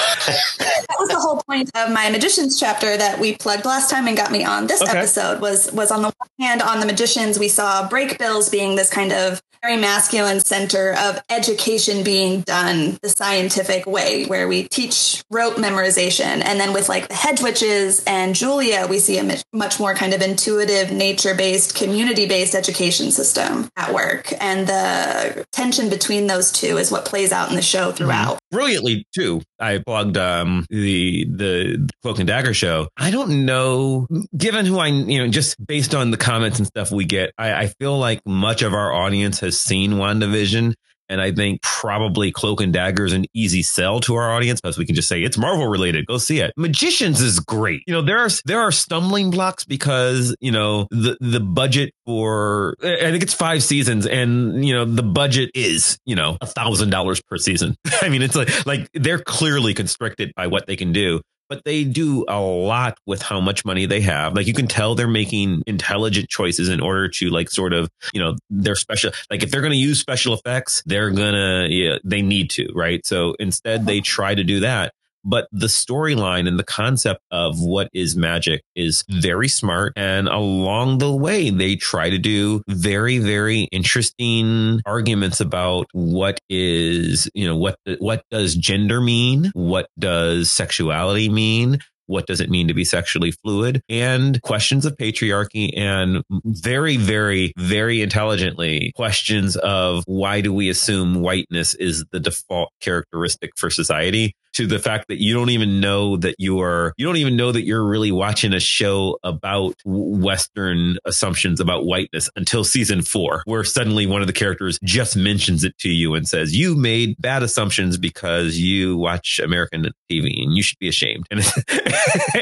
That 0.58 0.96
was 0.98 1.08
the 1.08 1.18
whole 1.20 1.42
point 1.48 1.70
of 1.74 1.90
my 1.92 2.10
magicians 2.10 2.58
chapter 2.60 2.96
that 2.96 3.18
we 3.18 3.34
plugged 3.36 3.64
last 3.64 3.88
time 3.90 4.06
and 4.08 4.16
got 4.16 4.30
me 4.30 4.44
on 4.44 4.66
this 4.66 4.82
Okay. 4.82 4.98
episode 4.98 5.40
was 5.40 5.72
was 5.72 5.90
on 5.90 6.02
the 6.02 6.08
one 6.08 6.28
hand 6.38 6.60
on 6.62 6.80
the 6.80 6.86
magicians 6.86 7.38
we 7.38 7.48
saw 7.48 7.88
Brakebills 7.88 8.50
being 8.50 8.76
this 8.76 8.90
kind 8.90 9.12
of 9.12 9.40
very 9.62 9.76
masculine 9.76 10.40
center 10.40 10.94
of 10.98 11.22
education 11.28 12.02
being 12.02 12.40
done 12.40 12.98
the 13.02 13.08
scientific 13.10 13.86
way 13.86 14.24
where 14.24 14.48
we 14.48 14.66
teach 14.68 15.22
rote 15.30 15.56
memorization. 15.56 16.42
And 16.42 16.58
then 16.58 16.72
with 16.72 16.88
like 16.88 17.08
the 17.08 17.14
hedge 17.14 17.42
witches 17.42 18.02
and 18.06 18.34
julia 18.34 18.86
we 18.88 18.98
see 18.98 19.18
a 19.18 19.42
much- 19.52 19.78
more 19.78 19.94
kind 19.94 20.12
of 20.12 20.20
intuitive 20.20 20.90
nature-based 20.90 21.74
community-based 21.74 22.54
education 22.54 23.10
system 23.10 23.70
at 23.76 23.94
work. 23.94 24.32
And 24.40 24.66
the 24.66 25.46
tension 25.52 25.88
between 25.88 26.26
those 26.26 26.50
two 26.50 26.76
is 26.76 26.90
what 26.90 27.04
plays 27.04 27.30
out 27.32 27.50
in 27.50 27.56
the 27.56 27.62
show 27.62 27.92
throughout 27.92 28.39
brilliantly 28.50 29.06
too. 29.14 29.42
I 29.58 29.78
plugged 29.78 30.16
um, 30.16 30.66
the 30.70 31.26
the 31.26 31.90
Cloak 32.02 32.18
and 32.18 32.28
Dagger 32.28 32.54
show. 32.54 32.88
I 32.96 33.10
don't 33.10 33.44
know, 33.44 34.06
given 34.36 34.66
who 34.66 34.78
I 34.78 34.88
you 34.88 35.18
know, 35.18 35.28
just 35.28 35.64
based 35.64 35.94
on 35.94 36.10
the 36.10 36.16
comments 36.16 36.58
and 36.58 36.66
stuff 36.66 36.90
we 36.90 37.04
get, 37.04 37.32
I, 37.38 37.52
I 37.52 37.66
feel 37.68 37.98
like 37.98 38.20
much 38.26 38.62
of 38.62 38.74
our 38.74 38.92
audience 38.92 39.40
has 39.40 39.58
seen 39.58 39.92
WandaVision. 39.92 40.74
And 41.10 41.20
I 41.20 41.32
think 41.32 41.60
probably 41.60 42.30
Cloak 42.30 42.60
and 42.60 42.72
Dagger 42.72 43.04
is 43.04 43.12
an 43.12 43.26
easy 43.34 43.62
sell 43.62 44.00
to 44.00 44.14
our 44.14 44.30
audience 44.30 44.60
because 44.60 44.78
we 44.78 44.86
can 44.86 44.94
just 44.94 45.08
say 45.08 45.22
it's 45.22 45.36
Marvel 45.36 45.66
related. 45.66 46.06
Go 46.06 46.18
see 46.18 46.38
it. 46.38 46.52
Magicians 46.56 47.20
is 47.20 47.40
great. 47.40 47.82
You 47.86 47.94
know, 47.94 48.02
there 48.02 48.18
are 48.18 48.30
there 48.44 48.60
are 48.60 48.70
stumbling 48.70 49.30
blocks 49.30 49.64
because 49.64 50.34
you 50.40 50.52
know 50.52 50.86
the 50.90 51.16
the 51.20 51.40
budget 51.40 51.92
for 52.06 52.76
I 52.82 53.10
think 53.10 53.22
it's 53.24 53.34
five 53.34 53.62
seasons, 53.62 54.06
and 54.06 54.64
you 54.64 54.72
know 54.72 54.84
the 54.84 55.02
budget 55.02 55.50
is 55.54 55.98
you 56.06 56.14
know 56.14 56.38
a 56.40 56.46
thousand 56.46 56.90
dollars 56.90 57.20
per 57.20 57.36
season. 57.36 57.76
I 58.02 58.08
mean, 58.08 58.22
it's 58.22 58.36
like 58.36 58.66
like 58.66 58.88
they're 58.94 59.18
clearly 59.18 59.74
constricted 59.74 60.32
by 60.36 60.46
what 60.46 60.66
they 60.66 60.76
can 60.76 60.92
do. 60.92 61.20
But 61.50 61.64
they 61.64 61.84
do 61.84 62.24
a 62.28 62.40
lot 62.40 62.96
with 63.06 63.20
how 63.20 63.40
much 63.40 63.64
money 63.64 63.84
they 63.84 64.00
have. 64.00 64.34
Like 64.34 64.46
you 64.46 64.54
can 64.54 64.68
tell 64.68 64.94
they're 64.94 65.08
making 65.08 65.64
intelligent 65.66 66.30
choices 66.30 66.70
in 66.70 66.80
order 66.80 67.08
to 67.08 67.28
like 67.28 67.50
sort 67.50 67.74
of, 67.74 67.90
you 68.14 68.20
know, 68.20 68.36
their 68.48 68.76
special, 68.76 69.10
like 69.30 69.42
if 69.42 69.50
they're 69.50 69.60
going 69.60 69.72
to 69.72 69.76
use 69.76 70.00
special 70.00 70.32
effects, 70.32 70.82
they're 70.86 71.10
going 71.10 71.34
to, 71.34 71.66
yeah, 71.68 71.98
they 72.04 72.22
need 72.22 72.48
to, 72.50 72.72
right? 72.74 73.04
So 73.04 73.34
instead 73.38 73.84
they 73.84 74.00
try 74.00 74.34
to 74.34 74.44
do 74.44 74.60
that 74.60 74.94
but 75.24 75.48
the 75.52 75.66
storyline 75.66 76.48
and 76.48 76.58
the 76.58 76.64
concept 76.64 77.20
of 77.30 77.60
what 77.60 77.88
is 77.92 78.16
magic 78.16 78.62
is 78.74 79.04
very 79.08 79.48
smart 79.48 79.92
and 79.96 80.28
along 80.28 80.98
the 80.98 81.14
way 81.14 81.50
they 81.50 81.76
try 81.76 82.10
to 82.10 82.18
do 82.18 82.62
very 82.68 83.18
very 83.18 83.68
interesting 83.72 84.80
arguments 84.86 85.40
about 85.40 85.86
what 85.92 86.38
is 86.48 87.30
you 87.34 87.46
know 87.46 87.56
what 87.56 87.76
what 87.98 88.24
does 88.30 88.54
gender 88.54 89.00
mean? 89.00 89.50
What 89.54 89.88
does 89.98 90.50
sexuality 90.50 91.28
mean? 91.28 91.78
What 92.06 92.26
does 92.26 92.40
it 92.40 92.50
mean 92.50 92.66
to 92.66 92.74
be 92.74 92.84
sexually 92.84 93.30
fluid? 93.30 93.82
And 93.88 94.42
questions 94.42 94.84
of 94.84 94.96
patriarchy 94.96 95.70
and 95.76 96.24
very 96.44 96.96
very 96.96 97.52
very 97.56 98.02
intelligently 98.02 98.92
questions 98.96 99.56
of 99.56 100.02
why 100.06 100.40
do 100.40 100.52
we 100.52 100.68
assume 100.68 101.20
whiteness 101.20 101.74
is 101.74 102.04
the 102.10 102.20
default 102.20 102.70
characteristic 102.80 103.52
for 103.56 103.70
society 103.70 104.34
to 104.60 104.66
the 104.66 104.78
fact 104.78 105.08
that 105.08 105.20
you 105.22 105.32
don't 105.32 105.48
even 105.50 105.80
know 105.80 106.16
that 106.18 106.34
you're 106.38 106.92
you 106.98 107.06
don't 107.06 107.16
even 107.16 107.34
know 107.34 107.50
that 107.50 107.62
you're 107.64 107.82
really 107.84 108.12
watching 108.12 108.52
a 108.52 108.60
show 108.60 109.18
about 109.22 109.74
western 109.86 110.98
assumptions 111.06 111.60
about 111.60 111.86
whiteness 111.86 112.28
until 112.36 112.62
season 112.62 113.00
4 113.02 113.42
where 113.46 113.64
suddenly 113.64 114.06
one 114.06 114.20
of 114.20 114.26
the 114.26 114.32
characters 114.34 114.78
just 114.84 115.16
mentions 115.16 115.64
it 115.64 115.76
to 115.78 115.88
you 115.88 116.14
and 116.14 116.28
says 116.28 116.54
you 116.54 116.74
made 116.76 117.16
bad 117.18 117.42
assumptions 117.42 117.96
because 117.96 118.58
you 118.58 118.96
watch 118.98 119.40
American 119.42 119.84
TV 120.10 120.42
and 120.42 120.54
you 120.56 120.62
should 120.62 120.78
be 120.78 120.88
ashamed 120.88 121.26
and 121.30 121.40
it's, 121.40 121.56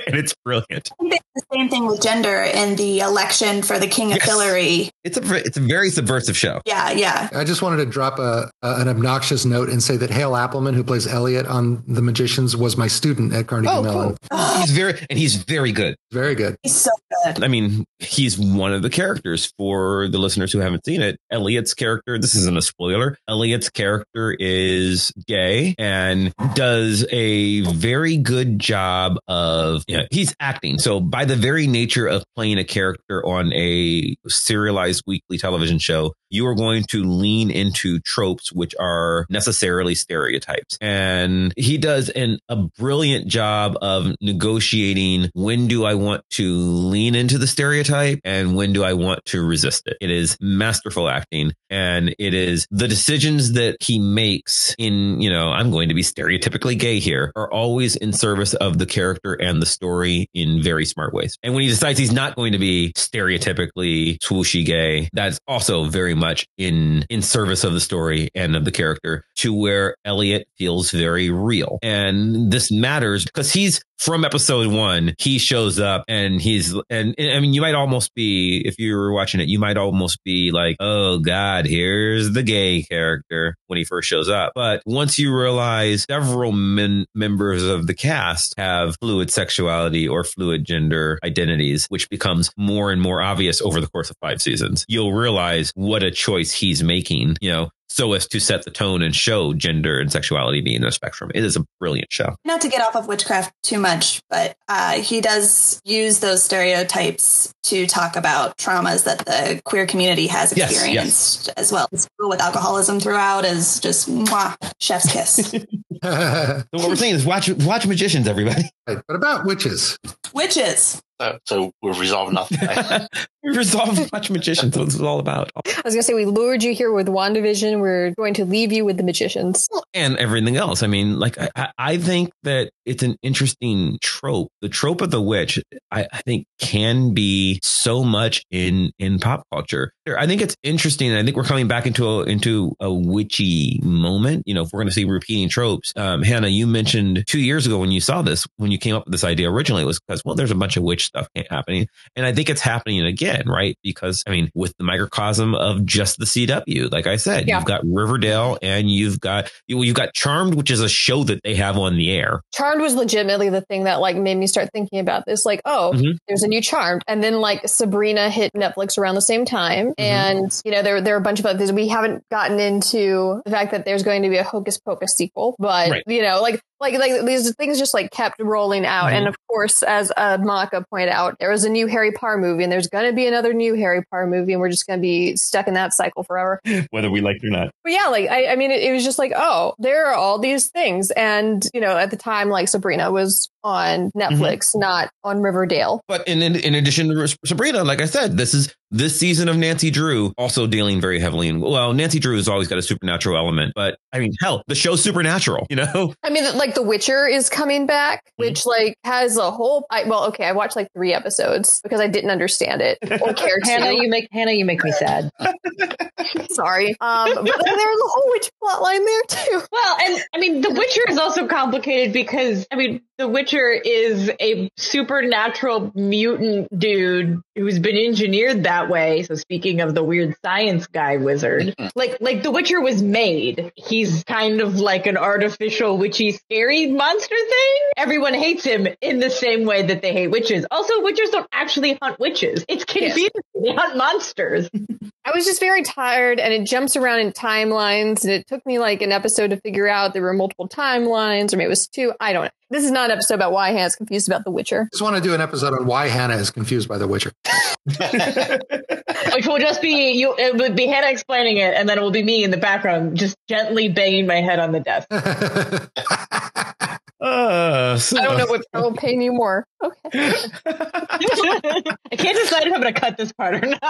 and 0.07 0.17
it's 0.17 0.35
brilliant 0.45 0.91
I 1.01 1.03
think 1.03 1.11
they 1.13 1.17
did 1.19 1.23
the 1.37 1.43
same 1.55 1.69
thing 1.69 1.87
with 1.87 2.03
gender 2.03 2.43
in 2.43 2.75
the 2.77 3.01
election 3.01 3.63
for 3.63 3.79
the 3.79 3.87
King 3.87 4.11
of 4.13 4.19
Yes. 4.19 4.29
Fillory. 4.29 4.91
it's 5.05 5.17
a 5.17 5.35
it's 5.37 5.57
a 5.57 5.61
very 5.61 5.91
subversive 5.91 6.37
show 6.37 6.61
Yeah, 6.67 6.91
yeah. 6.91 7.29
I 7.33 7.45
just 7.45 7.63
wanted 7.63 7.77
to 7.79 7.87
drop 7.87 8.19
a, 8.19 8.51
a 8.63 8.75
an 8.81 8.89
obnoxious 8.89 9.45
note 9.45 9.69
and 9.69 9.81
say 9.83 9.97
that 9.97 10.11
Hale 10.11 10.33
Appleman, 10.33 10.75
who 10.75 10.83
plays 10.83 11.07
Elliot 11.07 11.47
on 11.47 11.85
The 11.87 12.01
Magicians, 12.09 12.57
was 12.57 12.77
my 12.77 12.87
student 12.89 13.33
at 13.35 13.47
Carnegie 13.47 13.69
Oh, 13.71 13.83
Mellon. 13.83 14.17
Oh, 14.31 14.61
he's 14.61 14.71
very 14.71 14.99
and 15.11 15.19
he's 15.19 15.37
very 15.37 15.73
good 15.73 15.95
Very 16.11 16.35
good. 16.35 16.57
he's 16.63 16.75
so 16.77 16.91
good. 17.25 17.45
I 17.45 17.49
mean, 17.49 17.85
he's 17.99 18.39
one 18.39 18.73
of 18.73 18.81
the 18.83 18.89
characters 18.91 19.53
for 19.59 20.09
the 20.09 20.19
listeners 20.19 20.53
who 20.53 20.59
haven't 20.61 20.85
seen 20.87 21.03
it. 21.03 21.19
Elliot's 21.31 21.75
character, 21.75 22.19
this 22.19 22.35
isn't 22.35 22.57
a 22.57 22.63
spoiler. 22.63 23.17
Elliot's 23.29 23.69
character 23.71 24.35
is 24.39 25.13
gay 25.27 25.75
and 25.79 26.33
does 26.55 27.05
a 27.11 27.61
very 27.73 28.17
good 28.17 28.59
job 28.59 29.19
of, 29.29 29.85
you 29.87 29.97
know, 29.99 30.05
he's 30.11 30.35
acting. 30.41 30.79
So 30.79 31.01
by 31.01 31.25
the 31.27 31.37
very 31.37 31.67
nature 31.67 32.07
of 32.07 32.25
playing 32.35 32.59
a 32.59 32.65
character 32.65 33.25
on 33.27 33.53
a 33.53 34.17
serialized 34.29 35.03
weekly 35.07 35.39
television 35.39 35.79
show, 35.79 36.15
you 36.31 36.47
are 36.47 36.55
going 36.55 36.85
to 36.85 37.03
lean 37.05 37.51
into 37.51 37.99
tropes 38.01 38.53
which 38.53 38.75
are 38.79 39.27
necessarily 39.31 39.95
stereotypes. 39.95 40.77
And 40.81 41.53
he 41.57 41.79
does 41.79 41.98
an, 42.09 42.39
a 42.49 42.57
brilliant 42.57 43.27
job 43.27 43.77
of 43.83 44.15
negotiating 44.21 45.31
when 45.35 45.67
do 45.67 45.85
I 45.85 45.95
want 45.95 46.23
to 46.31 46.55
lean 46.55 47.15
into 47.15 47.39
the 47.39 47.47
stereotype 47.47 48.21
and 48.25 48.55
when 48.55 48.73
do 48.73 48.85
I 48.85 48.93
want 48.93 49.25
to 49.27 49.45
resist 49.45 49.87
it. 49.87 49.97
It 50.01 50.11
is 50.11 50.37
masterful 50.41 51.09
acting 51.09 51.53
and 51.71 52.15
it 52.19 52.35
is 52.35 52.67
the 52.71 52.89
decisions 52.89 53.53
that 53.55 53.77
he 53.81 53.99
makes 53.99 54.75
in, 54.79 55.21
you 55.21 55.31
know, 55.31 55.49
I'm 55.49 55.71
going 55.71 55.89
to 55.89 55.95
be 55.95 56.03
stereotypically 56.03 56.79
gay 56.79 56.99
here 57.01 57.33
are 57.35 57.53
always 57.53 57.97
in 57.97 58.13
service 58.13 58.55
of 58.55 58.79
the 58.79 58.87
character 58.87 59.35
and 59.35 59.61
the 59.61 59.67
story 59.67 60.29
in 60.35 60.63
very 60.63 60.85
smart 60.85 61.13
ways. 61.13 61.37
And 61.43 61.55
when 61.55 61.63
he 61.63 61.69
decides 61.69 61.99
he's 61.99 62.13
not 62.13 62.37
going 62.37 62.53
to 62.53 62.59
be 62.59 62.93
stereotypically 62.95 64.19
swooshy 64.19 64.65
gay, 64.65 65.09
that's 65.13 65.41
also 65.47 65.85
very 65.85 66.15
much 66.15 66.47
in 66.57 67.05
in 67.09 67.23
service 67.23 67.65
of 67.65 67.73
the 67.73 67.81
story 67.81 68.31
and 68.35 68.57
of 68.57 68.65
the 68.65 68.71
character 68.71 69.25
to 69.37 69.55
where 69.55 69.97
Elliot 70.05 70.49
feels 70.57 70.91
very 70.91 71.31
real. 71.31 71.78
And 71.83 72.51
this 72.51 72.71
matters 72.71 73.25
because 73.25 73.53
he's 73.53 73.81
from 73.99 74.25
episode 74.25 74.69
one, 74.73 75.15
he 75.19 75.39
shows 75.39 75.79
up 75.79 76.05
and 76.09 76.41
he's 76.41 76.73
and, 76.89 77.15
and 77.19 77.33
I 77.33 77.41
mean 77.41 77.53
you 77.53 77.61
might 77.61 77.75
almost 77.75 78.15
be 78.15 78.63
if 78.65 78.79
you 78.79 78.97
were 78.97 79.13
watching 79.13 79.41
it, 79.41 79.49
you 79.49 79.59
might 79.59 79.77
almost 79.77 80.23
be 80.25 80.51
like, 80.53 80.77
oh 80.81 81.19
God, 81.19 81.67
here's 81.67 82.33
the 82.33 82.43
gay 82.43 82.83
character 82.83 83.57
when 83.67 83.77
he 83.77 83.85
first 83.85 84.09
shows 84.09 84.29
up. 84.29 84.53
But 84.55 84.83
once 84.87 85.19
you 85.19 85.37
realize 85.37 86.07
several 86.09 86.53
men, 86.53 87.07
members 87.15 87.65
of 87.65 87.87
the 87.87 87.95
cast 87.95 88.55
have 88.57 88.97
fluid 89.01 89.31
sexuality 89.31 90.07
or 90.07 90.25
fluid 90.25 90.65
gender 90.65 91.19
identities, 91.25 91.87
which 91.89 92.09
becomes 92.09 92.51
more 92.57 92.91
and 92.93 93.03
more 93.03 93.21
obvious 93.21 93.61
over 93.61 93.81
the 93.81 93.89
course 93.89 94.11
of 94.11 94.17
five 94.21 94.41
seasons, 94.41 94.85
you'll 94.89 95.13
realize 95.13 95.73
what 95.75 96.03
a 96.03 96.11
choice 96.11 96.53
he's 96.53 96.83
making, 96.83 97.37
you 97.41 97.51
know, 97.51 97.71
so 97.89 98.13
as 98.13 98.29
to 98.29 98.39
set 98.39 98.65
the 98.65 98.71
tone 98.71 99.03
and 99.03 99.15
show 99.15 99.55
gender 99.55 99.99
and 99.99 100.13
sexuality 100.13 100.61
being 100.61 100.85
a 100.85 100.93
spectrum. 100.93 101.31
It 101.35 101.45
is 101.45 101.57
a 101.57 101.65
brilliant 101.81 102.13
show. 102.13 102.37
Not 102.45 102.61
to 102.61 102.69
get 102.69 102.81
off 102.81 102.95
of 102.95 103.09
witchcraft 103.09 103.53
too 103.63 103.79
much, 103.79 103.88
but 104.31 104.57
uh, 104.69 104.93
he 105.01 105.21
does 105.21 105.81
use 105.85 106.21
those 106.21 106.43
stereotypes 106.43 107.53
to 107.65 107.87
talk 107.87 108.17
about 108.17 108.57
traumas 108.59 109.05
that 109.05 109.19
the 109.27 109.61
queer 109.65 109.87
community 109.87 110.27
has 110.27 110.57
Yes, 110.57 110.71
experienced, 110.71 111.51
as 111.57 111.73
well 111.73 111.89
as 111.93 112.09
with 112.19 112.41
alcoholism 112.41 113.01
throughout. 113.01 113.45
Is 113.45 113.81
just 113.81 114.09
mwah, 114.09 114.57
chef's 114.81 115.13
kiss. 115.13 115.55
So 116.05 116.65
what 116.71 116.89
we're 116.89 116.97
saying 116.97 117.17
is 117.17 117.27
watch 117.27 117.49
watch 117.51 117.85
magicians, 117.87 118.29
everybody. 118.29 118.71
but 118.87 119.03
about 119.09 119.45
witches. 119.45 119.99
Witches. 120.33 121.03
So, 121.21 121.39
so 121.45 121.73
we've 121.83 121.99
resolved 121.99 122.33
nothing. 122.33 122.59
we 123.43 123.57
resolved 123.57 124.13
much 124.13 124.31
magicians. 124.31 124.71
That's 124.71 124.79
what 124.79 124.85
this 124.85 124.95
is 124.95 125.03
all 125.03 125.19
about. 125.19 125.51
I 125.57 125.81
was 125.85 125.95
gonna 125.95 126.05
say 126.05 126.15
we 126.15 126.25
lured 126.27 126.63
you 126.63 126.73
here 126.73 126.93
with 126.93 127.09
WandaVision. 127.09 127.81
We're 127.81 128.13
going 128.13 128.35
to 128.35 128.45
leave 128.45 128.71
you 128.73 128.85
with 128.85 128.97
the 128.97 129.03
magicians. 129.03 129.67
And 129.95 130.17
everything 130.17 130.57
else. 130.57 130.83
I 130.83 130.87
mean, 130.87 131.19
like 131.19 131.37
I- 131.39 131.73
I, 131.79 131.97
think 131.99 132.31
that 132.43 132.71
it's 132.85 133.03
an 133.03 133.17
interesting 133.23 133.99
trope. 134.03 134.49
The 134.61 134.69
trope 134.69 135.01
of 135.01 135.11
the 135.11 135.23
witch, 135.23 135.63
I, 135.91 136.07
I 136.13 136.23
think, 136.23 136.47
can 136.59 137.15
be 137.15 137.61
so 137.63 138.05
much 138.05 138.45
in 138.51 138.93
in 138.99 139.19
pop 139.19 139.45
culture. 139.53 139.93
I 140.17 140.27
think 140.27 140.41
it's 140.43 140.57
interesting. 140.63 141.13
I 141.13 141.25
think 141.25 141.37
we're 141.37 141.43
coming 141.43 141.67
back 141.67 141.87
into 141.87 142.07
a 142.09 142.23
into 142.25 142.77
a 142.79 142.93
witchy 142.93 143.81
moment. 143.83 144.45
You 144.47 144.55
know, 144.55 144.63
if 144.63 144.69
we're 144.73 144.79
going 144.81 144.89
to 144.89 144.95
see 144.95 145.05
repeating 145.05 145.49
tropes. 145.49 145.93
Um, 145.97 146.23
Hannah, 146.23 146.49
you 146.49 146.67
mentioned 146.67 147.25
two 147.27 147.41
years 147.41 147.67
ago 147.67 147.79
when 147.79 147.91
you 147.91 148.01
saw 148.01 148.23
this, 148.23 148.47
when 148.57 148.71
you 148.71 148.79
came 148.79 148.95
up 148.95 149.05
with 149.07 149.13
this 149.13 149.25
idea 149.25 149.51
originally, 149.51 149.83
it 149.83 149.87
was 149.87 149.99
because 150.01 150.25
well, 150.25 150.35
there's 150.35 150.51
a 150.51 150.55
bunch 150.55 150.77
of 150.77 150.83
witch 150.85 151.05
stuff 151.07 151.29
happening, 151.51 151.89
and 152.15 152.25
I 152.25 152.33
think 152.33 152.49
it's 152.49 152.61
happening 152.61 153.05
again, 153.05 153.45
right? 153.49 153.77
Because 153.83 154.23
I 154.27 154.31
mean, 154.31 154.51
with 154.55 154.75
the 154.79 154.85
microcosm 154.85 155.55
of 155.55 155.85
just 155.85 156.19
the 156.19 156.25
CW, 156.27 156.93
like 156.93 157.07
I 157.07 157.17
said, 157.17 157.49
Yeah. 157.49 157.57
you've 157.59 157.67
got 157.67 157.83
Riverdale 157.85 158.59
and 158.63 158.91
you've 158.91 159.19
got 159.21 159.51
you, 159.67 159.83
you've 159.83 159.97
got 159.97 160.15
Charmed, 160.15 160.55
which 160.55 160.71
is 160.71 160.81
a 160.81 160.89
show 160.89 161.25
that 161.25 161.41
they 161.43 161.55
have 161.57 161.77
on 161.79 161.97
the 161.97 162.11
air. 162.13 162.43
Charmed 162.55 162.81
was 162.81 162.95
legitimately 162.95 163.51
the 163.51 163.63
thing 163.63 163.85
that 163.85 164.01
like 164.01 164.17
made 164.17 164.37
me 164.37 164.47
start 164.47 164.69
thinking 164.73 164.99
about 165.01 165.25
this. 165.27 165.45
Like, 165.45 165.61
oh, 165.65 165.93
Mhm. 165.95 166.17
there's 166.29 166.43
a 166.43 166.49
new 166.49 166.61
Charmed, 166.61 167.03
and 167.09 167.23
then 167.23 167.41
like 167.41 167.67
Sabrina 167.69 168.31
hit 168.31 168.53
Netflix 168.55 168.99
around 168.99 169.15
the 169.15 169.23
same 169.23 169.45
time, 169.45 169.93
Mm-hmm. 169.99 170.39
and 170.39 170.63
you 170.65 170.71
know 170.71 170.83
there 170.83 171.01
there 171.01 171.15
are 171.15 171.19
a 171.19 171.23
bunch 171.23 171.41
of 171.41 171.47
other 171.47 171.59
things. 171.59 171.73
We 171.73 171.89
haven't 171.89 172.25
gotten 172.31 172.61
into 172.61 173.43
the 173.45 173.51
fact 173.51 173.73
that 173.73 173.85
there's 173.85 174.03
going 174.05 174.23
to 174.23 174.29
be 174.29 174.37
a 174.37 174.45
Hocus 174.45 174.79
Pocus 174.79 175.15
sequel, 175.17 175.57
but 175.59 175.91
Right. 175.91 176.03
you 176.07 176.23
know, 176.23 176.41
like 176.41 176.63
like 176.81 176.99
like 176.99 177.25
these 177.25 177.55
things 177.55 177.79
just 177.79 177.95
like 177.95 178.11
kept 178.11 178.41
rolling 178.41 178.87
out, 178.87 179.13
and 179.13 179.27
of 179.27 179.37
course, 179.49 179.83
as 179.83 180.13
uh, 180.17 180.39
Monica 180.41 180.85
pointed 180.91 181.09
out, 181.09 181.39
there 181.39 181.51
was 181.51 181.65
a 181.65 181.69
new 181.69 181.87
Harry 181.87 182.13
Potter 182.13 182.39
movie, 182.39 182.63
and 182.63 182.73
there's 182.73 182.89
going 182.89 183.07
to 183.07 183.15
be 183.15 183.27
another 183.27 183.53
new 183.53 183.75
Harry 183.75 184.05
Potter 184.11 184.27
movie, 184.27 184.53
and 184.53 184.61
we're 184.61 184.71
just 184.71 184.87
going 184.87 184.99
to 184.99 185.03
be 185.03 185.37
stuck 185.37 185.69
in 185.69 185.75
that 185.75 185.93
cycle 185.93 186.23
forever. 186.23 186.61
Whether 186.91 187.11
we 187.11 187.21
like 187.21 187.37
it 187.43 187.47
or 187.47 187.51
not. 187.51 187.71
But 187.83 187.93
yeah, 187.93 188.07
like 188.07 188.29
I, 188.29 188.53
I 188.53 188.57
mean, 188.57 188.71
it, 188.71 188.83
it 188.83 188.93
was 188.93 189.05
just 189.05 189.19
like, 189.19 189.33
oh, 189.35 189.75
there 189.79 190.07
are 190.07 190.15
all 190.15 190.39
these 190.39 190.69
things, 190.69 191.11
and 191.13 191.67
you 191.75 191.81
know, 191.81 191.97
at 191.97 192.11
the 192.11 192.17
time, 192.17 192.49
like 192.49 192.69
Sabrina 192.69 193.11
was 193.11 193.49
on 193.65 194.11
Netflix, 194.13 194.75
not 194.75 195.11
on 195.25 195.43
Riverdale. 195.43 196.01
But 196.09 196.27
in, 196.29 196.43
in 196.43 196.57
in 196.57 196.75
addition 196.75 197.09
to 197.09 197.37
Sabrina, 197.45 197.85
like 197.85 198.01
I 198.01 198.07
said, 198.07 198.37
this 198.37 198.55
is 198.55 198.75
this 198.91 199.19
season 199.19 199.49
of 199.49 199.57
Nancy 199.57 199.91
Drew 199.91 200.33
also 200.39 200.67
dealing 200.67 201.01
very 201.01 201.19
heavily 201.21 201.49
in. 201.49 201.61
Well, 201.61 201.93
Nancy 201.93 202.19
Drew 202.19 202.37
has 202.37 202.49
always 202.49 202.69
got 202.69 202.79
a 202.79 202.83
supernatural 202.83 203.37
element, 203.37 203.73
but 203.75 203.99
I 204.13 204.19
mean, 204.19 204.33
hell, 204.41 204.63
the 204.67 204.75
show's 204.75 205.03
supernatural. 205.03 205.67
You 205.69 205.77
know, 205.77 206.15
I 206.23 206.31
mean, 206.31 206.45
like 206.57 206.68
The 206.75 206.83
Witcher 206.83 207.27
is 207.27 207.49
coming 207.49 207.87
back, 207.87 208.25
which 208.37 208.67
like 208.67 208.97
has 209.05 209.37
a 209.37 209.51
whole. 209.51 209.87
I, 209.91 210.05
well, 210.05 210.27
okay, 210.27 210.45
I 210.45 210.53
watched 210.53 210.77
like 210.77 210.93
three 210.93 211.13
episodes 211.13 211.81
because 211.83 212.01
I 212.01 212.09
didn't 212.09 212.31
understand 212.31 212.83
it 212.83 212.99
or 213.03 213.33
care 213.35 213.59
Hannah, 213.63 213.91
to. 213.91 214.03
you 214.03 214.09
make 214.09 214.29
Hannah, 214.33 214.53
you 214.53 214.65
make 214.65 214.83
me 214.83 214.93
sad. 214.93 215.31
Sorry, 216.51 216.97
um, 217.01 217.35
but 217.35 217.45
there's 217.45 217.77
a 217.79 218.09
whole 218.09 218.25
witch 218.27 218.51
plot 218.63 218.83
line 218.83 219.05
there 219.05 219.23
too. 219.29 219.63
Well, 219.71 219.97
and 220.01 220.25
I 220.35 220.39
mean, 220.39 220.61
The 220.61 220.71
Witcher 220.71 221.03
is 221.09 221.19
also 221.19 221.47
complicated 221.47 222.13
because 222.13 222.67
I 222.73 222.77
mean, 222.77 223.03
The 223.19 223.29
Witcher 223.29 223.71
is 223.71 224.31
a 224.41 224.71
supernatural 224.77 225.93
mutant 225.95 226.69
dude 226.77 227.41
who's 227.55 227.79
been 227.79 227.97
engineered 227.97 228.65
that 228.65 228.89
way. 228.89 229.23
So 229.23 229.35
speaking 229.35 229.81
of 229.81 229.95
the 229.95 230.03
weird 230.03 230.35
science 230.45 230.87
guy 230.87 231.17
wizard, 231.17 231.75
like 231.95 232.19
like 232.21 232.43
The 232.43 232.51
Witcher 232.51 232.81
was 232.81 233.03
made. 233.03 233.73
He's 233.77 234.25
kind 234.25 234.61
of 234.61 234.81
like 234.81 235.07
an 235.07 235.17
artificial 235.17 235.97
witchy 235.99 236.33
scary 236.59 236.87
monster 236.87 237.37
thing. 237.37 237.77
Everyone 237.97 238.35
hates 238.35 238.65
him 238.65 238.89
in 239.01 239.21
the 239.21 239.31
same 239.31 239.65
way 239.65 239.83
that 239.83 240.03
they 240.03 240.13
hate 240.13 240.29
witches. 240.29 240.67
Also, 240.71 241.03
witches 241.03 241.31
don't 241.31 241.47
actually 241.53 241.97
hunt 242.01 242.19
witches. 242.19 242.65
It's 242.69 242.85
confusing. 242.85 243.29
They 243.55 243.73
hunt 243.73 243.97
monsters. 243.97 244.69
I 245.25 245.31
was 245.35 245.45
just 245.45 245.61
very 245.61 245.83
tired, 245.83 246.41
and 246.41 246.53
it 246.53 246.67
jumps 246.67 246.97
around 246.97 247.21
in 247.21 247.33
timelines, 247.33 248.25
and 248.25 248.33
it 248.33 248.47
took 248.47 248.65
me 248.67 248.79
like 248.79 249.03
an 249.03 249.13
episode 249.13 249.51
to 249.51 249.57
figure 249.59 249.87
out 249.87 250.15
there 250.15 250.23
were 250.23 250.33
multiple 250.33 250.69
timelines, 250.69 251.53
or 251.53 251.59
maybe 251.59 251.67
it 251.67 251.69
was 251.69 251.87
two. 251.87 252.13
I 252.19 252.33
don't 252.33 252.45
know. 252.45 252.51
This 252.71 252.85
is 252.85 252.91
not 252.91 253.07
an 253.07 253.13
episode 253.13 253.35
about 253.35 253.53
why 253.53 253.71
Hannah's 253.71 253.97
confused 253.97 254.29
about 254.29 254.45
The 254.45 254.51
Witcher. 254.51 254.83
I 254.83 254.89
just 254.93 255.03
want 255.03 255.17
to 255.17 255.23
do 255.23 255.33
an 255.33 255.41
episode 255.41 255.73
on 255.73 255.87
why 255.87 256.09
Hannah 256.09 256.37
is 256.37 256.51
confused 256.51 256.87
by 256.87 256.99
The 256.99 257.09
Witcher. 257.09 257.33
Which 259.35 259.47
will 259.47 259.59
just 259.59 259.81
be 259.81 260.13
you. 260.13 260.35
It 260.37 260.55
would 260.57 260.77
be 260.77 260.87
Hannah 260.87 261.09
explaining 261.11 261.57
it, 261.57 261.73
and 261.75 261.89
then 261.89 261.97
it 261.97 262.03
will 262.03 262.11
be 262.11 262.23
me 262.23 262.45
in 262.45 262.51
the 262.51 262.59
background, 262.59 263.17
just 263.17 263.37
gently 263.49 263.89
banging 263.89 264.27
my 264.27 264.43
head 264.43 264.59
on 264.59 264.73
the 264.73 264.81
desk. 264.81 265.09
uh, 267.21 267.97
so- 267.97 268.19
I 268.19 268.23
don't 268.23 268.37
know 268.37 268.47
which 268.49 268.63
one 268.73 268.83
will 268.83 268.93
pay 268.93 269.15
you 269.15 269.33
more. 269.33 269.67
Okay. 269.83 270.33
I 270.67 272.17
can't 272.17 272.37
decide 272.37 272.67
if 272.67 272.75
I'm 272.75 272.83
going 272.83 272.93
to 272.93 273.01
cut 273.01 273.17
this 273.17 273.33
part 273.33 273.55
or 273.55 273.67
not. 273.67 273.81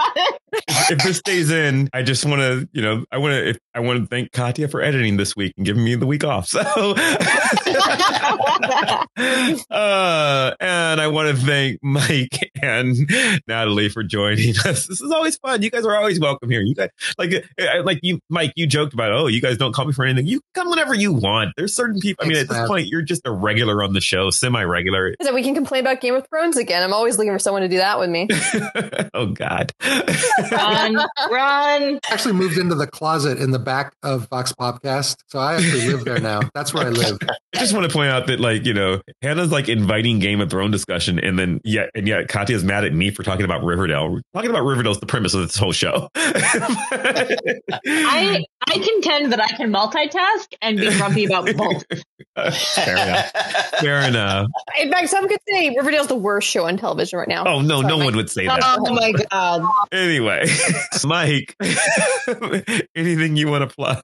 if 0.89 1.03
this 1.03 1.17
stays 1.17 1.51
in, 1.51 1.89
I 1.93 2.03
just 2.03 2.23
want 2.23 2.39
to, 2.41 2.69
you 2.71 2.81
know, 2.81 3.03
I 3.11 3.17
want 3.17 3.33
to, 3.33 3.59
I 3.75 3.81
want 3.81 4.01
to 4.01 4.07
thank 4.07 4.31
Katya 4.31 4.67
for 4.67 4.81
editing 4.81 5.17
this 5.17 5.35
week 5.35 5.53
and 5.55 5.65
giving 5.65 5.83
me 5.83 5.95
the 5.95 6.07
week 6.07 6.23
off. 6.23 6.49
So, 6.59 6.95
uh, 9.69 10.55
and 10.59 11.01
I 11.01 11.07
want 11.07 11.29
to 11.29 11.45
thank 11.45 11.79
Mike 11.81 12.51
and 12.61 12.95
Natalie 13.47 13.89
for 13.89 14.03
joining 14.03 14.55
us. 14.65 14.87
This 14.87 15.01
is 15.01 15.11
always 15.11 15.37
fun. 15.37 15.61
You 15.61 15.69
guys 15.69 15.85
are 15.85 15.95
always 15.95 16.19
welcome 16.19 16.49
here. 16.49 16.61
You 16.61 16.75
guys, 16.75 16.89
like, 17.17 17.33
uh, 17.33 17.83
like 17.83 17.99
you, 18.01 18.19
Mike, 18.29 18.53
you 18.55 18.67
joked 18.67 18.93
about, 18.93 19.11
oh, 19.11 19.27
you 19.27 19.41
guys 19.41 19.57
don't 19.57 19.73
call 19.73 19.85
me 19.85 19.93
for 19.93 20.05
anything. 20.05 20.27
You 20.27 20.41
come 20.53 20.69
whenever 20.69 20.93
you 20.93 21.13
want. 21.13 21.53
There's 21.57 21.75
certain 21.75 21.99
people. 21.99 22.25
I 22.25 22.29
mean, 22.29 22.37
at 22.37 22.49
this 22.49 22.67
point, 22.67 22.87
you're 22.87 23.01
just 23.01 23.21
a 23.25 23.31
regular 23.31 23.83
on 23.83 23.93
the 23.93 24.01
show, 24.01 24.29
semi-regular. 24.29 25.15
So 25.21 25.33
we 25.33 25.43
can 25.43 25.55
complain 25.55 25.81
about 25.81 26.01
Game 26.01 26.15
of 26.15 26.27
Thrones 26.29 26.57
again. 26.57 26.83
I'm 26.83 26.93
always 26.93 27.17
looking 27.17 27.33
for 27.33 27.39
someone 27.39 27.61
to 27.63 27.69
do 27.69 27.77
that 27.77 27.99
with 27.99 28.09
me. 28.09 28.27
oh 29.13 29.27
God. 29.27 29.73
run, 30.51 30.95
run. 31.31 31.99
actually 32.09 32.33
moved 32.33 32.57
into 32.57 32.75
the 32.75 32.87
closet 32.87 33.39
in 33.39 33.51
the 33.51 33.59
back 33.69 33.93
of 34.01 34.27
Vox 34.29 34.51
Popcast. 34.51 35.17
So 35.27 35.37
I 35.37 35.57
actually 35.57 35.89
live 35.89 36.03
there 36.03 36.19
now. 36.19 36.39
That's 36.55 36.73
where 36.73 36.87
I 36.87 36.89
live. 36.89 37.19
I 37.55 37.59
just 37.59 37.71
want 37.71 37.87
to 37.87 37.93
point 37.93 38.09
out 38.09 38.25
that, 38.25 38.39
like, 38.39 38.65
you 38.65 38.73
know, 38.73 38.99
Hannah's 39.21 39.51
like 39.51 39.69
inviting 39.69 40.17
Game 40.17 40.41
of 40.41 40.49
Thrones 40.49 40.71
discussion, 40.71 41.19
and 41.19 41.37
then 41.37 41.61
yet, 41.63 41.91
and 41.93 42.07
yet, 42.07 42.29
Katya's 42.29 42.63
mad 42.63 42.83
at 42.83 42.93
me 42.93 43.11
for 43.11 43.21
talking 43.21 43.45
about 43.45 43.63
Riverdale. 43.63 44.19
Talking 44.33 44.49
about 44.49 44.63
Riverdale 44.63 44.93
is 44.93 44.99
the 44.99 45.05
premise 45.05 45.35
of 45.35 45.41
this 45.41 45.55
whole 45.55 45.71
show. 45.71 46.09
I 46.15 47.37
I 48.67 48.73
contend 48.73 49.31
that 49.33 49.39
I 49.39 49.55
can 49.55 49.71
multitask 49.71 50.47
and 50.63 50.79
be 50.79 50.89
grumpy 50.97 51.25
about 51.25 51.55
both. 51.55 51.83
Fair 52.75 52.95
enough. 52.97 53.31
Fair 53.79 54.01
enough. 54.07 54.47
In 54.79 54.91
fact, 54.91 55.09
some 55.09 55.27
could 55.27 55.39
say 55.47 55.73
Riverdale's 55.77 56.07
the 56.07 56.15
worst 56.15 56.47
show 56.47 56.65
on 56.67 56.77
television 56.77 57.19
right 57.19 57.27
now. 57.27 57.45
Oh 57.45 57.61
no, 57.61 57.81
Sorry, 57.81 57.87
no 57.87 57.97
Mike. 57.97 58.05
one 58.05 58.15
would 58.17 58.29
say 58.29 58.45
that. 58.47 58.59
Oh 58.63 58.93
my 58.93 59.11
god! 59.31 59.63
Anyway, 59.91 60.45
Mike, 61.05 61.55
anything 62.95 63.35
you 63.35 63.47
want 63.49 63.67
to 63.69 63.75
plug? 63.75 64.01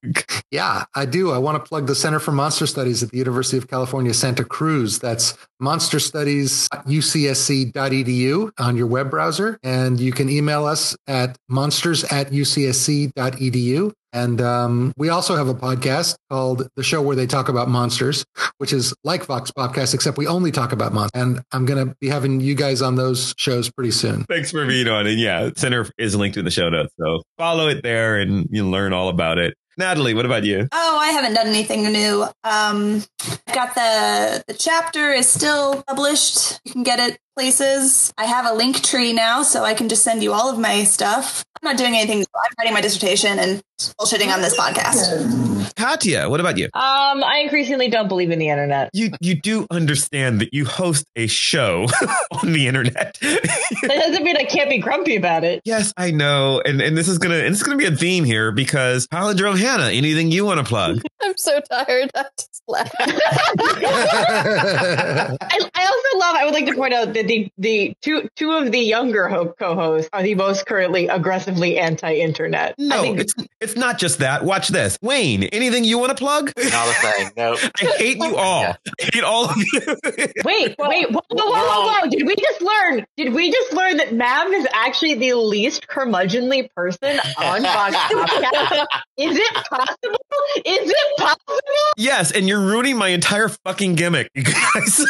Yeah, 0.52 0.84
I 0.96 1.06
do. 1.06 1.32
I 1.32 1.38
want 1.38 1.64
to 1.64 1.68
plug 1.68 1.88
the 1.88 1.96
Center 1.96 2.20
for 2.20 2.32
Monster 2.32 2.68
Studies 2.68 3.04
at 3.04 3.12
the 3.12 3.18
University 3.18 3.58
of 3.58 3.68
California, 3.68 4.14
Santa 4.14 4.44
Cruz. 4.44 5.00
That's 5.00 5.38
monsterstudies.ucsc.edu 5.62 8.52
on 8.60 8.78
your 8.78 8.88
web 8.88 9.10
browser. 9.10 9.58
And 9.64 10.00
you 10.00 10.12
can 10.12 10.30
email 10.30 10.66
us 10.66 10.96
at 11.08 11.38
monsters 11.50 12.04
at 12.06 12.32
ucsc.edu. 12.32 13.92
And 14.16 14.39
um, 14.39 14.93
we 14.95 15.09
also 15.09 15.36
have 15.36 15.49
a 15.49 15.53
podcast 15.53 16.16
called 16.30 16.70
The 16.78 16.84
Show 16.84 17.01
Where 17.01 17.18
They 17.18 17.28
Talk 17.28 17.49
About 17.49 17.68
Monsters, 17.68 18.26
which 18.59 18.72
is 18.72 18.95
like 19.03 19.26
Vox 19.26 19.51
Popcast, 19.51 19.93
except 19.93 20.18
we 20.18 20.26
only 20.26 20.51
talk 20.51 20.72
about 20.72 20.93
monsters. 20.93 21.22
And 21.22 21.41
I'm 21.51 21.66
going 21.66 21.86
to 21.86 21.95
be 21.99 22.07
having 22.07 22.39
you 22.39 22.55
guys 22.55 22.82
on 22.82 22.95
those 22.95 23.34
shows 23.38 23.70
pretty 23.70 23.91
soon. 23.91 24.24
Thanks 24.24 24.51
for 24.51 24.66
being 24.66 24.88
on. 24.88 25.05
And 25.05 25.20
yeah, 25.20 25.49
center 25.57 25.89
is 25.97 26.16
linked 26.16 26.38
in 26.38 26.45
the 26.45 26.51
show 26.51 26.70
notes, 26.70 26.93
so 26.97 27.24
follow 27.38 27.68
it 27.68 27.84
there 27.84 28.18
and 28.18 28.47
you'll 28.49 28.72
learn 28.72 28.93
all 28.93 29.09
about 29.09 29.38
it. 29.38 29.53
Natalie, 29.78 30.13
what 30.13 30.26
about 30.26 30.45
you? 30.45 30.70
Oh, 30.72 30.97
I 30.97 31.09
haven't 31.09 31.34
done 31.34 31.47
anything 31.47 31.84
new. 31.91 32.24
Um, 32.45 33.03
I've 33.45 33.53
got 33.53 33.76
the 33.76 34.43
the 34.47 34.53
chapter 34.53 35.11
is 35.11 35.28
still 35.28 35.84
published. 35.84 36.61
You 36.63 36.72
can 36.72 36.84
get 36.84 36.99
it 36.99 37.18
places. 37.36 38.14
I 38.18 38.26
have 38.26 38.46
a 38.46 38.54
link 38.54 38.82
tree 38.82 39.14
now, 39.14 39.44
so 39.44 39.64
I 39.64 39.74
can 39.74 39.90
just 39.90 40.04
send 40.04 40.24
you 40.24 40.34
all 40.34 40.50
of 40.50 40.58
my 40.58 40.84
stuff. 40.86 41.44
I'm 41.62 41.72
not 41.72 41.78
doing 41.78 41.96
anything. 41.96 42.20
I'm 42.20 42.52
writing 42.60 42.74
my 42.74 42.82
dissertation 42.82 43.40
and 43.40 43.62
bullshitting 44.00 44.34
on 44.34 44.42
this 44.42 44.58
podcast. 44.58 45.76
Katya, 45.76 46.30
what 46.30 46.40
about 46.40 46.58
you? 46.58 46.66
Um, 46.66 47.24
I 47.24 47.40
increasingly 47.44 47.90
don't 47.90 48.08
believe 48.08 48.32
in 48.32 48.40
the 48.40 48.50
internet. 48.50 48.90
You 48.94 49.12
you 49.20 49.36
do 49.36 49.66
understand 49.72 50.42
that 50.42 50.54
you 50.54 50.66
host 50.66 51.06
a 51.16 51.28
show 51.28 51.88
on 52.32 52.54
the 52.54 52.68
internet. 52.68 53.18
That 53.82 54.02
doesn't 54.08 54.24
mean 54.24 54.36
I 54.38 54.46
can't 54.46 54.70
be 54.70 54.80
grumpy 54.80 55.16
about 55.16 55.44
it. 55.44 55.62
yes, 55.66 55.94
I 55.96 56.12
know, 56.12 56.62
and 56.66 56.82
and 56.82 56.98
this 56.98 57.08
is 57.08 57.18
gonna 57.20 57.36
and 57.38 57.54
this 57.54 57.60
is 57.62 57.64
gonna 57.64 57.78
be 57.78 57.86
a 57.86 57.96
theme 57.96 58.24
here 58.24 58.52
because 58.52 59.08
Palindrome 59.08 59.60
Hannah. 59.60 59.92
Anything 59.92 60.32
you 60.32 60.46
want 60.46 60.60
to 60.60 60.66
plug? 60.66 61.02
I'm 61.22 61.38
so 61.38 61.60
tired. 61.70 62.10
I 62.16 62.26
just 62.38 62.64
laugh. 62.68 62.92
I, 63.00 63.06
I 65.76 65.86
also 65.86 66.18
love. 66.20 66.36
I 66.36 66.46
would 66.46 66.54
like 66.54 66.66
to 66.68 66.76
point 66.76 66.94
out 66.94 67.14
that 67.14 67.25
the 67.28 67.50
the 67.58 67.94
two 68.02 68.30
two 68.36 68.52
of 68.52 68.72
the 68.72 68.80
younger 68.80 69.54
co-hosts 69.60 70.10
are 70.14 70.24
the 70.24 70.36
most 70.36 70.66
currently 70.66 71.08
aggressively 71.08 71.78
anti-internet. 71.78 72.72
I 72.80 72.84
No, 72.84 73.02
think- 73.02 73.20
it's 73.22 73.34
it's 73.62 73.76
not 73.76 73.98
just 74.00 74.20
that. 74.20 74.44
Watch 74.44 74.70
this, 74.70 74.98
Wayne. 75.02 75.44
Anything 75.44 75.84
you 75.84 75.98
want 75.98 76.10
to 76.10 76.16
plug? 76.16 76.52
Not 76.58 76.88
a 76.88 76.94
thing. 76.94 77.32
No. 77.38 77.54
I 77.82 77.86
hate 77.98 78.18
you 78.18 78.36
all. 78.36 78.64
I 78.66 78.76
hate 79.14 79.24
all 79.24 79.46
of 79.50 79.58
you. 79.58 79.64
Wait, 80.46 80.76
wait, 80.78 81.12
whoa, 81.12 81.22
whoa, 81.30 81.46
whoa, 81.46 81.52
whoa, 81.52 82.00
whoa! 82.02 82.10
Did 82.10 82.26
we 82.26 82.36
just 82.36 82.62
learn? 82.62 83.06
Did 83.18 83.34
we 83.34 83.52
just 83.52 83.74
learn 83.74 83.98
that 83.98 84.14
Mav 84.14 84.52
is 84.54 84.68
actually 84.74 85.16
the 85.16 85.34
least 85.34 85.88
curmudgeonly 85.88 86.70
person 86.76 87.20
on 87.38 87.62
Vox 87.64 87.96
Popcast? 87.96 88.86
Is 89.18 89.38
it 89.38 89.54
possible? 89.70 90.20
Is 90.66 90.90
it 90.90 91.18
possible? 91.18 91.60
yes, 91.98 92.32
and 92.32 92.48
you're 92.48 92.60
ruining 92.62 92.98
my 92.98 93.10
entire 93.10 93.50
fucking 93.50 93.96
gimmick, 93.96 94.30
you 94.36 94.44
guys. 94.44 95.06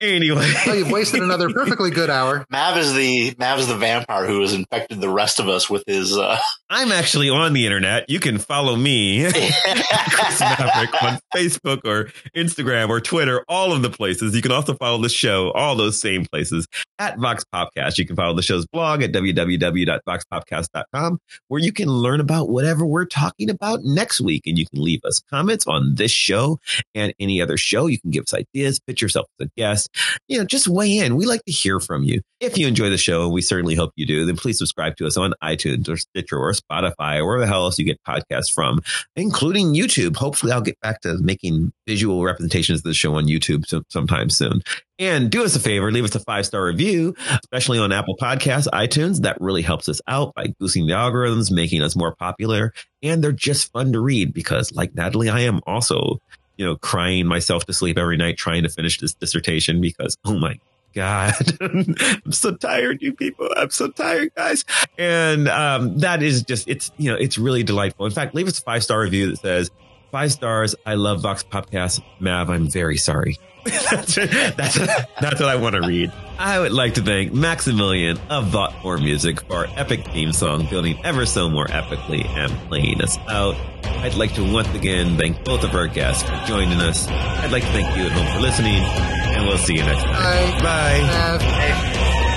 Anyway, 0.00 0.52
Well, 0.66 0.76
you've 0.76 0.90
wasted 0.90 1.22
another 1.22 1.50
perfectly 1.50 1.90
good 1.90 2.10
hour. 2.10 2.46
Mav 2.50 2.76
is 2.78 2.94
the 2.94 3.34
Mav 3.38 3.58
is 3.58 3.68
the 3.68 3.76
vampire 3.76 4.26
who 4.26 4.40
has 4.40 4.52
infected 4.52 5.00
the 5.00 5.08
rest 5.08 5.40
of 5.40 5.48
us 5.48 5.68
with 5.68 5.84
his. 5.86 6.16
Uh, 6.16 6.38
I'm 6.76 6.90
actually 6.90 7.30
on 7.30 7.52
the 7.52 7.66
internet. 7.66 8.10
You 8.10 8.18
can 8.18 8.38
follow 8.38 8.74
me, 8.74 9.22
Chris 9.30 10.40
Maverick, 10.40 11.02
on 11.04 11.20
Facebook 11.32 11.82
or 11.84 12.10
Instagram 12.36 12.88
or 12.88 13.00
Twitter, 13.00 13.44
all 13.48 13.72
of 13.72 13.82
the 13.82 13.90
places. 13.90 14.34
You 14.34 14.42
can 14.42 14.50
also 14.50 14.74
follow 14.74 15.00
the 15.00 15.08
show, 15.08 15.52
all 15.52 15.76
those 15.76 16.00
same 16.00 16.26
places 16.26 16.66
at 16.98 17.16
Vox 17.16 17.44
Popcast. 17.54 17.96
You 17.96 18.04
can 18.04 18.16
follow 18.16 18.34
the 18.34 18.42
show's 18.42 18.66
blog 18.66 19.04
at 19.04 19.12
www.voxpopcast.com, 19.12 21.18
where 21.46 21.60
you 21.60 21.72
can 21.72 21.88
learn 21.88 22.18
about 22.18 22.48
whatever 22.48 22.84
we're 22.84 23.04
talking 23.04 23.50
about 23.50 23.84
next 23.84 24.20
week. 24.20 24.42
And 24.44 24.58
you 24.58 24.66
can 24.66 24.82
leave 24.82 25.04
us 25.04 25.20
comments 25.30 25.68
on 25.68 25.94
this 25.94 26.10
show 26.10 26.58
and 26.92 27.14
any 27.20 27.40
other 27.40 27.56
show. 27.56 27.86
You 27.86 28.00
can 28.00 28.10
give 28.10 28.24
us 28.24 28.34
ideas, 28.34 28.80
pitch 28.80 29.00
yourself 29.00 29.28
as 29.38 29.46
a 29.46 29.50
guest, 29.56 29.90
you 30.26 30.38
know, 30.38 30.44
just 30.44 30.66
weigh 30.66 30.98
in. 30.98 31.14
We 31.14 31.26
like 31.26 31.44
to 31.44 31.52
hear 31.52 31.78
from 31.78 32.02
you. 32.02 32.20
If 32.40 32.58
you 32.58 32.66
enjoy 32.66 32.90
the 32.90 32.98
show, 32.98 33.28
we 33.28 33.42
certainly 33.42 33.76
hope 33.76 33.92
you 33.94 34.06
do, 34.06 34.26
then 34.26 34.36
please 34.36 34.58
subscribe 34.58 34.96
to 34.96 35.06
us 35.06 35.16
on 35.16 35.34
iTunes 35.40 35.88
or 35.88 35.96
Stitcher 35.96 36.36
or 36.36 36.52
Spotify 36.70 37.24
wherever 37.24 37.40
the 37.40 37.46
hell 37.46 37.64
else 37.64 37.78
you 37.78 37.84
get 37.84 38.02
podcasts 38.06 38.52
from, 38.52 38.80
including 39.16 39.74
YouTube. 39.74 40.16
Hopefully, 40.16 40.52
I'll 40.52 40.60
get 40.60 40.80
back 40.80 41.00
to 41.02 41.18
making 41.18 41.72
visual 41.86 42.24
representations 42.24 42.80
of 42.80 42.84
the 42.84 42.94
show 42.94 43.14
on 43.14 43.26
YouTube 43.26 43.66
so- 43.66 43.84
sometime 43.88 44.30
soon. 44.30 44.62
And 44.98 45.30
do 45.30 45.44
us 45.44 45.56
a 45.56 45.60
favor, 45.60 45.90
leave 45.90 46.04
us 46.04 46.14
a 46.14 46.20
five 46.20 46.46
star 46.46 46.64
review, 46.64 47.14
especially 47.42 47.78
on 47.78 47.92
Apple 47.92 48.16
Podcasts, 48.16 48.68
iTunes. 48.68 49.22
That 49.22 49.40
really 49.40 49.62
helps 49.62 49.88
us 49.88 50.00
out 50.06 50.34
by 50.34 50.54
boosting 50.58 50.86
the 50.86 50.92
algorithms, 50.92 51.50
making 51.50 51.82
us 51.82 51.96
more 51.96 52.14
popular. 52.14 52.72
And 53.02 53.22
they're 53.22 53.32
just 53.32 53.72
fun 53.72 53.92
to 53.92 54.00
read 54.00 54.32
because, 54.32 54.72
like 54.72 54.94
Natalie, 54.94 55.28
I 55.28 55.40
am 55.40 55.60
also, 55.66 56.20
you 56.56 56.64
know, 56.64 56.76
crying 56.76 57.26
myself 57.26 57.66
to 57.66 57.72
sleep 57.72 57.98
every 57.98 58.16
night 58.16 58.36
trying 58.36 58.62
to 58.62 58.68
finish 58.68 58.98
this 58.98 59.14
dissertation 59.14 59.80
because, 59.80 60.16
oh 60.24 60.38
my 60.38 60.58
God, 60.94 61.34
I'm 61.60 62.32
so 62.32 62.54
tired, 62.54 63.02
you 63.02 63.12
people. 63.12 63.48
I'm 63.56 63.70
so 63.70 63.88
tired, 63.88 64.32
guys. 64.34 64.64
And 64.96 65.48
um, 65.48 65.98
that 65.98 66.22
is 66.22 66.42
just, 66.42 66.68
it's, 66.68 66.92
you 66.96 67.10
know, 67.10 67.16
it's 67.16 67.36
really 67.36 67.62
delightful. 67.62 68.06
In 68.06 68.12
fact, 68.12 68.34
leave 68.34 68.46
us 68.46 68.58
a 68.58 68.62
five 68.62 68.84
star 68.84 69.00
review 69.00 69.30
that 69.30 69.38
says, 69.38 69.70
five 70.14 70.30
stars. 70.30 70.76
I 70.86 70.94
love 70.94 71.22
Vox 71.22 71.42
Popcast. 71.42 72.00
Mav, 72.20 72.48
I'm 72.48 72.70
very 72.70 72.96
sorry. 72.98 73.36
that's, 73.64 74.14
that's, 74.14 74.78
that's 74.78 75.40
what 75.40 75.48
I 75.48 75.56
want 75.56 75.74
to 75.74 75.80
read. 75.80 76.12
I 76.38 76.60
would 76.60 76.70
like 76.70 76.94
to 76.94 77.02
thank 77.02 77.32
Maximilian 77.32 78.20
of 78.30 78.46
Vought 78.46 78.80
for 78.80 78.96
Music 78.96 79.40
for 79.40 79.56
our 79.56 79.66
epic 79.74 80.04
theme 80.04 80.32
song, 80.32 80.68
building 80.70 81.04
ever 81.04 81.26
so 81.26 81.50
more 81.50 81.66
epically 81.66 82.24
and 82.28 82.52
playing 82.68 83.02
us 83.02 83.18
out. 83.28 83.56
I'd 83.82 84.14
like 84.14 84.34
to 84.34 84.52
once 84.52 84.72
again 84.72 85.16
thank 85.16 85.44
both 85.44 85.64
of 85.64 85.74
our 85.74 85.88
guests 85.88 86.22
for 86.22 86.36
joining 86.46 86.80
us. 86.80 87.08
I'd 87.08 87.50
like 87.50 87.64
to 87.64 87.70
thank 87.70 87.96
you 87.96 88.04
at 88.04 88.12
home 88.12 88.36
for 88.36 88.40
listening, 88.40 88.76
and 88.76 89.48
we'll 89.48 89.58
see 89.58 89.74
you 89.74 89.82
next 89.82 90.04
time. 90.04 90.12
Bye. 90.12 90.62
Bye. 90.62 91.38
Mav. 91.40 92.33